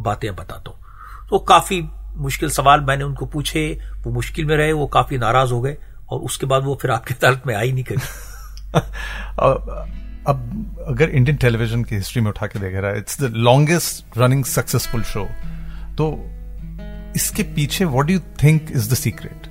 बातें 0.00 0.34
बताता 0.36 0.70
हूँ 0.70 1.28
तो 1.30 1.38
काफ़ी 1.38 1.82
मुश्किल 2.16 2.50
सवाल 2.50 2.80
मैंने 2.80 3.04
उनको 3.04 3.26
पूछे, 3.26 3.70
वो 4.02 4.12
मुश्किल 4.12 4.44
में 4.44 4.56
रहे, 4.56 4.72
वो 4.72 4.86
काफ़ी 4.88 5.18
नाराज़ 5.18 5.52
हो 5.52 5.60
गए, 5.60 5.76
और 6.10 6.20
उसके 6.20 6.46
बाद 6.46 6.64
वो 6.64 6.78
फिर 6.82 6.90
आपकी 6.90 7.14
अदालत 7.14 7.42
में 7.46 7.54
आई 7.54 7.72
नहीं 7.72 7.84
करी 7.84 8.32
अब 10.26 10.84
अगर 10.88 11.08
इंडियन 11.08 11.36
टेलीविज़न 11.36 11.84
की 11.84 11.94
हिस्ट्री 11.94 12.22
में 12.22 12.28
उठा 12.28 12.46
के 12.46 12.58
देख 12.58 12.74
रहा 12.74 12.90
है 12.90 12.98
it's 12.98 13.20
the 13.22 13.24
longest 13.36 14.18
running 14.18 14.44
successful 14.44 15.02
show 15.02 15.28
तो 15.98 16.30
इसके 17.16 17.42
पीछे 17.42 17.84
what 17.84 18.06
do 18.06 18.12
you 18.12 18.20
think 18.42 18.66
is 18.70 18.90
the 18.90 18.94
secret 18.94 19.46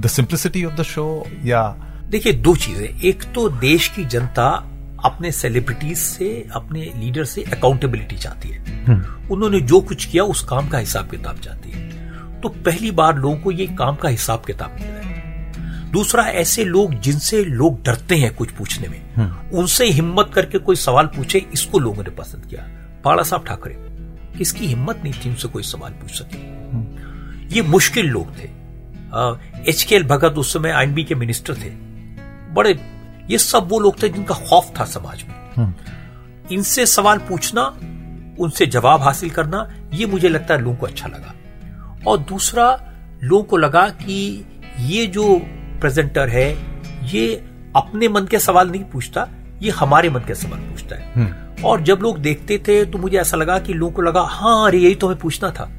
the 0.00 0.06
simplicity 0.06 0.64
of 0.64 0.74
the 0.74 0.82
show 0.82 1.24
या 1.44 1.76
देखिए 2.04 2.32
दो 2.32 2.56
चीज़ें। 2.56 3.00
एक 3.00 3.22
तो 3.22 3.48
देश 3.48 3.88
की 3.88 4.04
जनता 4.04 4.70
अपने 5.04 5.32
सेलिब्रिटीज 5.32 5.98
से 5.98 6.48
अपने 6.54 6.92
लीडर 6.96 7.24
से 7.24 7.42
अकाउंटेबिलिटी 7.42 8.16
चाहती 8.16 8.48
है। 8.48 8.84
हम्म। 8.84 9.34
उन्होंने 9.34 9.60
जो 9.60 9.80
कुछ 9.80 10.04
किया 10.04 10.24
उस 10.24 10.44
काम 10.44 10.68
का 10.68 10.78
हिसाब 10.78 11.10
किताब 11.10 11.38
चाहती 11.38 11.70
है। 11.70 11.90
तो 12.40 12.48
पहली 12.48 12.90
बार 12.90 13.16
लोगों 13.16 13.36
को 13.36 13.50
ये 13.50 13.66
काम 13.66 13.96
का 13.96 14.08
हिसाब 14.08 14.42
किताब 14.46 14.76
मिल 14.80 14.88
रहा 14.88 14.96
है। 14.96 15.03
दूसरा 15.94 16.24
ऐसे 16.34 16.64
लोग 16.64 16.94
जिनसे 17.00 17.42
लोग 17.44 17.82
डरते 17.82 18.16
हैं 18.16 18.34
कुछ 18.36 18.50
पूछने 18.52 18.88
में 18.88 19.00
हम्म। 19.16 19.58
उनसे 19.58 19.86
हिम्मत 19.90 20.30
करके 20.34 20.58
कोई 20.60 20.76
सवाल 20.78 21.06
पूछे 21.16 21.46
इसको 21.52 21.78
लोगों 21.78 22.04
ने 22.04 22.10
पसंद 22.12 22.46
किया 22.46 22.66
बाला 23.04 23.22
साहब 23.22 23.46
ठाकरे 23.46 23.76
किसकी 24.38 24.66
हिम्मत 24.66 25.00
नहीं 25.04 25.12
थी 25.14 25.30
उनसे 25.30 25.48
कोई 25.48 25.62
सवाल 25.64 25.92
पूछ 25.92 26.10
सके 26.12 26.38
हम्म। 26.38 27.46
ये 27.48 27.62
मुश्किल 27.68 28.06
लोग 28.08 28.36
थे 28.38 28.48
एच 29.70 29.82
के 29.82 29.94
एल 29.94 30.04
भगत 30.06 30.38
उस 30.38 30.52
समय 30.52 30.70
आईएनबी 30.72 31.04
के 31.04 31.14
मिनिस्टर 31.14 31.54
थे 31.56 31.70
बड़े 32.54 32.78
ये 33.30 33.38
सब 33.40 33.68
वो 33.68 33.78
लोग 33.80 34.02
थे 34.02 34.08
जिनका 34.08 34.34
खौफ 34.40 34.72
था 34.78 34.84
समाज 34.86 35.24
में 35.24 35.34
हम्म। 35.56 36.54
इनसे 36.54 36.86
सवाल 36.88 37.18
पूछना 37.28 37.66
उनसे 38.38 38.66
जवाब 38.68 39.02
हासिल 39.02 39.30
करना 39.30 39.66
ये 39.94 40.06
मुझे 40.06 40.28
लगता 40.28 40.54
है 40.54 40.60
लोगों 40.60 40.76
को 40.76 40.86
अच्छा 40.86 41.08
लगा 41.08 41.34
और 42.06 42.18
दूसरा 42.24 42.66
लोगों 43.22 43.44
को 43.44 43.56
लगा 43.56 43.88
कि 43.98 44.44
ये 44.84 45.06
जो 45.08 45.26
प्रेजेंटर 45.74 46.28
है 46.28 46.50
ये 47.06 47.34
अपने 47.76 48.08
मन 48.08 48.26
के 48.26 48.38
सवाल 48.38 48.70
नहीं 48.70 48.84
पूछता 48.84 49.28
ये 49.62 49.70
हमारे 49.72 50.10
मन 50.10 50.20
के 50.20 50.34
सवाल 50.34 50.58
पूछता 50.60 50.96
है 50.96 51.12
हम्म। 51.14 51.64
और 51.64 51.80
जब 51.82 51.98
लोग 52.02 52.18
देखते 52.18 52.58
थे 52.58 52.84
तो 52.84 52.98
मुझे 52.98 53.18
ऐसा 53.18 53.36
लगा 53.36 53.58
कि 53.58 53.72
लोगों 53.74 53.92
को 53.92 54.02
लगा 54.02 54.22
हाँ 54.30 54.66
अरे 54.66 54.78
यही 54.78 54.94
तो 54.94 55.06
हमें 55.06 55.18
पूछना 55.18 55.50
था 55.50 55.70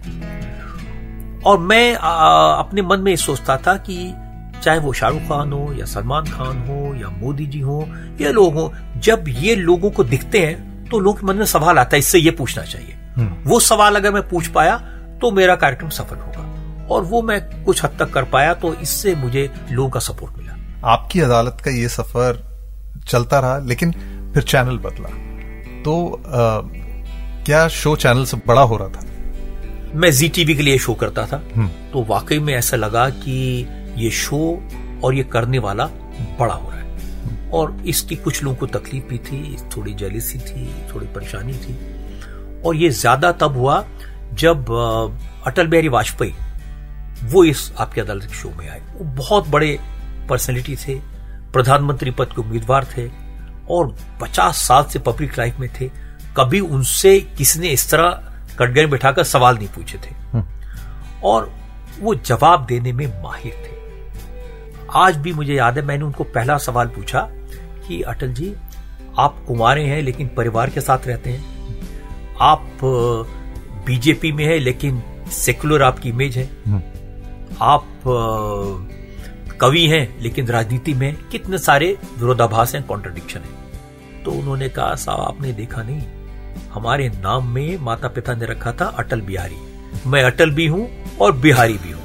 और 1.46 1.60
मैं 1.62 1.96
आ, 1.96 2.54
अपने 2.54 2.82
मन 2.82 3.00
में 3.00 3.16
सोचता 3.16 3.58
था 3.58 3.76
कि 3.80 4.14
चाहे 4.62 4.80
वो 4.80 4.94
शाहरुख 4.94 5.22
खान 5.22 5.52
हो 5.54 5.74
या 5.74 5.86
सलमान 5.86 6.26
खान 6.28 6.58
हो 6.60 6.94
या 6.96 7.10
मोदी 7.12 7.46
जी 7.46 7.60
हो 7.60 7.88
या 8.22 8.32
लोग 8.32 8.54
हो 8.54 8.72
जब 9.00 9.26
ये 9.30 9.56
लोगों 9.56 9.92
को 9.92 10.04
दिखते 10.06 10.40
हैं 10.40 10.88
तो 10.90 11.00
लोगों 11.00 11.20
के 11.20 11.28
मन 11.28 11.36
में 11.36 11.46
सवाल 11.48 11.80
आता 11.80 11.96
है 11.96 12.00
इससे 12.00 12.20
ये 12.20 12.32
पूछना 12.32 12.64
चाहिए 12.64 12.96
हम्म। 13.18 13.50
वो 13.50 13.60
सवाल 13.62 13.96
अगर 13.96 14.12
मैं 14.12 14.28
पूछ 14.30 14.48
पाया 14.50 14.78
तो 15.22 15.32
मेरा 15.32 15.56
कार्यक्रम 15.56 15.90
सफल 15.92 16.18
होगा 16.18 16.55
और 16.92 17.04
वो 17.04 17.22
मैं 17.22 17.40
कुछ 17.66 17.84
हद 17.84 17.96
तक 18.00 18.12
कर 18.14 18.24
पाया 18.26 18.54
तो 18.54 18.74
इससे 18.76 19.16
मुझे 19.16 19.50
लोगों 19.72 19.90
का 19.90 20.00
सपोर्ट 20.02 20.38
मिला। 20.38 20.56
आपकी 20.86 21.20
अदालत 21.20 21.62
का 21.66 21.72
ये 21.72 21.88
सफ़र 21.90 22.44
चलता 23.08 23.40
रहा 23.40 23.58
लेकिन 23.60 23.92
फिर 24.34 24.44
चैनल 24.44 24.78
बदला। 24.80 25.10
तो 25.84 25.96
आ, 26.28 26.62
क्या 27.46 27.68
शो 27.70 27.96
चैनल 27.96 28.26
से 28.26 28.38
बड़ा 28.48 28.62
हो 28.62 28.78
रहा 28.78 28.88
था? 28.90 29.02
मैं 29.96 30.12
जी 30.12 30.30
टीवी 30.30 30.56
के 30.56 30.64
लिए 30.64 30.78
शो 30.78 30.94
करता 30.94 31.26
था। 31.28 31.42
हम्म। 31.56 31.68
तो 31.92 32.04
वाकई 32.04 32.40
में 32.40 32.54
ऐसा 32.54 32.78
लगा 32.78 33.10
कि 33.10 33.66
ये 33.98 34.10
शो 34.14 34.40
और 35.04 35.16
ये 35.16 35.24
करने 35.24 35.60
वाला 35.60 35.86
बड़ा 36.40 36.54
हो 36.54 36.70
रहा 36.70 36.80
है। 36.80 37.52
और 37.52 37.76
इसकी 37.88 38.16
कुछ 38.16 38.44
लोगों 38.44 38.58
को 38.58 38.66
तकलीफ़ 38.70 39.06
भी 39.06 39.18
थी 39.20 39.58
थोड़ी 39.76 39.94
जेलिसी 39.94 40.40
थी 40.40 40.68
थोड़ी 40.94 41.08
परेशानी 41.08 41.54
थी। 41.56 41.78
और 42.66 42.76
ये 42.76 42.90
ज़्यादा 42.92 43.32
तब 43.32 43.58
हुआ 43.58 43.84
जब 44.34 44.72
अटल 45.48 45.68
बिहारी 45.68 45.88
वाजपेयी 45.90 46.34
वो 47.26 47.44
इस 47.44 47.74
आपके 47.80 48.02
अदालत 48.02 48.24
के 48.24 48.34
शो 48.34 48.50
में 48.50 48.70
आए। 48.70 48.82
वो 48.94 49.06
बहुत 49.06 49.48
बड़े 49.48 49.80
पर्सनैलिटी 50.30 50.76
थे 50.76 50.96
प्रधानमंत्री 51.54 52.12
पद 52.12 52.26
के 52.26 52.42
उम्मीदवार 52.42 52.88
थे 52.98 53.10
और 53.70 53.96
पचास 54.22 54.58
साल 54.58 54.84
से 54.84 55.00
पब्लिक 55.00 55.38
लाइफ 55.38 55.60
में 55.60 55.70
थे। 55.82 55.90
कभी 56.38 56.60
उनसे 56.60 57.20
किसी 57.20 57.60
ने 57.60 57.68
इस 57.68 57.92
तरह 57.92 58.10
कटगरे 58.60 58.86
बैठाकर 58.86 59.24
सवाल 59.24 59.58
नहीं 59.58 59.68
पूछे 59.68 59.98
थे। 59.98 60.14
हम्म। 60.34 60.46
और 61.24 61.52
वो 62.00 62.16
जवाब 62.16 62.66
देने 62.66 62.94
में 62.94 63.24
माहिर 63.24 63.54
थे। 63.54 63.76
आज 64.96 65.18
भी 65.18 65.34
मुझे 65.34 65.54
याद 65.54 65.78
है 65.78 65.86
मैंने 65.86 66.04
उनको 66.04 66.24
पहला 66.24 66.58
सवाल 66.58 66.88
पूछा 66.88 67.30
कि 67.88 68.02
अटल 68.02 68.34
जी 68.34 68.56
आप 69.18 69.44
कुमारे 69.48 69.84
हैं 69.84 70.02
लेकिन 70.02 70.28
परिवार 70.28 70.70
के 70.70 70.82
साथ 70.82 71.08
रहते 71.08 71.30
हैं। 71.30 71.46
आप 72.42 72.72
बीजेपी 73.86 74.32
में 74.32 74.46
है 74.46 74.60
लेकिन 74.60 75.04
सेकुलर 75.32 75.84
आपकी 75.84 76.10
इमेज 76.10 76.38
है। 76.38 76.50
आप 77.62 77.86
कवि 79.62 79.88
हैं 79.88 80.22
लेकिन 80.22 80.48
राजनीति 80.48 80.94
में 80.94 81.16
कितने 81.32 81.58
सारे 81.58 81.98
विरोधाभास 82.18 82.76
हैं 82.76 82.84
कॉन्ट्रडिक्शन 82.84 83.40
है। 83.40 83.66
तो 84.24 84.32
उन्होंने 84.32 84.70
कहा 84.70 84.96
साहब 84.96 85.20
आपने 85.20 85.54
देखा 85.54 85.84
नहीं 85.84 86.02
हमारे 86.74 87.10
नाम 87.10 87.48
में 87.48 87.78
माता 87.78 88.08
पिता 88.08 88.34
ने 88.34 88.46
रखा 88.46 88.72
था 88.72 88.86
अटल 88.86 89.22
बिहारी। 89.22 89.56
मैं 90.08 90.24
अटल 90.24 90.52
भी 90.52 90.68
हूँ 90.68 90.90
और 91.22 91.32
बिहारी 91.32 91.74
भी 91.74 91.92
हूँ। 91.92 92.02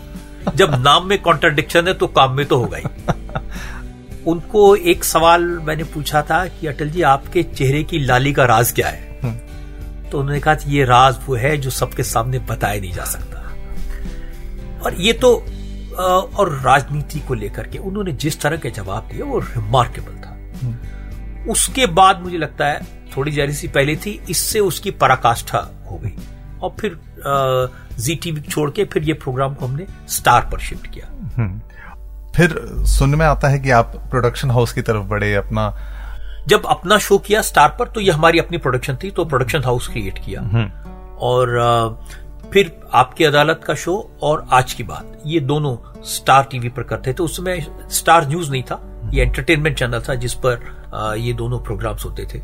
जब 0.54 0.74
नाम 0.74 1.06
में 1.06 1.22
कॉन्ट्रडिक्शन 1.22 1.88
है 1.88 1.94
तो 1.94 2.06
काम 2.06 2.36
में 2.36 2.46
तो 2.46 2.56
होगा 2.56 2.78
ही। 2.78 2.84
उनको 4.26 4.76
एक 4.76 5.04
सवाल 5.04 5.42
मैंने 5.42 5.84
पूछा 5.84 6.22
था 6.22 6.46
कि 6.46 6.66
अटल 6.66 6.90
जी 6.90 7.02
आपके 7.02 7.42
चेहरे 7.42 7.82
की 7.82 7.98
लाली 7.98 8.32
का 8.32 8.44
राज 8.44 8.72
क्या 8.72 8.88
है? 8.88 9.20
हम्म। 9.22 10.10
तो 10.10 10.18
उन्होंने 10.18 10.40
कहा 10.40 10.56
ये 10.66 10.84
राज 10.84 11.16
वो 11.26 11.34
है 11.34 11.56
जो 11.56 11.70
सबके 11.70 12.02
सामने 12.02 12.38
बताया 12.38 12.80
नहीं 12.80 12.92
जा 12.92 13.04
सकता। 13.04 13.39
और 14.80 14.94
ये 14.96 15.12
तो 15.12 15.34
और 15.92 16.50
राजनीति 16.56 17.20
को 17.20 17.34
लेकर 17.34 17.66
के 17.68 17.78
उन्होंने 17.80 18.12
जिस 18.14 18.40
तरह 18.40 18.56
के 18.56 18.70
जवाब 18.72 19.08
दिए 19.12 19.22
वो 19.22 19.38
रिमार्केबल 19.38 20.12
था 20.16 20.36
हम्म। 20.62 21.50
उसके 21.50 21.86
बाद 21.92 22.20
मुझे 22.22 22.38
लगता 22.38 22.66
है 22.66 22.98
थोड़ी 23.16 23.32
जारी 23.32 23.52
सी 23.52 23.68
पहले 23.68 23.96
थी 23.96 24.20
इससे 24.30 24.60
उसकी 24.62 24.90
पराकाष्ठा 24.96 25.58
हो 25.86 25.98
गई 25.98 26.14
और 26.62 26.74
फिर 26.80 26.98
जी 27.98 28.14
टीवी 28.14 28.40
छोड़ 28.42 28.70
के 28.70 28.84
फिर 28.84 29.02
ये 29.02 29.14
प्रोग्राम 29.14 29.54
को 29.54 29.66
हमने 29.66 29.86
स्टार 30.10 30.48
पर 30.52 30.60
शिफ्ट 30.60 30.86
किया 30.86 31.06
हम्म। 31.36 31.60
फिर 32.36 32.54
सुनने 32.88 33.16
में 33.16 33.26
आता 33.26 33.48
है 33.48 33.58
कि 33.58 33.70
आप 33.72 33.96
प्रोडक्शन 34.10 34.50
हाउस 34.50 34.72
की 34.72 34.82
तरफ़ 34.82 35.06
बढ़े 35.06 35.34
अपना 35.34 35.72
जब 36.48 36.66
अपना 36.66 36.98
शो 36.98 37.18
किया 37.20 37.40
स्टार 37.42 37.76
पर 37.78 37.88
तो 37.88 38.00
ये 38.00 38.10
हमारी 38.10 38.38
अपनी 38.38 38.58
प्रोडक्शन 38.58 38.96
थी 39.02 39.10
तो 39.10 39.24
प्रोडक्शन 39.24 39.62
हाउस 39.64 39.88
क्रिएट 39.88 40.18
किया 40.18 40.40
हम्म। 40.42 40.70
और 41.20 41.58
फिर 42.52 42.72
आपकी 42.94 43.24
अदालत 43.24 43.60
का 43.64 43.74
शो 43.74 43.94
और 44.22 44.46
आज 44.52 44.72
की 44.72 44.82
बात। 44.82 45.22
ये 45.26 45.40
दोनों 45.40 45.76
स्टार 46.04 46.44
टीवी 46.50 46.68
पर 46.68 46.82
करते 46.82 47.12
थे। 47.12 47.22
उस 47.22 47.36
समय 47.36 47.66
स्टार 47.90 48.26
न्यूज़ 48.28 48.50
नहीं 48.50 48.62
था, 48.62 48.80
ये 49.14 49.22
एंटरटेनमेंट 49.22 49.78
चैनल 49.78 50.00
था 50.00 50.14
जिस 50.14 50.34
पर 50.36 51.14
ये 51.18 51.32
दोनों 51.32 51.58
प्रोग्राम्स 51.58 52.04
होते 52.04 52.26
थे। 52.34 52.40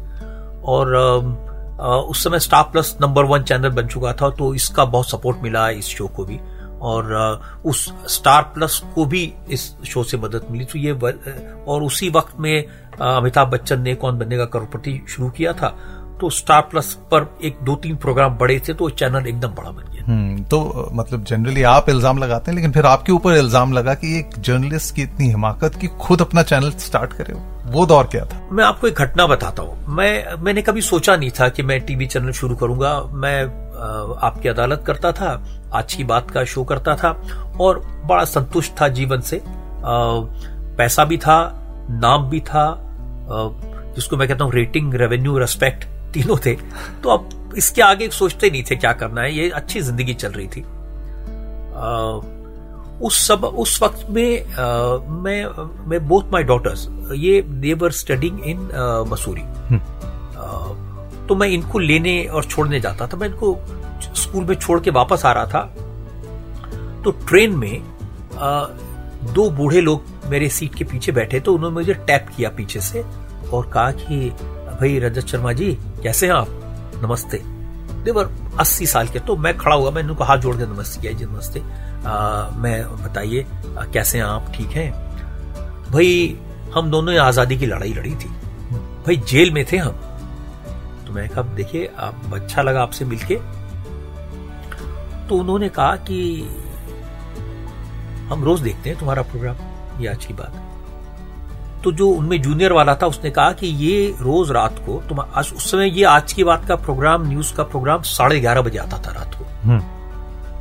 और 0.64 0.94
उस 2.10 2.22
समय 2.24 2.38
Star 2.38 2.62
Plus 2.62 2.96
number 3.00 3.24
one 3.24 3.42
channel 3.42 3.70
बन 3.70 3.86
चुका 3.86 4.12
था 4.12 4.30
तो 4.30 4.54
इसका 4.54 4.84
बहुत 4.84 5.10
सपोर्ट 5.10 5.38
मिला 5.42 5.68
इस 5.70 5.86
शो 5.86 6.06
को 6.06 6.24
भी। 6.24 6.38
और 6.82 7.12
उस 7.66 7.92
स्टार 8.08 8.42
प्लस 8.54 8.82
को 8.94 9.04
भी 9.06 9.32
इस 9.50 9.70
शो 9.86 10.02
से 10.04 10.16
मदद 10.16 10.46
मिली। 10.50 10.64
तो 10.64 10.78
ये 10.78 10.92
और 10.92 11.82
उसी 11.82 12.10
वक्त 12.10 12.40
में 12.40 12.64
अमिताभ 13.02 13.48
बच्चन 13.48 13.80
ने 13.80 13.94
कौन 13.94 14.18
बनेगा 14.18 14.44
करोड़पति 14.44 15.00
शुरू 15.08 15.30
किया 15.30 15.52
था 15.52 15.76
तो 16.20 16.30
स्टार 16.30 16.60
प्लस 16.62 16.92
पर 17.10 17.26
एक 17.44 17.58
दो 17.64 17.74
तीन 17.76 17.96
प्रोग्राम 17.96 18.36
बड़े 18.38 18.58
थे 18.68 18.74
तो 18.74 18.88
चैनल 18.90 19.26
एकदम 19.26 19.48
बड़ा 19.50 19.70
बन 19.70 19.92
गया। 19.92 20.04
हम्म, 20.06 20.42
तो 20.42 20.90
मतलब 20.92 21.24
जनरली 21.24 21.62
आप 21.64 21.88
इल्ज़ाम 21.88 22.18
लगाते 22.18 22.50
हैं 22.50 22.56
लेकिन 22.56 22.72
फिर 22.72 22.86
आपके 22.86 23.12
ऊपर 23.12 23.36
इल्ज़ाम 23.36 23.72
लगा 23.72 23.94
कि 23.94 24.18
एक 24.18 24.38
जर्नलिस्ट 24.38 24.94
की 24.94 25.02
इतनी 25.02 25.28
हिमाकत 25.28 25.74
की 25.80 25.86
खुद 26.00 26.20
अपना 26.20 26.42
चैनल 26.42 26.70
स्टार्ट 26.80 27.12
करे 27.12 27.32
हो। 27.32 27.40
वो 27.66 27.86
दौर 27.86 28.04
क्या 28.06 28.24
था? 28.24 28.40
मैं 28.52 28.64
आपको 28.64 28.86
एक 28.88 28.94
घटना 28.94 29.26
बताता 29.26 29.62
हूँ। 29.62 29.96
मैं 29.96 30.42
मैंने 30.42 30.62
कभी 30.62 30.80
सोचा 30.82 31.16
नहीं 31.16 31.30
था 31.30 31.48
कि 31.48 31.62
मैं 31.62 31.80
टीवी 31.86 32.06
चैनल 32.06 32.32
शुरू 32.32 32.56
करूँगा। 32.56 33.00
मैं 33.14 33.44
आपकी 34.22 34.48
अदालत 34.48 34.82
करता 34.86 35.12
था 35.12 35.30
आज 35.74 35.94
की 35.94 36.04
बात 36.04 36.30
का 36.30 36.44
शो 36.44 36.64
करता 36.64 36.94
था 36.96 37.10
और 37.60 37.82
बड़ा 38.04 38.24
संतुष्ट 38.26 38.72
था 38.80 38.88
जीवन 38.90 39.20
से। 39.20 39.40
पैसा 40.78 41.04
भी 41.04 41.16
था 41.18 41.38
नाम 42.02 42.28
भी 42.30 42.40
था 42.42 42.64
जिसको 43.96 44.16
मैं 44.16 44.28
कहता 44.28 44.44
हूँ 44.44 44.52
रेटिंग 44.52 44.94
रेवेन्यू 44.94 45.36
रेस्पेक्ट 45.38 45.84
तीनों 46.12 46.36
थे। 46.46 46.54
तो 47.02 47.08
अब 47.10 47.54
इसके 47.56 47.82
आगे 47.82 48.08
सोचते 48.10 48.50
नहीं 48.50 48.62
थे 48.70 48.76
क्या 48.76 48.92
करना 48.94 49.20
है। 49.20 49.34
ये 49.34 49.48
अच्छी 49.50 49.80
ज़िंदगी 49.80 50.14
चल 50.14 50.32
रही 50.32 50.46
थी। 50.46 50.62
आ, 50.62 52.20
उस 52.98 53.26
सब 53.26 53.44
उस 53.44 53.82
वक्त 53.82 54.06
में 54.10 54.40
आ, 54.42 54.96
मैं 55.22 55.44
मैं 55.88 56.06
बोथ 56.08 56.32
माय 56.32 56.42
डॉटर्स 56.44 56.86
ये 57.14 57.40
देवर 57.60 57.90
स्टडिंग 57.92 58.40
इन 58.46 58.68
मसूरी 59.10 59.42
तो 61.26 61.34
मैं 61.34 61.48
इनको 61.48 61.78
लेने 61.78 62.22
और 62.26 62.44
छोड़ने 62.44 62.80
जाता 62.80 63.06
था। 63.06 63.16
मैं 63.16 63.28
इनको 63.28 63.58
स्कूल 64.16 64.44
में 64.44 64.54
छोड़ 64.54 64.80
के 64.80 64.90
वापस 64.92 65.24
आ 65.26 65.32
रहा 65.32 65.46
था। 65.46 65.60
तो 67.04 67.10
ट्रेन 67.28 67.56
में 67.56 67.80
आ, 68.34 68.64
दो 69.26 69.48
बूढ़े 69.50 69.80
लोग 69.80 70.04
मेरे 70.28 70.48
सीट 70.48 70.74
के 70.74 70.84
पीछे 70.84 71.12
बैठे 71.12 71.40
तो 71.40 71.54
उन्होंने 71.54 71.74
मुझे 71.74 71.94
टैप 72.06 72.26
किया 72.36 72.50
पीछे 72.50 72.80
से 72.80 73.04
और 73.52 73.70
कहा 73.70 73.90
कि 73.92 74.18
भाई 74.30 74.98
रजत 74.98 75.26
शर्मा 75.26 75.52
जी 75.52 75.72
कैसे 76.06 76.26
हैं 76.26 76.34
आप? 76.34 76.48
नमस्ते। 77.02 77.38
देवर, 78.04 78.28
अस्सी 78.60 78.86
साल 78.86 79.08
के 79.08 79.18
तो 79.18 79.36
मैं 79.36 79.56
खड़ा 79.58 79.74
हुआ 79.76 79.90
मैंने 79.90 80.08
उनको 80.08 80.24
हाथ 80.24 80.38
जोड़ 80.38 80.56
के 80.56 80.66
नमस्ते 80.66 81.00
किया, 81.00 81.12
जी 81.12 81.24
नमस्ते। 81.24 81.60
मैं 82.60 83.04
बताइए 83.04 83.46
कैसे 83.92 84.18
हैं 84.18 84.24
आप? 84.24 84.52
ठीक 84.54 84.70
हैं? 84.70 84.90
भाई, 85.90 86.38
हम 86.74 86.90
दोनों 86.90 87.12
ने 87.12 87.18
आज़ादी 87.18 87.56
की 87.56 87.66
लड़ाई 87.66 87.94
लड़ी 87.94 88.14
थी। 88.14 88.28
भाई, 89.02 89.16
जेल 89.16 89.50
में 89.50 89.64
थे 89.72 89.76
हम। 89.76 89.92
तो 91.06 91.12
मैं 91.12 91.28
कहा 91.28 91.42
देखिए 91.54 91.90
आप 91.98 92.30
अच्छा 92.34 92.62
लगा 92.62 92.82
आपसे 92.82 93.04
मिलके। 93.04 93.36
तो 95.28 95.36
उन्होंने 95.36 95.68
कहा 95.68 95.96
कि, 95.96 96.20
हम 98.28 98.44
रोज 98.44 98.60
देखते 98.60 98.90
हैं 98.90 98.98
तुम्हारा 98.98 99.22
प्रोग्राम 99.22 100.00
ये 100.02 100.08
अच्छी 100.08 100.34
बात। 100.34 100.54
है 100.54 100.65
तो 101.86 101.90
जो 101.92 102.08
उनमें 102.10 102.40
जूनियर 102.42 102.72
वाला 102.72 102.94
था 102.94 103.06
उसने 103.06 103.30
कहा 103.30 103.52
कि 103.52 103.66
ये 103.78 104.06
रोज 104.20 104.50
रात 104.50 104.78
को 104.86 104.94
तुम 105.08 105.20
आज 105.20 105.50
उस 105.56 105.70
समय 105.70 105.90
ये 105.90 106.04
आज 106.04 106.32
की 106.32 106.44
बात 106.44 106.64
का 106.68 106.76
प्रोग्राम 106.76 107.28
न्यूज़ 107.28 107.54
का 107.54 107.62
प्रोग्राम 107.64 108.02
साढ़े 108.04 108.40
ग्यारह 108.40 108.62
बजे 108.62 108.78
आता 108.78 108.98
था 108.98 109.12
रात 109.12 109.34
को 109.34 109.44
हम्म। 109.62 109.78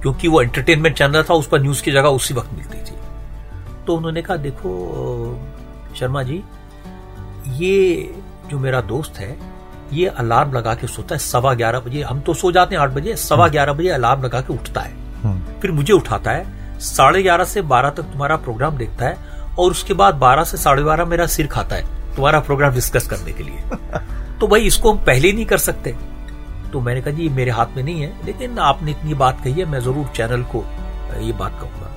क्योंकि 0.01 0.27
वो 0.27 0.41
एंटरटेनमेंट 0.41 0.97
चैनल 0.97 1.23
था 1.23 1.33
उस 1.33 1.47
पर 1.47 1.61
न्यूज़ 1.61 1.83
की 1.83 1.91
जगह 1.91 2.09
उसी 2.11 2.33
वक्त 2.33 2.53
मिलती 2.53 2.77
थी 2.81 2.97
तो 3.87 3.95
उन्होंने 3.95 4.21
कहा 4.21 4.37
देखो 4.37 4.75
शर्मा 5.95 6.23
जी 6.23 6.41
ये 7.55 8.13
जो 8.49 8.59
मेरा 8.59 8.81
दोस्त 8.85 9.17
है 9.17 9.35
ये 9.93 10.07
अलार्म 10.19 10.53
लगा 10.53 10.75
के 10.75 10.87
सोता 10.89 11.15
है 11.15 11.19
सवा 11.21 11.53
ग्यारह 11.55 11.79
बजे 11.81 12.01
हम 12.03 12.21
तो 12.21 12.33
सो 12.35 12.51
जाते 12.51 12.75
हैं 12.75 12.81
आठ 12.81 12.91
बजे 12.91 13.15
सवा 13.17 13.37
हम्म। 13.37 13.51
ग्यारह 13.51 13.73
बजे 13.73 13.89
अलार्म 13.91 14.23
लगा 14.23 14.41
के 14.41 14.53
उठता 14.53 14.81
है 14.81 14.93
हम्म। 15.23 15.59
फिर 15.61 15.71
मुझे 15.73 15.93
उठाता 15.93 16.31
है 16.31 16.79
साढ़े 16.85 17.23
ग्यारह 17.23 17.43
से 17.47 17.61
बारह 17.67 17.89
तक 17.91 18.03
तुम्हारा 18.05 18.35
प्रोग्राम 18.39 18.77
देखता 18.77 19.05
है 19.07 19.24
और 19.59 19.71
उसके 19.71 19.93
बाद 19.93 20.15
बारह 20.17 20.43
से 20.43 20.57
साढ़े 20.57 20.83
बारह 20.83 21.05
मेरा 21.05 21.25
सिर 21.27 21.47
खाता 21.47 21.75
है 21.75 21.83
तुम्हारा 22.15 22.39
प्रोग्राम 22.39 22.73
डिस्कस 22.73 23.07
करने 23.07 23.31
के 23.31 23.43
लिए। 23.43 23.59
तो 24.39 24.47
भाई 24.47 24.65
इसको 24.67 24.91
हम 24.91 24.97
पहले 25.05 25.31
नहीं 25.33 25.45
कर 25.45 25.57
सकते। 25.59 25.95
तो 26.73 26.79
मैंने 26.81 27.01
कहा 27.01 27.13
जी 27.13 27.27
मेरे 27.29 27.51
हाथ 27.51 27.75
में 27.75 27.83
नहीं 27.83 28.01
है 28.01 28.25
लेकिन 28.25 28.59
आपने 28.61 28.91
इतनी 28.91 29.13
बात 29.15 29.43
कही 29.43 29.53
है 29.53 29.65
मैं 29.65 29.79
ज़रूर 29.81 30.07
चैनल 30.15 30.43
को 30.53 30.63
ये 31.21 31.31
बात 31.33 31.59
कहूँगा। 31.61 31.91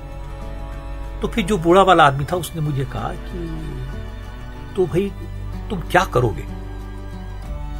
तो 1.21 1.27
फिर 1.27 1.45
जो 1.45 1.57
बूढ़ा 1.57 1.81
वाला 1.83 2.03
आदमी 2.03 2.25
था 2.25 2.35
उसने 2.35 2.61
मुझे 2.61 2.85
कहा 2.85 3.09
कि 3.15 4.75
तो 4.75 4.85
भाई 4.85 5.11
तुम 5.69 5.79
क्या 5.81 6.03
करोगे? 6.13 6.41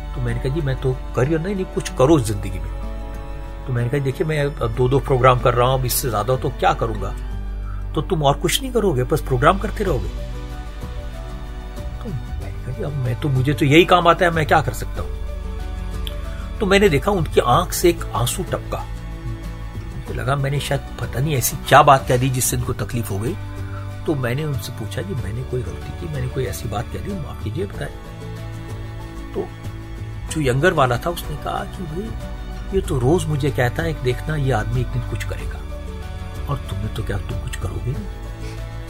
तो 0.09 0.21
मैंने 0.21 0.39
कहा 0.39 0.53
जी 0.55 0.61
मैं 0.61 0.75
तो 0.81 0.95
करियर 1.15 1.39
नहीं 1.39 1.55
नहीं 1.55 1.65
कुछ 1.73 1.89
करो 1.97 2.19
ज़िंदगी 2.21 2.59
में। 2.59 2.69
तो 3.67 3.73
मैंने 3.73 3.89
कहा 3.89 3.99
देखिए 4.01 4.27
मैं 4.27 4.49
दो 4.75 4.87
दो 4.89 4.99
प्रोग्राम 4.99 5.39
कर 5.39 5.53
रहा 5.53 5.67
हूँ 5.67 5.85
इससे 5.85 6.09
ज़्यादा 6.09 6.35
तो 6.37 6.49
क्या 6.59 6.73
करूँगा? 6.73 7.13
तो 7.95 8.01
तुम 8.01 8.23
और 8.23 8.37
कुछ 8.37 8.61
नहीं 8.61 8.71
करोगे, 8.71 9.03
बस 9.03 9.21
प्रोग्राम 9.21 9.59
करते 9.59 9.83
रहोगे। 9.83 10.29
तो 12.69 12.85
अब 12.85 12.93
मैं 12.93 13.19
तो 13.19 13.29
मुझे 13.29 13.53
तो 13.53 13.65
यही 13.65 13.85
काम 13.85 14.07
आता 14.07 14.25
है, 14.25 14.31
मैं 14.31 14.45
क्या 14.45 14.61
कर 14.61 14.73
सकता 14.73 15.01
हूँ? 15.01 15.19
तो 16.59 16.65
मैंने 16.65 16.89
देखा, 16.89 17.11
उनकी 17.11 17.39
आँख 17.39 17.73
से 17.73 17.89
एक 17.89 18.05
आँसू 18.05 18.43
टपका। 18.43 18.85
मुझे 19.97 20.13
लगा, 20.13 20.35
मैंने 20.35 20.59
शायद 20.59 20.81
पता 21.01 21.19
नहीं 21.19 21.35
ऐसी 21.35 21.57
क्या 21.67 21.83
बात 21.83 22.07
कह 22.07 22.17
दी 22.17 22.29
जिससे 22.29 22.57
उनको 22.57 22.73
तकलीफ़ 22.73 23.09
हो 23.09 23.19
गई। 23.19 23.35
तो 24.05 24.15
मैंने 24.15 24.43
उनसे 24.43 24.71
पूछा 24.71 25.01
कि 25.01 25.15
मैंने 25.15 25.43
कोई 25.43 25.61
गलती 25.61 26.01
की, 26.01 26.13
मैंने 26.13 26.27
कोई 26.27 26.45
ऐसी 26.45 26.69
बात 26.69 26.85
कह 26.93 26.99
दी, 26.99 27.13
माफ़ 27.13 27.43
कीजिए, 27.43 27.65
बताए। 27.65 27.93
तो 29.33 29.47
जो 30.31 30.41
यंगर 30.41 30.73
वाला 30.73 30.97
था, 30.97 31.09
उसने 31.09 31.35
कहा 31.35 31.63
कि, 31.63 31.83
भाई, 31.83 32.11
ये 32.75 32.81
तो 32.81 32.99
रोज 32.99 33.25
मुझे 33.25 33.51
कहता 33.51 33.83
है 33.83 34.03
देखना, 34.03 34.35
ये 34.35 34.51
आदमी 34.51 34.81
एक 34.81 34.87
दिन 34.87 35.01
कुछ 35.01 35.23
करेगा। 35.23 35.58
और 36.49 36.57
तुमने 36.57 36.87
तो 36.87 37.03
क्या 37.03 37.17
तुम 37.17 37.39
कुछ 37.39 37.55
करोगे? 37.55 37.93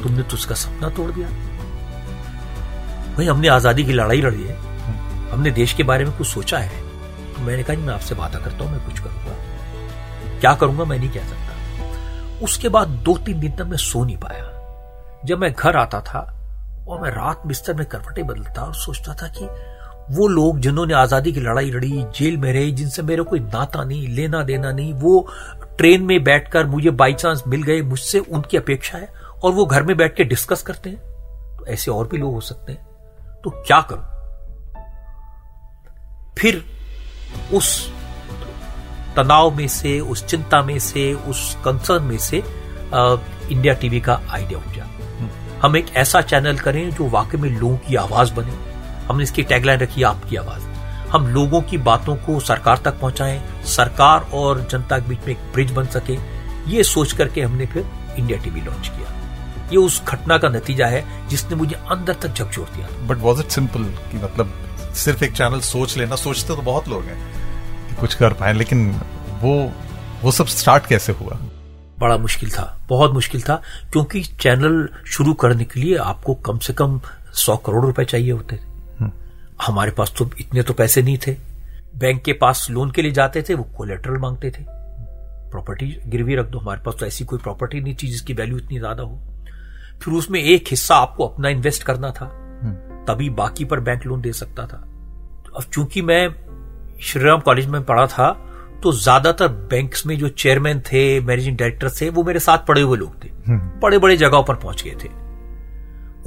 तुमने 0.03 0.23
तो 0.23 0.33
उसका 0.33 0.55
सपना 0.55 0.89
तोड़ 0.89 1.11
दिया। 1.11 1.27
भाई, 3.17 3.25
हमने 3.25 3.47
आज़ादी 3.47 3.83
की 3.83 3.93
लड़ाई 3.93 4.21
लड़ी 4.21 4.43
है। 4.43 4.57
हमने 5.31 5.51
देश 5.51 5.73
के 5.73 5.83
बारे 5.83 6.05
में 6.05 6.17
कुछ 6.17 6.27
सोचा 6.27 6.57
है। 6.57 6.81
तो 7.33 7.41
मैंने 7.41 7.63
कहा, 7.63 7.77
मैं 7.77 7.93
आपसे 7.93 8.15
वादा 8.15 8.39
करता 8.39 8.63
हूँ, 8.63 8.71
मैं 8.71 8.85
कुछ 8.85 8.99
करूँगा। 8.99 10.39
क्या 10.39 10.53
करूँगा, 10.53 10.83
मैं 10.83 10.97
नहीं 10.99 11.09
कह 11.09 11.27
सकता। 11.27 12.45
उसके 12.45 12.69
बाद 12.69 12.87
दो 12.87 13.17
तीन 13.17 13.39
दिन 13.39 13.51
तक 13.51 13.65
मैं 13.65 13.77
सो 13.77 14.03
नहीं 14.05 14.17
पाया। 14.17 15.21
जब 15.25 15.39
मैं 15.39 15.51
घर 15.53 15.75
आता 15.75 16.01
था 16.01 16.19
और 16.87 17.01
मैं 17.01 17.09
रात 17.09 17.41
बिस्तर 17.47 17.73
में 17.73 17.85
करवटे 17.85 18.23
बदलता 18.23 18.61
और 18.61 18.73
सोचता 18.73 19.13
था 19.13 19.27
कि 19.27 19.45
वो 20.15 20.27
लोग 20.27 20.59
जिन्होंने 20.59 20.93
आज़ादी 20.93 21.31
की 21.31 21.39
लड़ाई 21.39 21.71
लड़ी, 21.71 22.05
जेल 22.17 22.37
में 22.37 22.51
रहे, 22.53 22.71
जिनसे 22.71 23.01
मेरा 23.01 23.23
कोई 23.23 23.39
नाता 23.39 23.83
नहीं, 23.83 24.07
लेना 24.07 24.43
देना 24.43 24.71
नहीं, 24.71 24.93
वो 24.93 25.27
ट्रेन 25.79 26.03
में 26.03 26.23
बैठकर 26.23 26.65
मुझे 26.65 26.89
बाई 26.89 27.13
चांस 27.13 27.43
मिल 27.47 27.63
गए 27.63 27.81
मुझसे 27.81 28.19
उनकी 28.19 28.57
अपेक्षा 28.57 28.97
है 28.97 29.13
और 29.43 29.51
वो 29.51 29.65
घर 29.65 29.83
में 29.83 29.97
बैठ 29.97 30.15
के 30.15 30.23
डिस्कस 30.23 30.61
करते 30.61 30.89
हैं। 30.89 30.99
तो 31.57 31.65
ऐसे 31.67 31.91
और 31.91 32.07
भी 32.07 32.17
लोग 32.17 32.33
हो 32.33 32.41
सकते 32.41 32.71
हैं। 32.71 32.83
तो 33.43 33.49
क्या 33.49 33.81
करूँ? 33.81 34.03
फिर 36.39 36.65
उस 37.53 37.93
तनाव 39.15 39.55
में 39.55 39.67
से 39.67 39.99
उस 39.99 40.25
चिंता 40.25 40.63
में 40.63 40.79
से 40.79 41.13
उस 41.13 41.57
कंसर्न 41.65 42.03
में 42.03 42.17
से 42.17 42.43
आ, 42.93 43.15
इंडिया 43.51 43.73
टीवी 43.73 44.01
का 44.01 44.21
आइडिया 44.29 44.73
जाए 44.73 44.87
हम 45.61 45.77
एक 45.77 45.95
ऐसा 45.95 46.21
चैनल 46.21 46.57
करें 46.57 46.91
जो 46.91 47.09
वाकई 47.09 47.37
में 47.37 47.59
लोगों 47.59 47.77
की 47.77 47.95
आवाज़ 47.95 48.33
बने। 48.33 48.51
हमने 49.05 49.23
इसकी 49.23 49.43
टैगलाइन 49.43 49.79
रखी 49.79 50.03
आपकी 50.03 50.35
आवाज़। 50.35 50.68
हम 51.11 51.27
लोगों 51.27 51.61
की 51.61 51.77
बातों 51.77 52.15
को 52.15 52.39
सरकार 52.39 52.77
तक 52.77 52.99
पहुंचाएँ 52.99 53.41
सरकार 53.67 54.29
और 54.33 54.67
जनता 54.71 54.99
के 54.99 55.09
बीच 55.09 55.19
में 55.19 55.33
एक 55.33 55.51
ब्रिज 55.53 55.71
बन 55.71 55.85
सके 55.87 56.17
ये 56.67 56.83
सोच 56.83 57.13
करके 57.13 57.41
हमने 57.41 57.65
फिर 57.65 57.85
इंडिया 58.19 58.39
टीवी 58.39 58.61
लॉन्च 58.61 58.87
किया। 58.87 59.13
ये 59.71 59.77
उस 59.77 60.01
घटना 60.05 60.37
का 60.37 60.49
नतीजा 60.49 60.87
है 60.87 61.03
जिसने 61.29 61.55
मुझे 61.55 61.75
अंदर 61.91 62.13
तक 62.13 62.33
झकझोर 62.33 62.67
दिया। 62.75 62.87
बट 63.07 63.17
वॉज़ 63.17 63.39
इट 63.39 63.49
सिंपल 63.49 63.83
कि 64.11 64.17
मतलब 64.17 64.53
सिर्फ़ 64.95 65.23
एक 65.23 65.31
चैनल 65.31 65.59
सोच 65.59 65.97
लेना 65.97 66.15
सोचते 66.15 66.55
तो 66.55 66.61
बहुत 66.61 66.87
लोग 66.87 67.03
हैं 67.03 67.17
कि 67.89 67.95
कुछ 67.95 68.13
कर 68.13 68.33
पाए 68.33 68.53
लेकिन 68.53 68.89
वो 69.41 69.55
वो 70.23 70.31
सब 70.31 70.47
स्टार्ट 70.47 70.85
कैसे 70.85 71.11
हुआ? 71.11 71.37
बड़ा 71.99 72.17
मुश्किल 72.17 72.51
था 72.51 72.77
बहुत 72.89 73.13
मुश्किल 73.13 73.41
था 73.41 73.61
क्योंकि 73.91 74.23
चैनल 74.41 74.87
शुरू 75.07 75.33
करने 75.33 75.63
के 75.63 75.79
लिए 75.79 75.97
आपको 75.97 76.33
कम 76.45 76.57
से 76.57 76.73
कम 76.73 76.99
सौ 77.35 77.55
करोड़ 77.57 77.85
रुपए 77.85 78.05
चाहिए 78.05 78.31
होते 78.31 78.55
थे। 78.55 78.68
हमारे 79.59 79.91
पास 79.91 80.13
तो 80.17 80.29
इतने 80.39 80.63
तो 80.63 80.73
पैसे 80.73 81.01
नहीं 81.01 81.17
थे। 81.17 81.35
बैंक 81.95 82.21
के 82.23 82.33
पास 82.33 82.67
लोन 82.69 82.91
के 82.91 83.01
लिए 83.01 83.11
जाते 83.11 83.41
थे 83.41 83.53
वो 83.53 83.63
कोलेट्रल 83.77 84.17
मांगते 84.17 84.49
थे। 84.49 84.63
प्रॉपर्टी 85.51 85.85
गिरवी 86.07 86.35
रख 86.35 86.45
दो 86.45 86.59
हमारे 86.59 86.81
पास 86.81 86.95
तो 86.99 87.05
ऐसी 87.05 87.25
कोई 87.25 87.39
प्रॉपर्टी 87.39 87.81
नहीं 87.81 87.95
थी 87.95 88.07
जिसकी 88.07 88.33
वैल्यू 88.33 88.57
इतनी 88.57 88.79
ज़्यादा 88.79 89.03
हो। 89.03 89.19
फिर 90.03 90.13
उसमें 90.13 90.39
एक 90.41 90.67
हिस्सा 90.69 90.95
आपको 90.95 91.27
अपना 91.27 91.49
इन्वेस्ट 91.49 91.83
करना 91.83 92.11
था। 92.11 92.25
हम्म। 92.63 93.05
तभी 93.05 93.29
बाकी 93.35 93.65
पर 93.65 93.79
बैंक 93.79 94.05
लोन 94.05 94.21
दे 94.21 94.33
सकता 94.33 94.65
था। 94.67 94.83
अब 95.55 95.63
चूँकि 95.73 96.01
मैं 96.01 96.29
श्रीराम 97.01 97.39
कॉलेज 97.39 97.65
में 97.65 97.83
पढ़ा 97.85 98.05
था 98.07 98.31
तो 98.83 98.91
ज़्यादातर 98.93 99.47
बैंक्स 99.47 100.05
में 100.05 100.17
जो 100.17 100.27
चेयरमैन 100.29 100.79
थे 100.81 101.19
मैनेजिंग 101.19 101.57
डायरेक्टर 101.57 101.89
थे 101.91 102.09
वो 102.09 102.23
मेरे 102.23 102.39
साथ 102.39 102.65
पड़े 102.67 102.81
हुए 102.81 102.97
लोग 102.97 103.23
थे। 103.23 103.29
हम्म। 103.47 103.79
बड़े 103.79 103.97
बड़े 103.97 104.17
जगहों 104.17 104.43
पर 104.43 104.55
पहुँच 104.55 104.83
गए 104.83 104.95
थे। 105.03 105.09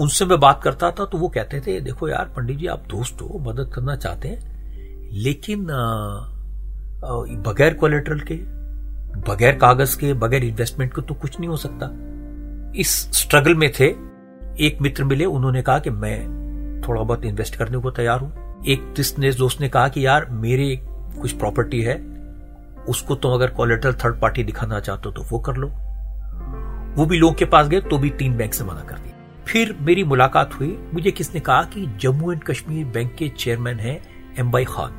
उनसे 0.02 0.24
मैं 0.24 0.38
बात 0.40 0.60
करता 0.62 0.90
था 0.90 1.04
तो 1.04 1.18
वो 1.18 1.28
कहते 1.28 1.60
थे, 1.60 1.80
देखो 1.80 2.08
यार, 2.08 2.32
पंडित 2.36 2.58
जी, 2.58 2.66
आप 2.66 2.82
दोस्त 2.90 3.22
हो, 3.22 3.38
मदद 3.38 3.70
करना 3.74 3.96
चाहते 3.96 4.28
हैं, 4.28 4.38
लेकिन 5.14 5.66
बगैर 7.46 7.74
कोलेट्रल 7.74 8.20
के, 8.20 8.34
बगैर 9.30 9.56
कागज़ 9.56 9.96
के, 9.98 10.12
बगैर 10.14 10.44
इन्वेस्टमेंट 10.44 10.92
के 10.94 11.02
तो 11.02 11.14
कुछ 11.14 11.38
नहीं 11.40 11.48
हो 11.50 11.56
सकता. 11.56 11.90
इस 12.80 12.90
स्ट्रगल 13.12 13.54
में 13.54 13.70
थे, 13.72 13.86
एक 14.60 14.78
मित्र 14.82 15.04
मिले, 15.04 15.24
उन्होंने 15.24 15.62
कहा 15.62 15.78
कि 15.78 15.90
मैं 15.90 16.18
थोड़ा 16.88 17.02
बहुत 17.02 17.24
इन्वेस्ट 17.24 17.56
करने 17.56 17.78
को 17.78 17.90
तैयार 17.90 18.20
हूँ। 18.20 18.62
एक 18.64 18.94
दोस्त 19.38 19.60
ने 19.60 19.68
कहा 19.68 19.88
कि, 19.88 20.06
यार, 20.06 20.26
मेरे 20.30 20.74
कुछ 21.20 21.32
प्रॉपर्टी 21.32 21.82
है, 21.82 21.94
उसको 22.88 23.14
तुम 23.14 23.20
तो 23.22 23.34
अगर 23.34 23.50
कोलेट्रल 23.50 23.92
थर्ड 23.94 24.20
पार्टी 24.20 24.44
दिखाना 24.44 24.80
चाहते 24.80 25.08
हो 25.08 25.10
तो 25.12 25.22
वो 25.22 25.38
कर 25.38 25.56
लो। 25.56 25.68
वो 26.96 27.06
भी 27.06 27.18
लोग 27.18 27.36
के 27.36 27.44
पास 27.44 27.68
गए 27.68 27.80
तो 27.80 27.98
भी 27.98 28.10
तीन 28.10 28.36
बैंक 28.36 28.54
से 28.54 28.64
मना 28.64 28.80
कर 28.80 28.96
दिया। 28.96 29.11
फिर 29.48 29.76
मेरी 29.80 30.04
मुलाकात 30.04 30.54
हुई। 30.54 30.78
मुझे 30.94 31.10
किसने 31.10 31.40
कहा 31.40 31.62
कि 31.64 31.86
जम्मू 31.86 32.32
एंड 32.32 32.44
कश्मीर 32.44 32.86
बैंक 32.86 33.14
के 33.14 33.28
चेयरमैन 33.28 33.80
हैं 33.80 34.02
एम्बाई 34.38 34.64
खान। 34.64 34.90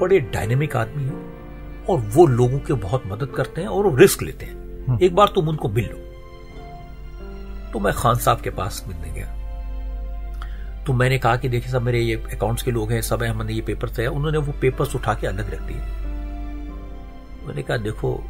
बड़े 0.00 0.20
डायनेमिक 0.20 0.76
आदमी 0.76 1.04
हैं 1.04 1.38
और 1.84 1.98
वो 1.98 2.26
लोगों 2.26 2.58
के 2.58 2.72
बहुत 2.72 3.02
मदद 3.06 3.26
करते 3.26 3.60
हैं 3.60 3.68
और 3.68 3.86
वो 3.86 3.96
रिस्क 3.96 4.22
लेते 4.22 4.46
हैं। 4.46 4.86
हम्म। 4.86 4.98
एक 5.02 5.14
बार 5.14 5.32
तुम 5.34 5.48
उनको 5.48 5.68
मिल 5.68 5.84
लो। 5.84 6.08
तो 7.72 7.80
मैं 7.80 7.92
खान 7.92 8.14
साहब 8.14 8.40
के 8.40 8.50
पास 8.50 8.84
मिलने 8.88 9.12
गया। 9.12 9.38
तो 10.86 10.92
मैंने 10.92 11.18
कहा 11.18 11.36
कि 11.36 11.48
देखिए 11.48 11.72
सब 11.72 11.82
मेरे 11.82 12.00
ये 12.00 12.14
अकाउंट्स 12.14 12.62
के 12.62 12.70
लोग 12.70 12.92
हैं 12.92 13.02
सब 13.02 13.22
है 13.22 13.28
हमने 13.28 13.52
ये 13.52 13.60
पेपर 13.60 13.88
है। 13.88 14.06
उन्होंने 14.06 14.38
वो 14.38 14.52
पेपर्स 14.60 14.96
उठा 14.96 15.14
के 15.14 15.26
अलग 15.26 15.54
रख 15.54 15.62
दिए। 15.62 15.76
मैंने 17.46 17.62
कहा 17.62 17.76
देखो 17.76 18.24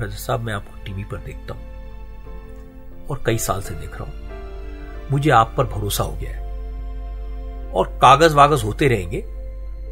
रजत 0.00 0.16
साहब 0.16 0.40
मैं 0.40 0.54
आपको 0.54 0.84
टीवी 0.84 1.04
पर 1.04 1.16
देखता 1.16 1.54
हूँ 1.54 1.62
और 3.06 3.22
कई 3.26 3.38
साल 3.38 3.60
से 3.60 3.74
देख 3.74 3.94
रहा 3.94 4.04
हूँ। 4.04 4.21
मुझे 5.12 5.30
आप 5.30 5.54
पर 5.56 5.64
भरोसा 5.64 6.04
हो 6.04 6.12
गया 6.12 6.30
है। 6.30 6.42
और 7.72 7.86
कागज़ 7.86 8.34
वागज 8.34 8.64
होते 8.64 8.88
रहेंगे, 8.88 9.22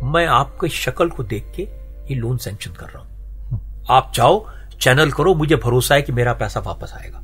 मैं 0.03 0.27
आपकी 0.27 0.69
शक्ल 0.69 1.09
को 1.09 1.23
देख 1.23 1.53
के 1.57 1.63
ये 2.09 2.15
लोन 2.15 2.37
सेंक्शन 2.37 2.71
कर 2.71 2.87
रहा 2.87 3.03
हूँ। 3.03 3.11
आप 3.91 4.13
जाओ 4.15 4.47
चैनल 4.81 5.11
करो, 5.11 5.35
मुझे 5.35 5.57
भरोसा 5.57 5.95
है 5.95 6.03
कि 6.03 6.13
मेरा 6.13 6.33
पैसा 6.33 6.61
वापस 6.61 6.93
आएगा। 7.01 7.19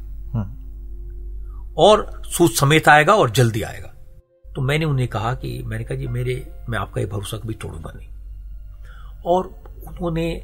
और 1.79 2.23
सूद 2.25 2.51
समेत 2.51 2.89
आएगा 2.89 3.15
और 3.15 3.31
जल्दी 3.31 3.63
आएगा। 3.63 3.95
तो 4.55 4.63
मैंने 4.63 4.85
उन्हें 4.85 5.09
कहा 5.09 5.35
कि, 5.35 5.63
मैंने 5.67 5.85
कहा, 5.85 5.99
जी, 5.99 6.07
मेरे, 6.07 6.53
मैं 6.69 6.79
आपका 6.79 7.01
ये 7.01 7.07
भरोसा 7.07 7.37
कभी 7.37 7.55
तोड़ूँगा 7.55 7.93
नहीं। 7.97 8.09
और 9.27 9.47
उन्होंने 9.89 10.43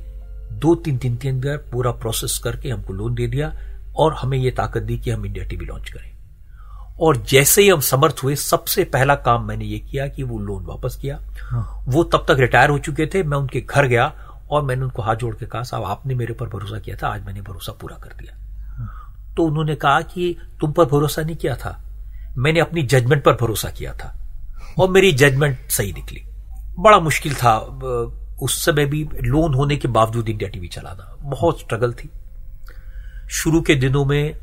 दो 0.53 0.75
तीन 0.75 0.99
दिन 0.99 1.17
के 1.17 1.29
अंदर 1.29 1.57
पूरा 1.57 1.91
प्रोसेस 1.91 2.39
करके 2.39 2.69
हमको 2.71 2.93
लोन 2.93 3.15
दे 3.15 3.27
दिया 3.27 3.55
और 3.97 4.15
हमें 4.15 4.39
यह 4.39 4.51
ताकत 4.51 4.83
दी 4.83 4.99
कि 4.99 5.11
हम 5.11 5.27
इंडिया 5.27 5.45
टीवी 5.45 5.65
लॉन्च 5.65 5.91
करें। 5.91 6.12
और 7.01 7.17
जैसे 7.17 7.63
ही 7.63 7.69
हम 7.69 7.81
समर्थ 7.81 8.17
हुए 8.25 8.35
सबसे 8.37 8.85
पहला 8.85 9.15
काम 9.15 9.49
मैंने 9.49 9.65
ये 9.65 9.79
किया 9.79 10.09
कि 10.09 10.23
वो 10.23 10.39
लोन 10.39 10.65
वापस 10.65 10.97
किया। 10.97 11.21
हाँ। 11.41 11.85
वो 11.89 12.05
तब 12.05 12.25
तक 12.29 12.37
रिटायर 12.39 12.71
हो 12.71 12.79
चुके 12.79 13.07
थे 13.07 13.23
मैं 13.23 13.39
उनके 13.39 13.61
घर 13.61 13.87
गया 13.87 14.13
और 14.51 14.63
मैंने 14.63 14.83
उनको 14.83 15.03
हाथ 15.03 15.17
जोड़ 15.17 15.35
के 15.35 15.47
कहा 15.47 15.63
साहब 15.63 15.85
आपने 15.85 16.15
मेरे 16.15 16.35
पर 16.35 16.47
भरोसा 16.47 16.79
किया 16.79 16.97
था 17.03 17.09
आज 17.09 17.27
मैंने 17.27 17.41
भरोसा 17.41 17.73
पूरा 17.73 17.97
कर 17.97 18.11
दिया। 18.19 18.39
तो 19.37 19.43
उन्होंने 19.43 19.75
कहा 19.75 20.01
कि 20.01 20.37
तुम 20.61 20.73
पर 20.73 20.85
भरोसा 20.85 21.23
नहीं 21.23 21.37
किया 21.37 21.57
था। 21.57 21.85
मैंने 22.39 22.61
अपनी 22.61 22.83
जजमेंट 22.83 23.25
पर 23.25 23.33
भरोसा 23.33 23.71
किया 23.71 23.93
था 23.93 24.17
और 24.79 24.91
मेरी 24.91 25.13
जजमेंट 25.13 25.69
सही 25.69 25.93
निकली। 25.93 26.23
बड़ा 26.79 26.99
मुश्किल 26.99 27.35
था। 27.35 27.59
उस 28.43 28.65
समय 28.65 28.87
भी 28.87 29.09
लोन 29.21 29.55
होने 29.55 29.77
के 29.77 29.89
बावजूद 29.89 30.29
इंडिया 30.29 30.51
टीवी 30.51 30.69
चलाना 30.69 31.17
बहुत 31.21 31.61
स्ट्रगल 31.61 31.93
थी। 31.93 32.11
शुरू 33.31 33.61
के 33.61 33.75
दिनों 33.75 34.05
में 34.05 34.35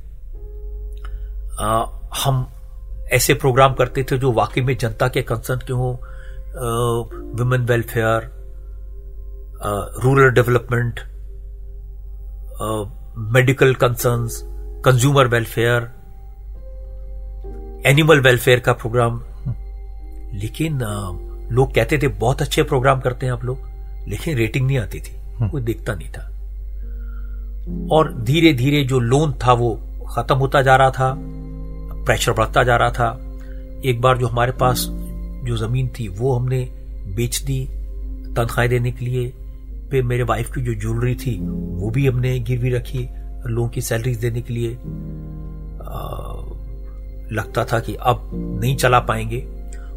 आ, 1.61 1.98
हम 2.15 2.53
ऐसे 3.11 3.33
प्रोग्राम 3.33 3.73
करते 3.73 4.03
थे 4.03 4.17
जो 4.17 4.31
वाकई 4.31 4.61
में 4.61 4.77
जनता 4.77 5.07
के 5.07 5.21
कंसर्न 5.21 5.59
के 5.59 5.73
हों 5.73 5.93
women 7.37 7.61
welfare 7.61 8.31
rural 10.03 10.29
development 10.29 10.99
medical 13.17 13.73
concerns 13.73 14.41
consumer 14.85 15.27
welfare 15.27 15.91
animal 17.85 18.19
welfare 18.19 18.59
का 18.59 18.73
प्रोग्राम 18.73 19.23
लेकिन 20.33 20.79
लोग 21.51 21.75
कहते 21.75 21.97
थे 21.97 22.07
बहुत 22.07 22.41
अच्छे 22.41 22.63
प्रोग्राम 22.63 22.99
करते 22.99 23.25
हैं 23.25 23.33
आप 23.33 23.43
लोग 23.43 23.57
लेकिन 24.07 24.37
रेटिंग 24.37 24.67
नहीं 24.67 24.77
आती 24.77 24.99
थी 24.99 25.15
हम्म। 25.15 25.49
कोई 25.49 25.61
देखता 25.61 25.95
नहीं 25.95 26.09
था। 26.09 26.25
और 27.91 28.13
धीरे 28.13 28.53
धीरे 28.53 28.83
जो 28.83 28.99
लोन 28.99 29.33
था 29.33 29.53
वो 29.53 29.75
खत्म 30.15 30.35
होता 30.35 30.61
जा 30.61 30.75
रहा 30.75 30.91
था। 30.91 31.15
प्रेशर 32.09 32.31
बढ़ता 32.31 32.63
जा 32.63 32.75
रहा 32.75 32.91
था। 32.91 33.09
एक 33.85 34.01
बार 34.01 34.17
जो 34.17 34.27
हमारे 34.27 34.51
पास 34.51 34.85
जो 35.45 35.57
ज़मीन 35.57 35.87
थी 35.87 36.07
वो 36.07 36.33
हमने 36.35 36.59
बेच 37.15 37.41
दी 37.41 37.65
तनख्वाहें 38.35 38.69
देने 38.69 38.91
के 38.91 39.05
लिए। 39.05 39.29
फिर 39.91 40.03
मेरे 40.03 40.23
वाइफ 40.23 40.51
की 40.51 40.61
जो 40.61 40.73
ज्वेलरी 40.73 41.15
थी 41.15 41.39
वो 41.49 41.89
भी 41.89 42.07
हमने 42.07 42.39
गिरवी 42.39 42.69
रखी 42.69 43.07
लोगों 43.47 43.69
की 43.69 43.81
सैलरीज 43.81 44.17
देने 44.17 44.41
के 44.41 44.53
लिए। 44.53 44.73
आ, 44.73 46.15
लगता 47.31 47.65
था 47.65 47.79
कि 47.79 47.95
अब 47.95 48.31
नहीं 48.61 48.75
चला 48.77 48.99
पाएँगे। 48.99 49.41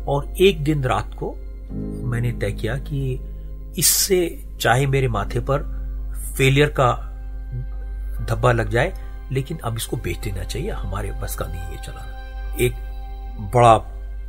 और 0.08 0.34
एक 0.40 0.64
दिन 0.64 0.84
रात 0.84 1.14
को 1.14 1.34
मैंने 2.06 2.32
तय 2.32 2.52
किया 2.52 2.76
कि 2.76 3.20
इससे 3.78 4.44
चाहे 4.60 4.86
मेरे 4.86 5.08
माथे 5.08 5.40
पर 5.40 5.58
फेलियर 6.36 6.68
का 6.68 6.92
धब्बा 8.30 8.52
लग 8.52 8.70
जाए 8.70 9.11
लेकिन 9.32 9.58
अब 9.58 9.76
इसको 9.76 9.96
बेच 9.96 10.18
देना 10.18 10.44
चाहिए, 10.44 10.70
हमारे 10.70 11.12
बस 11.12 11.34
का 11.34 11.46
नहीं 11.46 11.70
ये 11.70 11.76
चलाना। 11.76 12.56
एक 12.60 12.72
बड़ा 13.54 13.78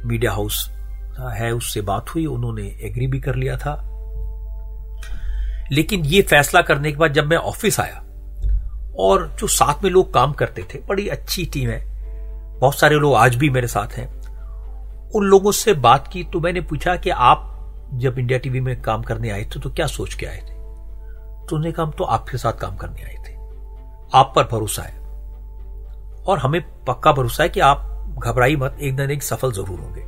मीडिया 0.06 0.32
हाउस 0.32 0.70
है, 1.34 1.52
उससे 1.52 1.82
बात 1.82 2.10
हुई, 2.10 2.26
उन्होंने 2.26 2.64
एग्री 2.82 3.08
भी 3.08 3.20
कर 3.20 3.36
लिया 3.36 3.58
था। 3.58 3.74
लेकिन 5.72 6.06
ये 6.06 6.22
फैसला 6.22 6.62
करने 6.62 6.92
के 6.92 6.98
बाद 6.98 7.14
जब 7.14 7.28
मैं 7.28 7.38
ऑफ़िस 7.38 7.80
आया, 7.80 8.00
और 9.00 9.36
जो 9.40 9.48
साथ 9.48 9.84
में 9.84 9.90
लोग 9.92 10.14
काम 10.14 10.32
करते 10.32 10.64
थे, 10.64 10.80
बड़ी 10.88 11.08
अच्छी 11.08 11.46
टीम 11.46 11.70
है, 11.70 11.82
बहुत 12.60 12.80
सारे 12.80 12.96
लोग 12.96 13.16
आज 13.16 13.36
भी 13.36 13.50
मेरे 13.50 13.68
साथ 13.68 13.88
हैं, 13.88 14.08
उन 15.12 15.26
लोगों 15.26 15.52
से 15.52 15.74
बात 15.74 16.08
की 16.08 16.24
तो 16.24 16.40
मैंने 16.40 16.62
पूछा 16.62 16.96
कि 16.96 17.10
आप 17.10 17.50
जब 17.94 18.20
इंडिया 18.20 18.40
टीवी 18.40 18.60
में 18.60 18.82
काम 18.82 19.02
करने 19.02 19.30
आए 19.30 19.44
थे 19.46 19.60
तो 19.60 19.70
क्या 19.70 19.88
सोच 19.88 20.14
के 20.14 20.26
आए 20.26 20.38
थे? 20.38 20.54
तो 21.48 21.56
उन्हें 21.56 21.74
कहा 21.74 21.86
तो 21.86 22.04
आपके 22.04 22.38
साथ 22.38 22.54
काम 22.54 22.76
करने 22.76 23.04
आए 23.04 23.16
थे। 23.16 23.23
आप 24.14 24.34
पर 24.36 24.44
भरोसा 24.44 24.84
है। 24.84 25.02
और 26.24 26.40
हमें 26.40 26.62
पक्का 26.88 27.12
भरोसा 27.12 27.44
है 27.44 27.50
कि 27.50 27.60
आप 27.60 27.90
घबराई 28.20 28.56
मत, 28.56 28.78
एक 28.82 28.96
दिन 28.96 29.12
एक 29.12 29.24
सफल 29.24 29.52
ज़रूर 29.52 29.80
होंगे। 29.80 30.02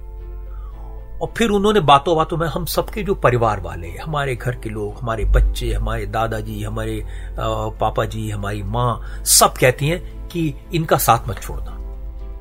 और 1.22 1.34
फिर 1.38 1.50
उन्होंने 1.50 1.80
बातों 1.80 2.16
बातों 2.16 2.38
में, 2.38 2.48
हम 2.48 2.66
सबके 2.66 3.04
जो 3.04 3.16
परिवार 3.16 3.60
वाले 3.60 3.90
हमारे 3.90 4.36
घर 4.36 4.56
के 4.56 4.70
लोग, 4.70 5.00
हमारे 5.00 5.26
बच्चे, 5.26 5.72
हमारे 5.74 6.06
दादाजी, 6.06 6.64
हमारे 6.64 7.04
पापा 7.40 8.06
जी 8.06 8.30
हमारी 8.30 8.64
माँ, 8.64 9.24
सब 9.26 9.54
कहती 9.54 9.88
हैं 9.88 10.28
कि 10.28 10.54
इनका 10.74 10.98
साथ 10.98 11.28
मत 11.28 11.40
छोड़ना। 11.40 11.78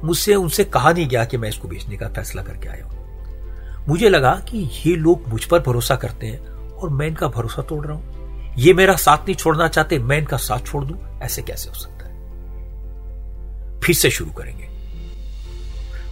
मुझसे, 0.04 0.34
उनसे 0.34 0.64
कहा 0.64 0.92
नहीं 0.92 1.08
गया 1.08 1.24
कि 1.24 1.36
मैं 1.36 1.48
इसको 1.48 1.68
बेचने 1.68 1.96
का 1.96 2.08
फैसला 2.08 2.42
करके 2.42 2.68
आया 2.68 2.84
हूँ। 2.84 3.86
मुझे 3.88 4.08
लगा 4.08 4.34
कि 4.48 4.58
ये 4.86 4.94
लोग 4.96 5.28
मुझ 5.28 5.44
पर 5.44 5.60
भरोसा 5.60 5.96
करते 5.96 6.26
हैं 6.26 6.46
और 6.70 6.90
मैं 6.90 7.06
इनका 7.06 7.28
भरोसा 7.28 7.62
तोड़ 7.62 7.86
रहा 7.86 7.96
हूँ। 7.96 8.54
ये 8.58 8.72
मेरा 8.72 8.96
साथ 8.96 9.18
नहीं 9.18 9.34
छोड़ना 9.34 9.68
चाहते, 9.68 9.98
मैं 9.98 10.18
इनका 10.18 10.36
साथ 10.36 10.66
छोड़ 10.66 10.84
दूँ। 10.84 10.96
ऐसे 11.24 11.42
कैसे 11.42 11.68
हो 11.68 11.74
सकता 11.74 12.06
है? 12.06 12.14
फिर 13.80 13.94
से 13.94 14.10
शुरू 14.10 14.30
करेंगे। 14.30 14.74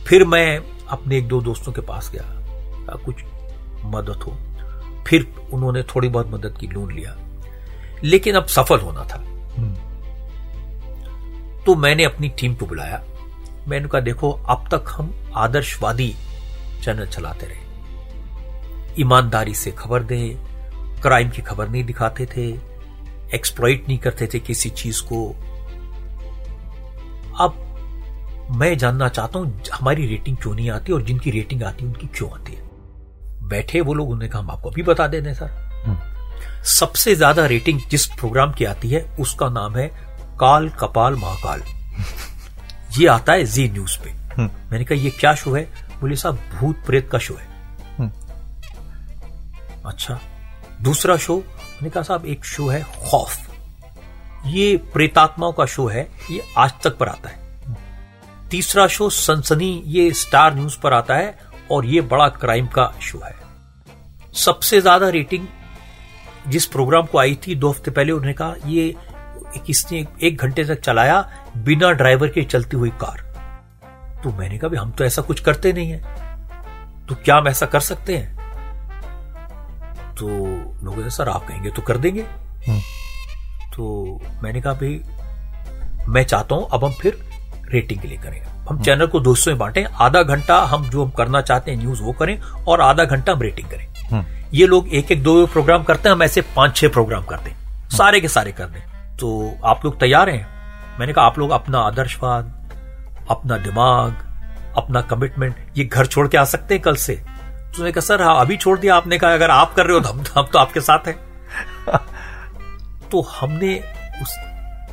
फिर 0.05 0.25
मैं 0.25 0.61
अपने 0.89 1.19
एक 1.19 1.29
दो 1.29 1.41
दोस्तों 1.41 1.73
के 1.73 1.81
पास 1.81 2.13
गया। 2.13 2.23
कुछ 2.97 3.17
मदद 3.85 4.17
हो। 4.17 4.39
फिर 5.07 5.35
उन्होंने 5.53 5.83
थोड़ी 5.83 6.09
बहुत 6.09 6.29
मदद 6.29 6.59
की 6.61 6.67
लोन 6.67 6.93
लिया। 6.93 7.17
लेकिन 8.05 8.35
अब 8.35 8.47
सफल 8.47 8.79
होना 8.79 9.01
था। 9.01 9.19
हम्म। 9.59 9.75
तो 11.65 11.75
मैंने 11.75 12.05
अपनी 12.05 12.29
टीम 12.29 12.55
को 12.55 12.67
बुलाया। 12.67 13.05
मैंने 13.69 13.89
कहा 13.89 14.01
देखो 14.01 14.33
अब 14.33 14.69
तक 14.75 14.85
हम 14.89 15.33
आदर्शवादी 15.37 16.15
चैनल 16.85 17.07
चलाते 17.07 17.47
रहे। 17.47 17.73
ईमानदारी 19.01 19.55
से 19.55 19.71
खबर 19.71 20.03
दें 20.03 20.53
क्राइम 21.01 21.31
की 21.31 21.43
खबर 21.43 21.69
नहीं 21.69 21.85
दिखाते 21.85 22.27
थे 22.27 22.72
एक्सप्लॉइट 23.35 23.85
नहीं 23.89 23.99
करते 23.99 24.27
थे 24.35 24.39
किसी 24.39 24.71
चीज़ 24.71 25.03
को। 25.03 25.29
अब 27.41 27.69
मैं 28.51 28.79
जानना 28.79 29.09
चाहता 29.09 29.39
हूँ 29.39 29.63
हमारी 29.73 30.07
रेटिंग 30.07 30.37
क्यों 30.37 30.55
नहीं 30.55 30.71
आती 30.71 30.93
और 30.93 31.03
जिनकी 31.03 31.31
रेटिंग 31.31 31.63
आती 31.63 31.85
है 31.85 31.91
उनकी 31.91 32.07
क्यों 32.07 32.31
आती 32.31 32.53
है? 32.53 32.63
बैठे 33.49 33.81
वो 33.81 33.95
लोग 33.95 34.11
उन्होंने 34.11 34.29
कहा 34.29 34.41
हम 34.41 34.51
आपको 34.51 34.71
भी 34.71 34.83
बता 34.83 35.07
दें 35.07 35.35
सर। 35.35 35.83
हम्म। 35.87 35.99
सबसे 36.65 37.15
ज़्यादा 37.15 37.47
रेटिंग 37.47 37.81
जिस 37.91 38.07
प्रोग्राम 38.07 38.53
की 38.53 38.65
आती 38.65 38.89
है 38.89 39.17
उसका 39.21 39.49
नाम 39.49 39.77
है 39.77 39.89
काल 40.41 40.69
कपाल 40.69 41.15
महाकाल। 41.15 41.63
ये 42.99 43.07
आता 43.07 43.33
है 43.33 43.45
जी 43.45 43.69
न्यूज़ 43.69 43.99
पे। 44.05 44.11
हम्म। 44.11 44.51
मैंने 44.71 44.85
कहा 44.85 44.99
ये 44.99 45.11
क्या 45.11 45.35
शो 45.35 45.55
है? 45.55 45.63
बोले 46.01 46.17
साहब 46.17 46.39
भूत 46.61 46.77
प्रेत 46.87 47.09
का 47.11 47.19
शो 47.19 47.35
है। 47.35 47.47
हम्म। 47.99 48.11
अच्छा 49.87 50.21
दूसरा 50.83 51.17
शो 51.17 51.45
मैंने 51.83 51.91
कहा 51.91 52.03
साहब, 52.03 52.27
एक 52.27 52.45
शो 52.45 52.67
है, 52.69 52.83
खौफ। 52.83 53.49
ये 54.47 54.77
प्रेतात्माओं 54.93 55.53
का 55.53 55.65
शो 55.67 55.87
है, 55.87 56.03
ये 56.31 56.43
आज 56.57 56.73
तक 56.85 56.97
पर 56.97 57.09
आता 57.09 57.29
है। 57.29 57.77
तीसरा 58.51 58.87
शो 58.87 59.09
सनसनी, 59.11 59.83
ये 59.87 60.13
स्टार 60.13 60.55
न्यूज़ 60.55 60.79
पर 60.81 60.93
आता 60.93 61.15
है, 61.15 61.35
और 61.71 61.87
ये 61.87 62.01
बड़ा 62.01 62.29
क्राइम 62.29 62.67
का 62.67 62.87
शो 63.03 63.19
है। 63.19 63.35
सबसे 64.35 64.81
ज़्यादा 64.81 65.09
रेटिंग 65.09 65.47
जिस 66.49 66.67
प्रोग्राम 66.67 67.07
को 67.07 67.19
आई 67.19 67.39
थी 67.47 67.55
दो 67.55 67.71
हफ़्ते 67.71 67.91
पहले, 67.91 68.13
उन्होंने 68.13 68.33
कहा, 68.33 68.55
ये 68.67 68.95
किसने 69.67 70.07
एक 70.23 70.37
घंटे 70.37 70.65
तक 70.65 70.81
चलाया, 70.81 71.21
बिना 71.57 71.91
ड्राइवर 71.93 72.29
के 72.29 72.43
चलती 72.45 72.77
हुई 72.77 72.91
कार। 73.03 73.21
तो 74.25 74.33
मैंने 74.33 74.59
कहा 74.59 74.81
हम 74.81 74.93
तो 74.93 75.05
ऐसा 75.05 75.23
कुछ 75.23 75.41
करते 75.41 75.73
नहीं 75.73 75.91
है। 75.91 76.01
तो 77.07 77.15
क्या 77.15 77.37
हम 77.37 77.49
ऐसा 77.49 77.67
कर 77.67 77.81
सकते 77.81 78.17
हैं? 78.17 78.42
तो 80.23 80.29
लोग 80.85 81.09
सर 81.11 81.29
आप 81.29 81.47
कहेंगे 81.47 81.71
तो 81.71 81.83
कर 81.83 81.97
देंगे 81.99 82.23
हम्म। 82.67 82.81
तो 83.77 84.21
मैंने 84.43 84.61
कहा 84.61 84.73
भाई 84.75 85.01
मैं 86.09 86.23
चाहता 86.25 86.55
हूँ 86.55 86.69
अब 86.73 86.85
हम 86.85 86.93
फिर 86.93 87.19
रेटिंग 87.69 88.01
के 88.01 88.09
लिए 88.09 88.19
करें 88.19 88.41
हम 88.41 88.69
हम्म। 88.69 88.83
चैनल 88.83 89.07
को 89.07 89.21
दोस्तों 89.21 89.53
में 89.53 89.59
बांटें 89.59 89.85
आधा 89.85 90.23
घंटा 90.25 90.59
हम 90.65 90.89
जो 90.91 91.05
हम 91.05 91.11
करना 91.11 91.41
चाहते 91.43 91.71
हैं 91.71 91.79
न्यूज़ 91.79 92.03
वो 92.03 92.13
करें 92.13 92.39
और 92.69 92.81
आधा 92.81 93.05
घंटा 93.07 93.33
हम 93.33 93.43
रेटिंग 93.43 93.69
करें 93.69 93.87
हम्म। 94.11 94.25
ये 94.53 94.67
लोग 94.67 94.89
एक 94.91 95.13
एक 95.13 95.23
दो 95.23 95.35
प्रोग्राम 95.49 95.83
करते 95.83 96.09
हैं 96.09 96.15
हम 96.15 96.23
ऐसे 96.23 96.41
पाँच 96.57 96.77
छह 96.77 96.89
प्रोग्राम 96.91 97.25
करते 97.25 97.51
हैं 97.51 97.57
हम्म। 97.57 97.97
सारे 97.97 98.21
के 98.21 98.29
सारे 98.29 98.53
कर 98.53 98.67
दें 98.67 98.81
तो 99.17 99.33
आप 99.65 99.85
लोग 99.85 99.99
तैयार 100.01 100.31
हैं 100.31 100.47
मैंने 100.99 101.13
कहा 101.13 101.25
आप 101.25 101.39
लोग 101.39 101.51
अपना 101.53 101.81
आदर्शवाद 101.81 102.53
अपना 103.31 103.59
दिमाग 103.61 104.25
अपना 104.77 105.01
कमिटमेंट 105.09 105.57
ये 105.77 105.85
घर 105.85 106.07
छोड़ 106.07 106.29
के 106.29 106.37
आ 106.37 106.45
सकते 106.47 106.75
हैं 106.75 106.83
कल 106.83 106.97
से 106.99 107.23
उसने 107.73 107.93
कहा 107.93 108.01
सर 108.01 108.23
हाँ 108.23 108.41
अभी 108.41 108.57
छोड़ 108.57 108.79
दिया 108.79 108.95
आपने 108.95 109.19
कहा 109.19 109.35
अगर 109.35 109.51
आप 109.51 109.75
कर 109.75 109.87
रहे 109.87 109.95
हो 109.95 110.01
तो 110.01 110.09
हम, 110.09 110.25
हम 110.35 110.47
तो 110.53 110.59
आपके 110.59 110.81
साथ 110.81 110.99
हैं। 111.09 111.17
तो 113.11 113.23
हमने 113.23 113.85
उस 114.23 114.37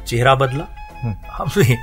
चेहरा 0.07 0.35
बदला। 0.35 0.67
हमने 1.31 1.77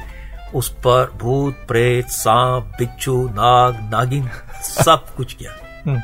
उस 0.55 0.69
पर 0.69 1.13
भूत 1.17 1.55
प्रेत 1.69 2.07
सांप 2.07 2.65
बिच्छू 2.79 3.29
नाग 3.29 3.75
नागिन 3.91 4.31
सब 4.63 5.15
कुछ 5.17 5.33
किया। 5.33 5.53
हम्म। 5.87 6.03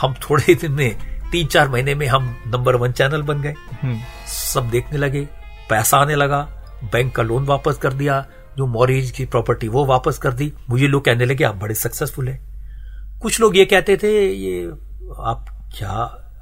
हम 0.00 0.14
थोड़े 0.14 0.54
दिन 0.54 0.72
में 0.72 0.96
तीन 1.32 1.46
चार 1.46 1.68
महीने 1.68 1.94
में 1.94 2.06
हम 2.06 2.36
नंबर 2.46 2.76
वन 2.76 2.92
चैनल 2.92 3.22
बन 3.22 3.42
गए। 3.42 3.54
हम्म। 3.82 4.00
सब 4.26 4.70
देखने 4.70 4.98
लगे 4.98 5.28
पैसा 5.70 5.98
आने 5.98 6.14
लगा 6.14 6.48
बैंक 6.84 7.14
का 7.16 7.22
लोन 7.22 7.44
वापस 7.44 7.78
कर 7.78 7.92
दिया 7.92 8.26
जो 8.56 8.66
मॉरिज 8.66 9.10
की 9.10 9.24
प्रॉपर्टी 9.24 9.68
वो 9.68 9.84
वापस 9.84 10.18
कर 10.18 10.32
दी। 10.32 10.52
मुझे 10.70 10.86
लोग 10.86 11.04
कहने 11.04 11.24
लगे 11.24 11.44
आप 11.44 11.54
बड़े 11.54 11.74
सक्सेसफुल 11.74 12.28
है। 12.28 12.47
कुछ 13.22 13.40
लोग 13.40 13.56
ये 13.56 13.64
कहते 13.64 13.96
थे 13.96 14.32
ये 14.32 14.66
आप 15.18 15.70
क्या 15.78 15.90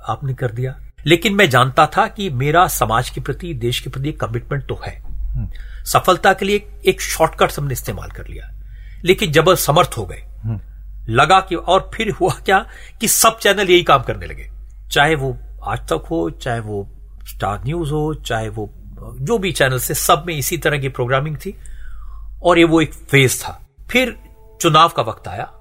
आपने 0.09 0.35
कर 0.35 0.53
दिया? 0.53 0.81
लेकिन 1.07 1.35
मैं 1.35 1.51
जानता 1.51 1.87
था 1.87 2.07
कि 2.07 2.31
मेरा 2.31 2.67
समाज 2.67 3.11
के 3.11 3.21
प्रति 3.21 3.55
देश 3.55 3.81
के 3.81 3.91
प्रति 3.91 4.13
कमिटमेंट 4.13 4.67
तो 4.67 4.81
है। 4.87 5.03
हम्म। 5.33 5.49
सफलता 5.85 6.33
के 6.33 6.45
लिए 6.45 6.69
एक 6.87 7.01
शॉर्टकट 7.01 7.53
हमने 7.59 7.73
इस्तेमाल 7.73 8.09
कर 8.09 8.27
लिया। 8.27 8.51
लेकिन 9.05 9.33
जब 9.33 9.55
समर्थ 9.55 9.91
हो 9.99 10.07
गए 10.07 10.23
लगा 11.09 11.41
कि 11.41 11.55
और 11.55 11.91
फिर 11.95 12.11
हुआ 12.11 12.33
क्या 12.33 12.67
कि 13.01 13.09
सब 13.09 13.39
चैनल 13.39 13.71
यही 13.71 13.83
काम 13.83 14.03
करने 14.03 14.27
लगे। 14.27 14.51
चाहे 14.93 15.15
वो 15.15 15.39
आज 15.65 15.79
तक 15.79 16.07
हो 16.11 16.31
चाहे 16.31 16.61
वो 16.61 16.91
स्टार 17.29 17.65
न्यूज़ 17.65 17.91
हो 17.91 18.15
चाहे 18.15 18.49
वो 18.49 18.75
जो 19.21 19.39
भी 19.39 19.53
चैनल 19.53 19.79
से 19.79 19.95
सब 19.95 20.25
में 20.27 20.35
इसी 20.35 20.59
तरह 20.59 20.79
की 20.79 20.89
प्रोग्रामिंग 20.89 21.37
थी। 21.37 21.59
और 22.43 22.59
ये 22.59 22.65
वो 22.65 22.81
एक 22.81 22.95
फ़ेज़ 22.95 23.43
था। 23.43 23.67
फिर 23.91 24.17
चुनाव 24.61 24.89
का 24.89 25.03
वक्त 25.03 25.29
आया। 25.29 25.53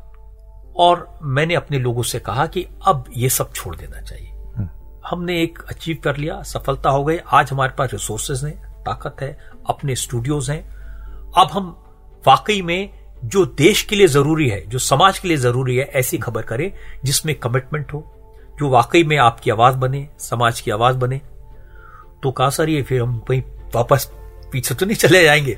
और 0.77 1.19
मैंने 1.23 1.55
अपने 1.55 1.79
लोगों 1.79 2.03
से 2.03 2.19
कहा 2.19 2.45
कि 2.47 2.65
अब 2.87 3.05
ये 3.17 3.29
सब 3.29 3.53
छोड़ 3.53 3.75
देना 3.75 4.01
चाहिए। 4.01 4.31
हमने 5.07 5.41
एक 5.43 5.59
अचीव 5.69 5.97
कर 6.03 6.17
लिया 6.17 6.41
सफलता 6.43 6.89
हो 6.89 7.03
गई। 7.05 7.17
आज 7.17 7.51
हमारे 7.51 7.73
पास 7.77 7.93
रिसोर्सेज 7.93 8.43
हैं 8.45 8.83
ताकत 8.83 9.21
है 9.21 9.37
अपने 9.69 9.95
स्टूडियोज 9.95 10.49
हैं। 10.49 10.63
अब 11.37 11.49
हम 11.51 11.69
वाकई 12.27 12.61
में 12.61 12.89
जो 13.25 13.45
देश 13.45 13.81
के 13.81 13.95
लिए 13.95 14.07
ज़रूरी 14.07 14.49
है 14.49 14.65
जो 14.67 14.79
समाज 14.79 15.19
के 15.19 15.27
लिए 15.27 15.37
ज़रूरी 15.37 15.75
है 15.77 15.85
ऐसी 15.95 16.17
खबर 16.17 16.41
करें 16.41 16.71
जिसमें 17.05 17.35
कमिटमेंट 17.35 17.93
हो 17.93 18.03
जो 18.59 18.69
वाकई 18.69 19.03
में 19.03 19.17
आपकी 19.17 19.51
आवाज़ 19.51 19.75
बने 19.75 20.07
समाज 20.19 20.61
की 20.61 20.71
आवाज़ 20.71 20.97
बने। 20.97 21.21
तो 22.23 22.31
कहा 22.31 22.49
सर 22.49 22.69
ये 22.69 22.81
फिर 22.81 23.01
हम 23.01 23.21
वहीं 23.29 23.41
वापस 23.75 24.09
पीछे 24.51 24.75
तो 24.75 24.85
नहीं 24.85 24.95
चले 24.95 25.23
जाएँगे? 25.23 25.57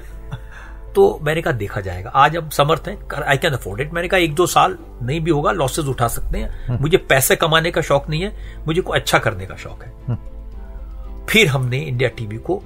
तो 0.98 1.20
मैंने 1.22 1.41
कहा 1.41 1.54
देखा 1.54 1.82
जाएगा। 1.82 2.10
आज 2.10 2.38
हम 2.38 2.50
समर्थ 2.50 2.84
है। 2.88 2.98
आई 3.28 3.38
कैन 3.38 3.54
अफोर्ड 3.54 3.82
इट 3.82 3.93
मैंने 3.93 4.08
कहा 4.08 4.20
एक 4.20 4.36
दो 4.36 4.45
साल 4.45 4.78
नहीं 5.04 5.22
भी 5.22 5.32
होगा 5.32 5.52
लॉसेज 5.52 5.86
उठा 5.86 6.08
सकते 6.08 6.38
हैं। 6.38 6.68
हम्म। 6.68 6.82
मुझे 6.82 6.98
पैसे 6.98 7.36
कमाने 7.36 7.72
का 7.72 7.82
शौक 7.82 8.10
नहीं 8.10 8.22
है 8.22 8.38
मुझे 8.68 8.82
को 8.82 8.93
अच्छा 8.93 9.18
करने 9.18 9.45
का 9.45 9.56
शौक 9.56 9.84
है। 9.84 9.93
हम्म। 10.08 11.26
फिर 11.26 11.48
हमने 11.48 11.78
इंडिया 11.78 12.10
टीवी 12.10 12.38
को 12.38 12.64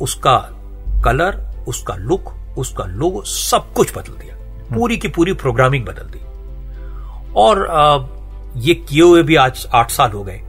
उसका 0.00 0.36
कलर 1.04 1.64
उसका 1.68 1.94
लुक 1.94 2.34
उसका 2.58 2.84
लोगो 2.84 3.22
सब 3.22 3.72
कुछ 3.72 3.98
बदल 3.98 4.12
दिया। 4.12 4.36
पूरी 4.76 4.96
की 4.96 5.08
पूरी 5.08 5.32
प्रोग्रामिंग 5.32 5.86
बदल 5.86 6.02
दी। 6.02 6.20
और 7.32 7.68
ये 8.56 8.74
किए 8.74 9.02
हुए 9.02 9.22
भी 9.22 9.36
आज 9.36 9.66
आठ 9.74 9.90
साल 9.90 10.10
हो 10.10 10.24
गए। 10.24 10.42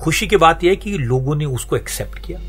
खुशी 0.00 0.26
की 0.26 0.36
बात 0.36 0.64
यह 0.64 0.70
है 0.70 0.76
कि 0.76 0.98
लोगों 0.98 1.36
ने 1.36 1.44
उसको 1.44 1.76
एक्सेप्ट 1.76 2.18
किया। 2.18 2.40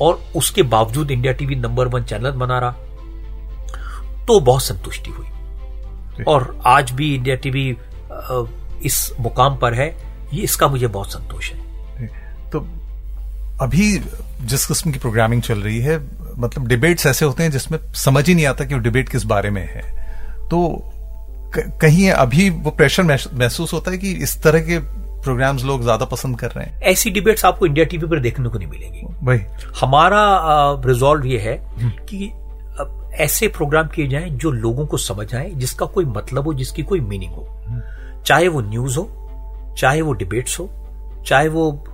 और 0.00 0.20
उसके 0.36 0.62
बावजूद 0.62 1.10
India 1.10 1.32
TV 1.32 1.54
number 1.54 1.88
one 1.88 2.04
channel 2.04 2.30
बना 2.30 2.58
रहा। 2.58 2.74
तो 4.28 4.38
बहुत 4.40 4.62
संतुष्टि 4.62 5.10
हुई। 5.10 6.24
और 6.24 6.56
आज 6.66 6.90
भी 6.90 7.14
इंडिया 7.14 7.36
टीवी 7.36 7.68
इस 8.84 9.10
मुकाम 9.20 9.56
पर 9.56 9.74
है 9.74 9.88
ये 10.32 10.42
इसका 10.42 10.68
मुझे 10.68 10.86
बहुत 10.88 11.12
संतोष 11.12 11.50
है। 11.52 12.06
तो 12.50 12.60
अभी 13.60 13.98
जिस 14.42 14.66
किस्म 14.66 14.90
की 14.92 14.98
प्रोग्रामिंग 14.98 15.42
चल 15.42 15.58
रही 15.58 15.80
है 15.80 15.98
मतलब 16.38 16.66
डिबेट्स 16.68 17.06
ऐसे 17.06 17.24
होते 17.24 17.42
हैं 17.42 17.50
जिसमें 17.50 17.78
समझ 17.96 18.26
ही 18.28 18.34
नहीं 18.34 18.46
आता 18.46 18.64
कि 18.64 18.74
वो 18.74 18.80
डिबेट 18.80 19.08
किस 19.08 19.24
बारे 19.26 19.50
में 19.50 19.62
है। 19.64 19.82
तो 20.48 20.58
कहीं 21.54 22.10
अभी 22.10 22.48
वो 22.50 22.70
प्रेशर 22.70 23.02
महसूस 23.02 23.72
होता 23.72 23.90
है 23.90 23.98
कि 23.98 24.12
इस 24.24 24.40
तरह 24.42 24.60
के 24.60 24.78
प्रोग्राम्स 25.22 25.64
लोग 25.64 25.82
ज़्यादा 25.82 26.04
पसंद 26.04 26.38
कर 26.38 26.50
रहे 26.50 26.64
हैं? 26.64 26.80
ऐसी 26.82 27.10
डिबेट्स 27.10 27.44
आपको 27.44 27.66
इंडिया 27.66 27.84
टीवी 27.86 28.06
पर 28.06 28.20
देखने 28.20 28.48
को 28.48 28.58
नहीं 28.58 28.68
मिलेगी। 28.68 29.02
भाई 29.24 29.38
हमारा 29.80 30.22
रिजॉल्व 30.86 31.26
ये 31.26 31.38
है 31.38 31.56
हम्म। 31.74 31.90
कि 32.08 32.30
ऐसे 33.12 33.48
प्रोग्राम 33.48 33.88
किए 33.88 34.08
जाएँ 34.08 34.30
जो 34.30 34.50
लोगों 34.50 34.86
को 34.86 34.96
समझ 34.96 35.34
आए, 35.34 35.50
जिसका 35.50 35.86
कोई 35.86 36.04
मतलब 36.04 36.44
हो, 36.44 36.54
जिसकी 36.54 36.82
कोई 36.82 37.00
मीनिंग 37.00 37.32
हो। 37.32 37.46
चाहे 38.26 38.48
वो 38.48 38.60
न्यूज़ 38.60 38.98
हो, 38.98 39.74
चाहे 39.78 40.02
वो 40.02 40.12
डिबेट्स 40.12 40.60
हो, 40.60 40.70
चाहे 41.26 41.48
वो 41.48 41.84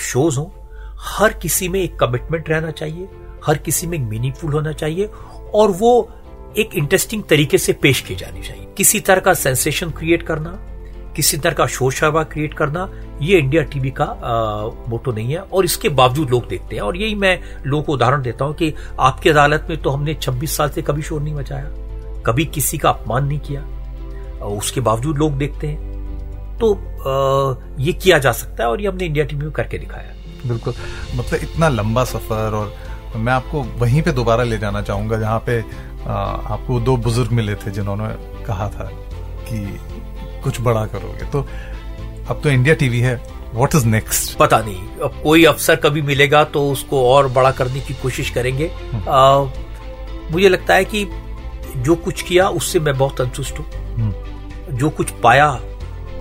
शोज़ 0.00 0.38
हो, 0.38 0.68
हर 1.00 1.32
किसी 1.32 1.68
में 1.68 1.80
एक 1.80 1.98
कमिटमेंट 1.98 2.50
रहना 2.50 2.70
चाहिए, 2.70 3.08
हर 3.46 3.58
किसी 3.58 3.86
में 3.86 3.98
मीनिंगफुल 3.98 4.52
होना 4.52 4.72
चाहिए, 4.72 5.06
और 5.54 5.70
वो 5.70 6.10
एक 6.58 6.74
इंटरेस्टिंग 6.74 7.22
तरीके 7.24 7.58
से 7.58 7.72
पेश 7.72 8.00
की 8.00 8.14
जानी 8.14 8.42
चाहिए 8.42 8.66
किसी 8.76 9.00
तरह 9.00 9.20
का 9.20 9.34
सेंसेशन 9.34 9.90
क्रिएट 9.90 10.22
करना 10.22 10.50
किसी 11.16 11.36
तरह 11.36 11.54
का 11.54 11.66
शोर 11.68 11.92
शराबा 11.92 12.22
क्रिएट 12.24 12.54
करना, 12.54 12.88
ये 13.22 13.38
इंडिया 13.38 13.62
टीवी 13.64 13.90
का 13.90 14.06
मोटो 14.88 15.12
नहीं 15.12 15.32
है। 15.32 15.40
और 15.40 15.64
इसके 15.64 15.88
बावजूद 15.90 16.30
लोग 16.30 16.48
देखते 16.48 16.76
हैं। 16.76 16.82
और 16.82 16.96
यही 16.96 17.14
मैं 17.14 17.38
लोगों 17.66 17.82
को 17.84 17.92
उदाहरण 17.92 18.22
देता 18.22 18.44
हूँ 18.44 18.54
कि 18.54 18.72
आपकी 19.00 19.30
अदालत 19.30 19.66
में 19.70 19.80
तो 19.82 19.90
हमने 19.90 20.14
26 20.16 20.56
साल 20.56 20.70
से 20.70 20.82
कभी 20.82 21.02
शोर 21.02 21.20
नहीं 21.22 21.34
मचाया, 21.34 21.70
कभी 22.26 22.44
किसी 22.46 22.78
का 22.78 22.90
अपमान 22.90 23.26
नहीं 23.26 23.40
किया। 23.40 24.46
उसके 24.46 24.80
बावजूद 24.80 25.18
लोग 25.18 25.38
देखते 25.38 25.66
हैं। 25.66 25.92
तो 26.58 26.74
ये 27.80 27.92
किया 27.94 28.18
जा 28.18 28.32
सकता 28.32 28.62
है 28.64 28.70
और 28.70 28.80
ये 28.80 28.88
हमने 28.88 29.04
इंडिया 29.04 29.24
टीवी 29.24 29.44
में 29.44 29.52
करके 29.52 29.78
दिखाया। 29.78 30.12
बिल्कुल। 30.46 30.74
मतलब 31.16 31.40
इतना 31.42 31.68
लंबा 31.68 32.04
सफ़र 32.04 32.54
और 32.54 32.74
मैं 33.16 33.32
आपको 33.32 33.62
वहीं 33.78 34.02
पे 34.02 34.12
दोबारा 34.12 34.44
ले 34.44 34.58
जाना 34.58 34.82
चाहूँगा, 34.82 35.18
जहाँ 35.18 35.38
पे 35.46 35.60
आपको 36.04 36.80
दो 36.80 36.96
बुज़ुर्ग 36.98 37.30
मिले 37.32 37.54
थे 37.56 37.70
जिन्होंने 37.70 38.08
कहा 38.44 38.68
था 38.68 38.88
कि 39.44 39.58
कुछ 40.44 40.60
बड़ा 40.60 40.86
करोगे। 40.86 41.24
तो 41.24 41.48
अब 42.28 42.40
तो 42.42 42.50
इंडिया 42.50 42.74
टीवी 42.74 43.00
है। 43.00 43.14
व्हाट 43.54 43.74
इज़ 43.74 43.86
नेक्स्ट 43.86 44.36
पता 44.38 44.58
नहीं। 44.58 44.76
अब 44.76 45.20
कोई 45.22 45.44
अफसर 45.44 45.76
कभी 45.76 46.02
मिलेगा 46.02 46.44
तो 46.44 46.70
उसको 46.70 47.10
और 47.10 47.28
बड़ा 47.28 47.50
करने 47.50 47.80
की 47.80 47.94
कोशिश 47.94 48.30
करेंगे। 48.30 48.66
हम्म। 48.92 49.08
आ, 49.08 49.38
मुझे 50.30 50.48
लगता 50.48 50.74
है 50.74 50.84
कि 50.84 51.06
जो 51.76 51.94
कुछ 51.94 52.22
किया 52.22 52.48
उससे 52.48 52.80
मैं 52.80 52.98
बहुत 52.98 53.18
संतुष्ट 53.18 53.58
हूँ। 53.58 53.66
हम्म। 53.96 54.76
जो 54.76 54.90
कुछ 54.90 55.10
पाया 55.10 55.60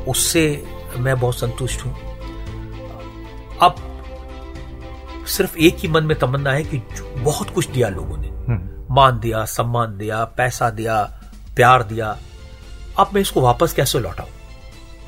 उससे 0.07 0.63
मैं 0.97 1.19
बहुत 1.19 1.35
संतुष्ट 1.35 1.85
हूँ। 1.85 1.93
अब 3.61 3.75
सिर्फ़ 5.27 5.57
एक 5.57 5.77
ही 5.79 5.87
मन 5.87 6.03
में 6.03 6.19
तमन्ना 6.19 6.51
है 6.51 6.63
कि 6.63 6.81
बहुत 7.17 7.49
कुछ 7.49 7.67
दिया 7.67 7.89
लोगों 7.89 8.17
ने। 8.17 8.27
हम्म। 8.27 8.95
मान 8.95 9.19
दिया 9.19 9.45
सम्मान 9.45 9.97
दिया 9.97 10.23
पैसा 10.25 10.69
दिया 10.69 11.03
प्यार 11.55 11.83
दिया। 11.83 12.17
अब 12.99 13.09
मैं 13.13 13.21
इसको 13.21 13.41
वापस 13.41 13.73
कैसे 13.73 13.99
लौटाऊं? 13.99 14.29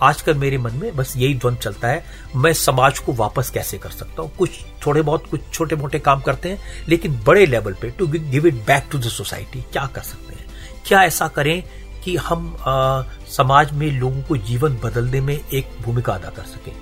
आजकल 0.04 0.34
मेरे 0.34 0.58
मन 0.58 0.74
में 0.74 0.96
बस 0.96 1.14
यही 1.18 1.34
द्वंद 1.34 1.58
चलता 1.58 1.88
है 1.88 2.06
मैं 2.36 2.54
समाज 2.54 3.00
को 3.00 3.14
वापस 3.14 3.50
कैसे 3.50 3.78
कर 3.78 3.90
सकता 3.90 4.22
हूँ? 4.22 4.36
कुछ 4.38 4.50
थोड़े 4.86 5.02
बहुत 5.02 5.28
कुछ 5.32 5.42
छोटे 5.54 5.76
मोटे 5.76 6.00
काम 6.00 6.22
करते 6.22 6.50
हैं 6.50 6.60
लेकिन 6.90 7.24
बड़े 7.28 7.46
लेवल 7.46 7.74
पे 7.74 7.90
to 7.90 8.08
give 8.08 8.48
it 8.48 8.54
back 8.54 8.88
to 8.92 8.98
the 8.98 9.04
society 9.04 9.62
क्या 9.62 9.86
कर 9.86 10.02
सकते 10.02 10.36
हैं? 10.36 10.46
क्या 10.88 11.04
ऐसा 11.04 11.28
करें 11.28 11.64
कि 12.04 12.16
हम 12.16 12.58
आ, 12.60 13.04
समाज 13.28 13.72
में 13.72 13.92
लोगों 13.92 14.22
को 14.22 14.38
जीवन 14.38 14.80
बदलने 14.84 15.22
में 15.22 15.40
एक 15.54 15.70
भूमिका 15.82 16.14
अदा 16.14 16.30
कर 16.30 16.44
सकें? 16.44 16.74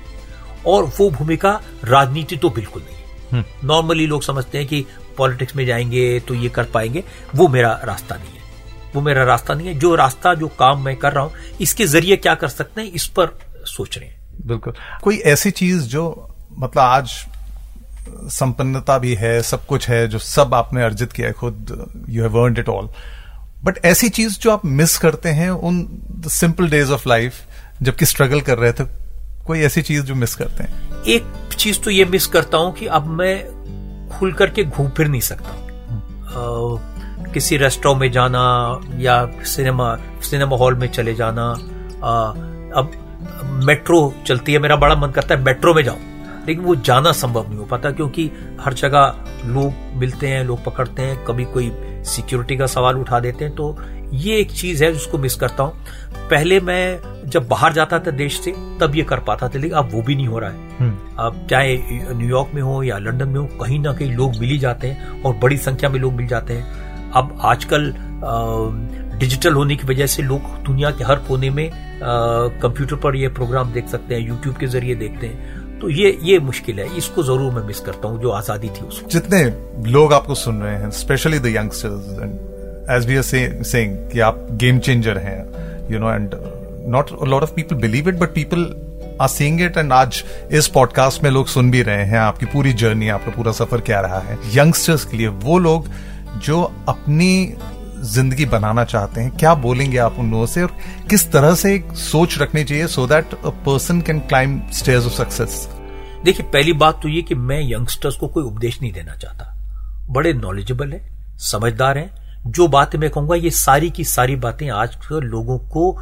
और 0.68 0.84
वो 1.00 1.10
भूमिका 1.10 1.62
राजनीति 1.84 2.38
तो 2.38 2.50
बिल्कुल 2.50 2.82
नहीं 2.82 3.44
नॉर्मली 3.64 4.04
हम्म। 4.04 4.10
लोग 4.10 4.24
समझते 4.24 4.58
हैं 4.58 4.68
कि 4.68 4.86
पॉलिटिक्स 5.18 5.56
में 5.56 5.66
जाएँगे 5.66 6.20
तो 6.20 6.34
ये 6.34 6.50
कर 6.50 6.64
पाएँगे 6.64 7.04
वो 7.36 7.48
मेरा 7.48 7.82
रास्ता 7.84 8.16
नहीं 8.16 8.34
है। 8.34 8.43
वो 8.96 9.02
मेरा 9.02 9.24
रास्ता 9.24 9.54
नहीं 9.54 9.68
है। 9.68 9.74
जो 9.74 9.96
रास्ता 9.96 10.34
जो 10.34 10.48
काम 10.48 10.84
मैं 10.86 10.96
कर 10.96 11.14
रहा 11.14 11.24
हूँ 11.24 11.34
इसके 11.62 11.86
ज़रिए 11.86 12.16
क्या 12.16 12.36
कर 12.36 12.48
सकते 12.48 12.82
हैं 12.82 12.92
इस 12.92 13.08
पर 13.08 13.38
सोच 13.66 13.98
रहे 13.98 14.10
हैं। 14.10 14.48
बिल्कुल। 14.48 14.74
कोई 15.04 15.18
ऐसी 15.18 15.52
चीज़ 15.52 15.84
जो 15.84 16.36
मतलब 16.58 16.80
आज 16.80 17.12
संपन्नता 18.30 18.98
भी 18.98 19.14
है 19.16 19.42
सब 19.42 19.66
कुछ 19.66 19.90
है 19.90 20.08
जो 20.08 20.20
सब 20.20 20.54
आपने 20.54 20.84
अर्जित 20.84 21.12
किया 21.12 21.28
है 21.28 21.34
खुद 21.34 21.86
you 22.10 22.24
have 22.24 22.38
earned 22.40 22.60
it 22.60 22.70
all 22.70 22.90
but 23.64 23.86
ऐसी 23.86 24.10
चीज़ 24.10 24.40
जो 24.40 24.52
आप 24.52 24.66
मिस 24.66 24.98
करते 24.98 25.30
हैं 25.30 25.50
उन 25.50 25.88
सिंपल 26.28 26.70
डेज़ 26.70 26.92
ऑफ़ 26.92 27.10
लाइफ 27.10 27.34
जबकि 27.82 28.06
स्ट्रगल 28.06 28.42
कर 28.42 28.58
रहे 28.58 28.72
थे 28.72 28.84
कोई 29.46 29.60
ऐसी 29.60 29.82
चीज़ 29.82 30.04
जो 30.04 30.16
मिस 30.16 30.36
करते 30.36 30.64
हैं? 30.64 31.04
एक 31.04 31.24
चीज़ 31.58 31.80
तो 31.80 31.92
ये 31.92 32.06
मिस 32.06 32.28
करता 32.28 32.58
हूँ 32.58 32.74
कि 32.74 32.86
अब 32.86 33.08
मैं 33.08 34.10
खुल 34.10 34.34
करके 34.34 34.64
घूम 34.64 34.90
फिर 34.90 35.08
नहीं 35.08 35.22
सकता। 35.22 35.56
किसी 37.34 37.58
रेस्टोरेंट 37.58 38.02
में 38.02 38.12
जाना 38.12 38.42
या 38.98 39.26
सिनेमा 39.46 39.96
सिनेमा 40.22 40.58
हॉल 40.58 40.76
में 40.76 40.88
चले 40.88 41.14
जाना 41.14 41.44
आ, 42.04 42.30
अब 42.80 42.92
मेट्रो 43.66 44.14
चलती 44.28 44.54
है 44.54 44.60
मेरा 44.60 44.76
बड़ा 44.76 44.96
मन 44.96 45.12
करता 45.12 45.36
है 45.36 45.44
मेट्रो 45.44 45.74
में 45.74 45.84
जाऊँ। 45.84 46.00
लेकिन 46.48 46.64
वो 46.64 46.76
जाना 46.76 47.12
संभव 47.12 47.48
नहीं 47.50 47.58
हो 47.58 47.66
पाता 47.66 47.92
क्योंकि 47.92 48.30
हर 48.62 48.74
जगह 48.74 49.26
लोग 49.46 49.74
मिलते 49.96 50.28
हैं 50.28 50.44
लोग 50.44 50.64
पकड़ते 50.64 51.02
हैं 51.02 51.24
कभी 51.26 51.46
कोई 51.46 51.72
सिक्योरिटी 52.06 52.58
का 52.58 52.66
सवाल 52.66 52.98
उठा 52.98 53.20
देते 53.20 53.46
हैं 53.46 53.56
तो 53.56 53.78
ये 54.14 54.38
एक 54.38 54.52
चीज़ 54.52 54.84
है 54.84 54.92
जिसको 54.94 55.18
मिस 55.18 55.36
करता 55.36 55.64
हूँ। 55.64 55.86
पहले 56.30 56.60
मैं 56.60 57.30
जब 57.30 57.48
बाहर 57.48 57.74
जाता 57.74 58.00
था 58.00 58.12
देश 58.12 58.40
से 58.42 58.52
तब 58.82 58.96
ये 58.96 59.04
कर 59.04 59.20
पाता 59.20 59.48
था 59.48 59.60
लेकिन 59.60 59.78
अब 59.78 59.90
वो 59.94 60.02
भी 60.02 60.16
नहीं 60.16 60.28
हो 60.28 60.40
रहा 60.40 60.50
है। 60.50 60.78
हम्म। 60.80 61.16
अब 61.20 61.48
चाहे 61.50 61.78
न्यूयॉर्क 62.14 62.52
में 62.56 62.62
हो 62.62 62.82
या 62.84 62.98
लंदन 62.98 63.30
में 63.30 63.40
हो 63.40 63.46
कहीं 63.62 63.80
ना 63.80 63.94
कहीं 63.94 64.12
लोग 64.12 64.36
मिल 64.36 64.50
ही 64.50 64.58
जाते 64.58 64.88
हैं 64.88 65.22
और 65.24 65.36
बड़ी 65.36 65.58
संख्या 65.58 65.90
में 65.90 66.00
लोग 66.00 66.14
मिल 66.14 66.28
जाते 66.28 66.54
हैं। 66.54 66.93
अब 67.16 67.38
आजकल 67.46 67.94
डिजिटल 69.20 69.54
होने 69.54 69.76
की 69.76 69.88
वजह 69.88 70.06
से 70.08 70.24
लोग 70.24 70.42
दुनिया 70.66 70.92
के 70.92 71.04
हर 71.04 71.16
कोने 71.28 71.50
में 71.50 71.70
कंप्यूटर 72.04 72.96
पर 72.96 73.16
ये 73.16 73.28
प्रोग्राम 73.32 73.72
देख 73.74 73.88
सकते 73.88 74.16
हैं 74.16 74.22
यूट्यूब 74.22 74.56
के 74.56 74.68
ज़रिए 74.68 74.96
देखते 74.96 75.28
हैं। 75.28 75.62
तो 75.80 75.90
ये 75.90 76.18
ये 76.24 76.38
मुश्किल 76.40 76.80
है। 76.80 76.86
इसको 76.98 77.24
ज़रूर 77.24 77.52
मैं 77.54 77.64
मिस 77.68 77.80
करता 77.82 78.08
हूँ, 78.08 78.22
जो 78.22 78.30
आज़ादी 78.32 78.70
थी 78.70 78.86
उसको 78.86 79.10
जितने 79.10 79.44
लोग 79.92 80.14
आपको 80.14 80.36
सुन 80.36 80.62
रहे 80.62 80.76
हैं 80.76 80.90
specially 81.00 81.40
the 81.40 81.56
youngsters 81.56 82.90
as 82.92 83.06
we 83.08 83.18
are 83.18 83.64
saying 83.64 83.98
कि 84.12 84.20
आप 84.20 84.48
गेम 84.64 84.80
चेंजर 84.80 85.18
हैं 85.18 85.40
you 85.92 86.00
know 86.00 86.14
and 86.14 86.36
not 86.94 87.12
lot 87.28 87.44
of 87.44 87.54
people 87.56 87.76
believe 87.82 88.10
it 88.10 88.16
but 88.20 88.34
people 88.36 88.66
are 89.22 89.28
seeing 89.30 89.62
it 89.62 89.78
and 89.78 89.94
आज 89.94 90.24
इस 90.52 90.68
पॉडकास्ट 90.74 91.24
में 91.24 91.30
लोग 91.32 91.48
सुन 91.48 91.72
भी 91.72 91.82
रहे 91.82 92.06
हैं, 92.06 92.18
आपकी 92.20 92.46
पूरी 92.46 92.74
जर्नी 92.74 93.10
आपका 93.10 93.32
पूरा 93.32 93.52
सफ़र 93.52 93.82
क्या 93.82 94.00
रहा 94.02 94.20
है। 94.22 94.38
यंगस्टर्स 94.56 95.06
के 95.06 95.18
लिए 95.18 95.28
वो 95.46 95.58
लोग 95.60 95.88
जो 96.38 96.62
अपनी 96.90 97.54
ज़िंदगी 98.06 98.46
बनाना 98.46 98.84
चाहते 98.84 99.22
हैं 99.22 99.38
क्या 99.38 99.54
बोलेंगे 99.56 99.98
आप 99.98 100.16
उन 100.20 100.32
लोगों 100.32 100.46
से 100.46 100.64
और 100.64 100.76
किस 101.10 101.32
तरह 101.32 101.56
से 101.56 101.76
एक 101.76 101.92
सोच 101.98 102.38
रखनी 102.40 102.64
चाहिए 102.64 102.88
so 102.88 103.08
that 103.08 103.34
a 103.36 103.50
person 103.66 104.02
can 104.02 104.20
climb 104.20 104.62
stage 104.72 105.06
of 105.06 105.14
success 105.14 105.68
देखिए 106.26 106.46
पहली 106.46 106.74
बात 106.74 107.00
तो 107.02 107.10
ये 107.10 107.22
कि 107.22 107.36
मैं 107.36 107.60
यंगस्टर्स 107.62 108.16
को 108.16 108.28
कोई 108.28 108.44
उपदेश 108.44 108.82
नहीं 108.82 108.92
देना 108.94 109.16
चाहता। 109.16 109.50
बड़े 110.10 110.34
नॉलेजेबल 110.34 110.92
है 110.92 111.02
समझदार 111.38 111.98
हैं। 111.98 112.12
जो 112.48 112.68
बातें 112.68 113.00
मैं 113.00 113.10
कहूँगा 113.10 113.36
ये 113.36 113.50
सारी 113.50 113.90
की 113.90 114.04
सारी 114.04 114.36
बातें 114.36 114.70
आज 114.70 114.98
लोगों 115.12 115.58
को 115.60 115.96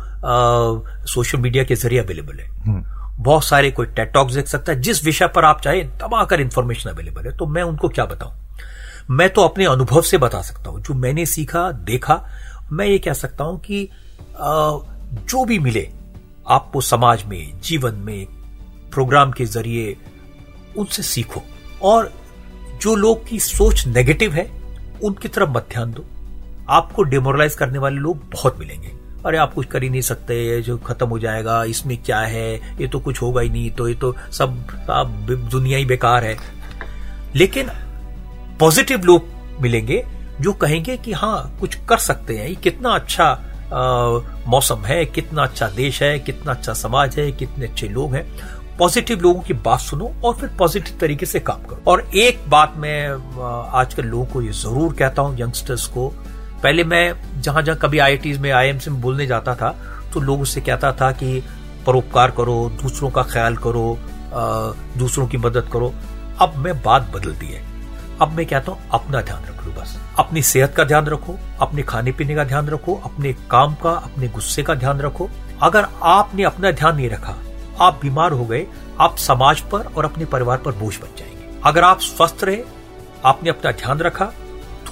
सोशल 1.08 1.38
मीडिया 1.38 1.64
के 1.64 1.76
ज़रिए 1.76 2.00
अवेलेबल 2.00 2.40
है। 2.40 2.48
हम्म। 2.66 3.24
बहुत 3.24 3.44
सारे 3.44 3.72
कोई 3.72 3.86
टेटॉक्स 3.86 4.34
देख 4.34 4.48
सकता 4.48 4.72
है। 4.72 4.82
जिस 4.82 5.04
विषय 5.06 5.28
पर 5.28 5.46
आप 5.46 5.62
चाहे 5.62 5.84
दबाकर 5.84 6.42
इंफॉर्मेशन 6.42 6.90
अवेलेबल 6.90 7.26
है। 7.26 7.38
तो 7.38 7.46
मैं 7.46 7.64
उनको 7.64 7.90
क्या 7.90 8.06
बताऊँ? 8.06 8.34
मैं 9.12 9.30
तो 9.30 9.42
अपने 9.42 9.66
अनुभव 9.66 10.02
से 10.02 10.18
बता 10.18 10.42
सकता 10.42 10.70
हूँ। 10.70 10.82
जो 10.82 10.94
मैंने 10.94 11.26
सीखा, 11.26 11.72
देखा, 11.72 12.26
मैं 12.72 12.86
ये 12.86 13.00
कह 13.00 13.14
सकता 13.14 13.44
हूँ 13.44 13.60
कि 13.60 13.90
जो 15.30 15.46
भी 15.46 15.60
मिले, 15.60 15.90
आपको 16.48 16.82
समाज 16.82 17.24
में, 17.24 17.60
जीवन 17.60 17.96
में, 17.96 18.26
प्रोग्राम 18.92 19.32
के 19.32 19.46
ज़रिए, 19.46 19.98
उनसे 20.78 21.04
सीखो। 21.04 21.42
और 21.82 22.12
जो 22.82 22.96
लोग 22.96 23.28
की 23.28 23.40
सोच 23.40 23.86
नेगेटिव 23.88 24.34
है, 24.34 24.52
उनकी 25.04 25.28
तरफ़ 25.28 25.50
मत 25.50 25.68
ध्यान 25.72 25.92
दो। 25.92 26.06
आपको 26.70 27.04
डिमोरलाइज 27.04 27.56
करने 27.56 27.80
वाले 27.80 27.96
लोग 27.96 28.30
बहुत 28.32 28.60
मिलेंगे। 28.60 28.92
अरे, 29.26 29.38
आप 29.38 29.54
कुछ 29.54 29.66
कर 29.66 29.84
ही 29.84 29.90
नहीं 29.90 30.02
सकते 30.02 30.62
जो 30.62 30.78
खत्म 30.78 31.08
हो 31.08 31.20
जाएगा, 31.20 31.64
इसमें 31.64 31.98
क्या 31.98 32.20
है? 32.20 32.56
ये 32.82 32.88
तो 32.88 33.00
कुछ 33.00 33.22
होगा 33.22 33.42
ही 33.42 33.50
नहीं 33.50 33.72
तो 33.72 33.88
ये 33.90 33.96
तो 33.96 34.16
सब 34.32 34.66
दुनिया 35.52 35.78
ही 35.78 35.86
बेकार 35.86 36.24
है। 36.24 36.38
लेकिन 37.36 37.70
पॉजिटिव 38.62 39.06
लोग 39.06 39.28
मिलेंगे 39.62 40.04
जो 40.42 40.52
कहेंगे 40.54 40.96
कि 40.98 41.12
हाँ 41.14 41.58
कुछ 41.60 41.76
कर 41.90 41.98
सकते 42.00 42.38
हैं। 42.38 42.48
ये 42.48 42.56
कितना 42.56 42.90
अच्छा 42.90 43.26
आ, 43.26 44.20
मौसम 44.48 44.84
है 44.86 45.06
कितना 45.06 45.44
अच्छा 45.44 45.68
देश 45.70 46.02
है 46.04 46.18
कितना 46.20 46.52
अच्छा 46.52 46.74
समाज 46.74 47.18
है 47.20 47.32
कितने 47.32 47.66
अच्छे 47.66 47.88
लोग 47.90 48.14
हैं। 48.16 48.26
पॉजिटिव 48.80 49.22
लोगों 49.22 49.42
की 49.42 49.54
बात 49.54 49.80
सुनो 49.80 50.12
और 50.24 50.36
फिर 50.36 50.50
पॉजिटिव 50.60 50.98
तरीके 51.00 51.26
से 51.26 51.40
काम 51.40 51.64
करो। 51.64 51.92
और 51.92 52.02
एक 52.16 52.44
बात 52.50 52.74
मैं 52.78 53.08
आजकल 53.80 54.06
लोगों 54.06 54.26
को 54.26 54.42
ये 54.42 54.52
ज़रूर 54.52 54.94
कहता 54.94 55.22
हूँ 55.22 55.40
यंगस्टर्स 55.40 55.86
को। 55.88 56.08
पहले 56.64 56.84
मैं 56.84 57.42
जहाँ 57.42 57.62
जहाँ 57.64 57.78
कभी 57.78 58.00
आई 58.00 58.38
में 58.40 58.52
आई 58.52 58.72
में 58.72 59.02
बोलने 59.02 59.28
जाता 59.28 59.56
था 59.56 59.76
तो 60.14 60.20
लोग 60.20 60.42
उससे 60.42 60.62
कहता 60.62 60.92
था 60.92 61.12
कि 61.14 61.42
परोपकार 61.86 62.32
करो 62.32 62.58
दूसरों 62.84 63.10
का 63.10 63.24
ख्याल 63.24 63.58
करो 63.58 63.98
दूसरों 64.98 65.28
की 65.28 65.38
मदद 65.40 65.70
करो। 65.74 65.94
अब 66.42 66.56
मैं 66.58 66.82
बात 66.82 67.12
बदल 67.16 67.34
दी 67.34 67.54
है। 67.54 67.70
अब 68.22 68.32
मैं 68.32 68.46
कहता 68.46 68.72
हूँ, 68.72 68.80
अपना 68.92 69.22
ध्यान 69.22 69.44
रख 69.44 69.66
लो 69.66 69.72
बस। 69.72 69.98
अपनी 70.20 70.42
सेहत 70.42 70.74
का 70.76 70.84
ध्यान 70.84 71.06
रखो, 71.06 71.38
अपने 71.60 71.84
खाने 71.84 72.12
पीने 72.12 72.36
का 72.36 72.44
ध्यान 72.44 72.68
रखो, 72.68 72.96
अपने 72.96 73.34
काम 73.34 73.74
का, 73.74 73.92
अपने 73.92 74.28
गुस्से 74.28 74.64
का 74.64 74.76
ध्यान 74.76 75.00
रखो। 75.00 75.30
अगर 75.62 75.88
आपने 76.04 76.44
अपना 76.44 76.72
ध्यान 76.72 76.96
नहीं 76.96 77.10
रखा, 77.10 77.36
आप 77.80 78.00
बीमार 78.02 78.32
हो 78.32 78.46
गए, 78.46 78.68
आप 79.00 79.18
समाज 79.18 79.62
पर 79.62 79.80
और 79.80 80.06
अपने 80.06 80.26
परिवार 80.26 80.58
पर 80.58 80.72
बोझ 80.72 80.96
बन 80.98 81.16
जाएँगे। 81.18 81.62
अगर 81.66 81.84
आप 81.84 82.00
स्वस्थ 82.00 82.44
रहे, 82.44 82.64
आपने 83.26 83.50
अपना 83.50 83.72
ध्यान 83.72 84.00
रखा, 84.00 84.26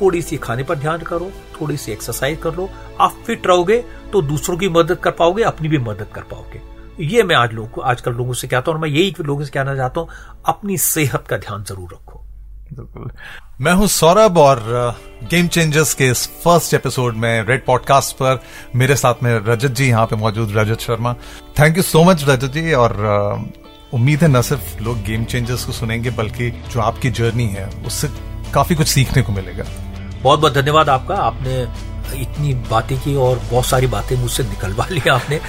थोड़ी 0.02 0.22
सी 0.22 0.38
खाने 0.38 0.64
पर 0.64 0.76
ध्यान 0.76 1.00
करो, 1.00 1.32
थोड़ी 1.62 1.78
सी 1.78 1.92
एक्सरसाइज 1.92 2.40
कर 2.40 2.56
लो। 2.56 2.70
आप 3.02 3.12
फिट 3.28 3.48
रहोगे 3.48 3.84
तो 4.14 4.22
दूसरों 4.22 4.58
की 4.58 4.70
मदद 4.70 4.98
कर 4.98 5.12
पाओगे, 5.12 5.44
अपनी 5.44 5.68
भी 5.68 5.78
मदद 5.78 6.08
कर 6.16 6.22
पाओगे। 6.22 6.62
ये 7.06 7.24
मैं 7.24 7.36
आज 7.36 7.54
लोगों 7.54 7.70
को, 7.70 7.82
आजकल 7.82 8.12
लोगों 8.12 8.34
से 8.34 8.48
कहता 8.48 8.72
हूँ 8.72 8.80
और 8.80 8.82
मैं 8.82 8.90
यही 8.90 9.14
लोगों 9.22 9.44
से 9.44 9.52
कहना 9.52 9.76
चाहता 9.76 10.02
हूँ, 10.02 10.10
अपनी 10.46 10.78
सेहत 10.78 11.28
का 11.28 11.38
ध्यान 11.38 11.64
ज़रूर 11.64 11.90
रखो। 11.94 12.19
बिल्कुल 12.80 13.12
मैं 13.62 13.74
हूँ 13.74 13.88
सौरभ 13.88 14.38
और 14.38 14.60
गेम 15.32 15.48
चेंजर्स 15.48 15.94
के 15.94 16.08
इस 16.08 16.26
फ़र्स्ट 16.44 16.74
एपिसोड 16.74 17.16
में 17.16 17.44
रेड 17.44 17.66
पॉडकास्ट 17.66 18.16
पर 18.16 18.40
मेरे 18.76 18.96
साथ 18.96 19.24
में 19.24 19.34
रजत 19.48 19.72
जी 19.72 19.88
यहाँ 19.88 20.06
पे 20.06 20.16
मौजूद, 20.16 20.54
Rajat 20.58 20.80
Sharma. 20.80 21.14
Thank 21.60 21.78
you 21.78 21.84
so 21.84 22.04
much 22.04 22.24
Rajat 22.30 22.52
ji, 22.52 22.72
और 22.74 22.94
उम्मीद 23.94 24.22
है 24.22 24.28
न 24.28 24.42
सिर्फ़ 24.42 24.84
लोग 24.84 25.02
गेम 25.04 25.26
चेंजर्स 25.26 25.66
को 25.66 25.72
सुनेंगे, 25.72 26.10
बल्कि 26.10 26.50
जो 26.72 26.80
आपकी 26.80 27.10
जर्नी 27.12 27.48
है, 27.48 27.68
उससे 27.88 28.10
काफ़ी 28.54 28.76
कुछ 28.76 28.88
सीखने 28.88 29.22
को 29.22 29.32
मिलेगा। 29.32 29.66
बहुत 30.22 30.40
बहुत 30.40 30.54
धन्यवाद 30.54 30.90
आपका। 30.90 31.16
आपने 31.16 31.62
इतनी 32.22 32.54
बातें 32.70 32.98
की 33.00 33.16
और 33.16 33.40
बहुत 33.52 33.66
सारी 33.66 33.88
बातें 33.88 34.16
मुझसे 34.18 34.44
निकलवा 34.44 34.88
ली 34.92 35.02
आपने। 35.12 35.42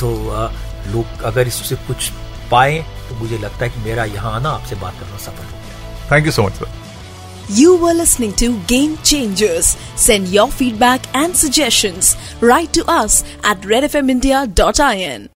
तो 0.00 0.10
लोग 0.92 1.22
अगर 1.22 1.46
इससे 1.46 1.76
कुछ 1.86 2.10
पाए 2.50 2.78
तो 3.08 3.14
मुझे 3.14 3.38
लगता 3.38 3.64
है 3.64 3.70
कि 3.70 3.80
मेरा 3.80 4.04
यहाँ 4.04 4.32
आना 4.32 4.50
आपसे 4.50 4.76
बात 4.76 4.94
करना 5.00 5.16
सफल 5.16 5.51
Thank 6.12 6.26
you 6.26 6.32
so 6.32 6.42
much, 6.42 6.52
sir. 6.56 6.66
You 7.48 7.78
were 7.78 7.94
listening 7.94 8.34
to 8.34 8.60
Game 8.64 8.98
Changers. 8.98 9.78
Send 9.96 10.28
your 10.28 10.48
feedback 10.48 11.00
and 11.16 11.34
suggestions. 11.34 12.16
Write 12.42 12.70
to 12.74 12.84
us 12.86 13.24
at 13.44 13.62
redfmindia.in. 13.62 15.30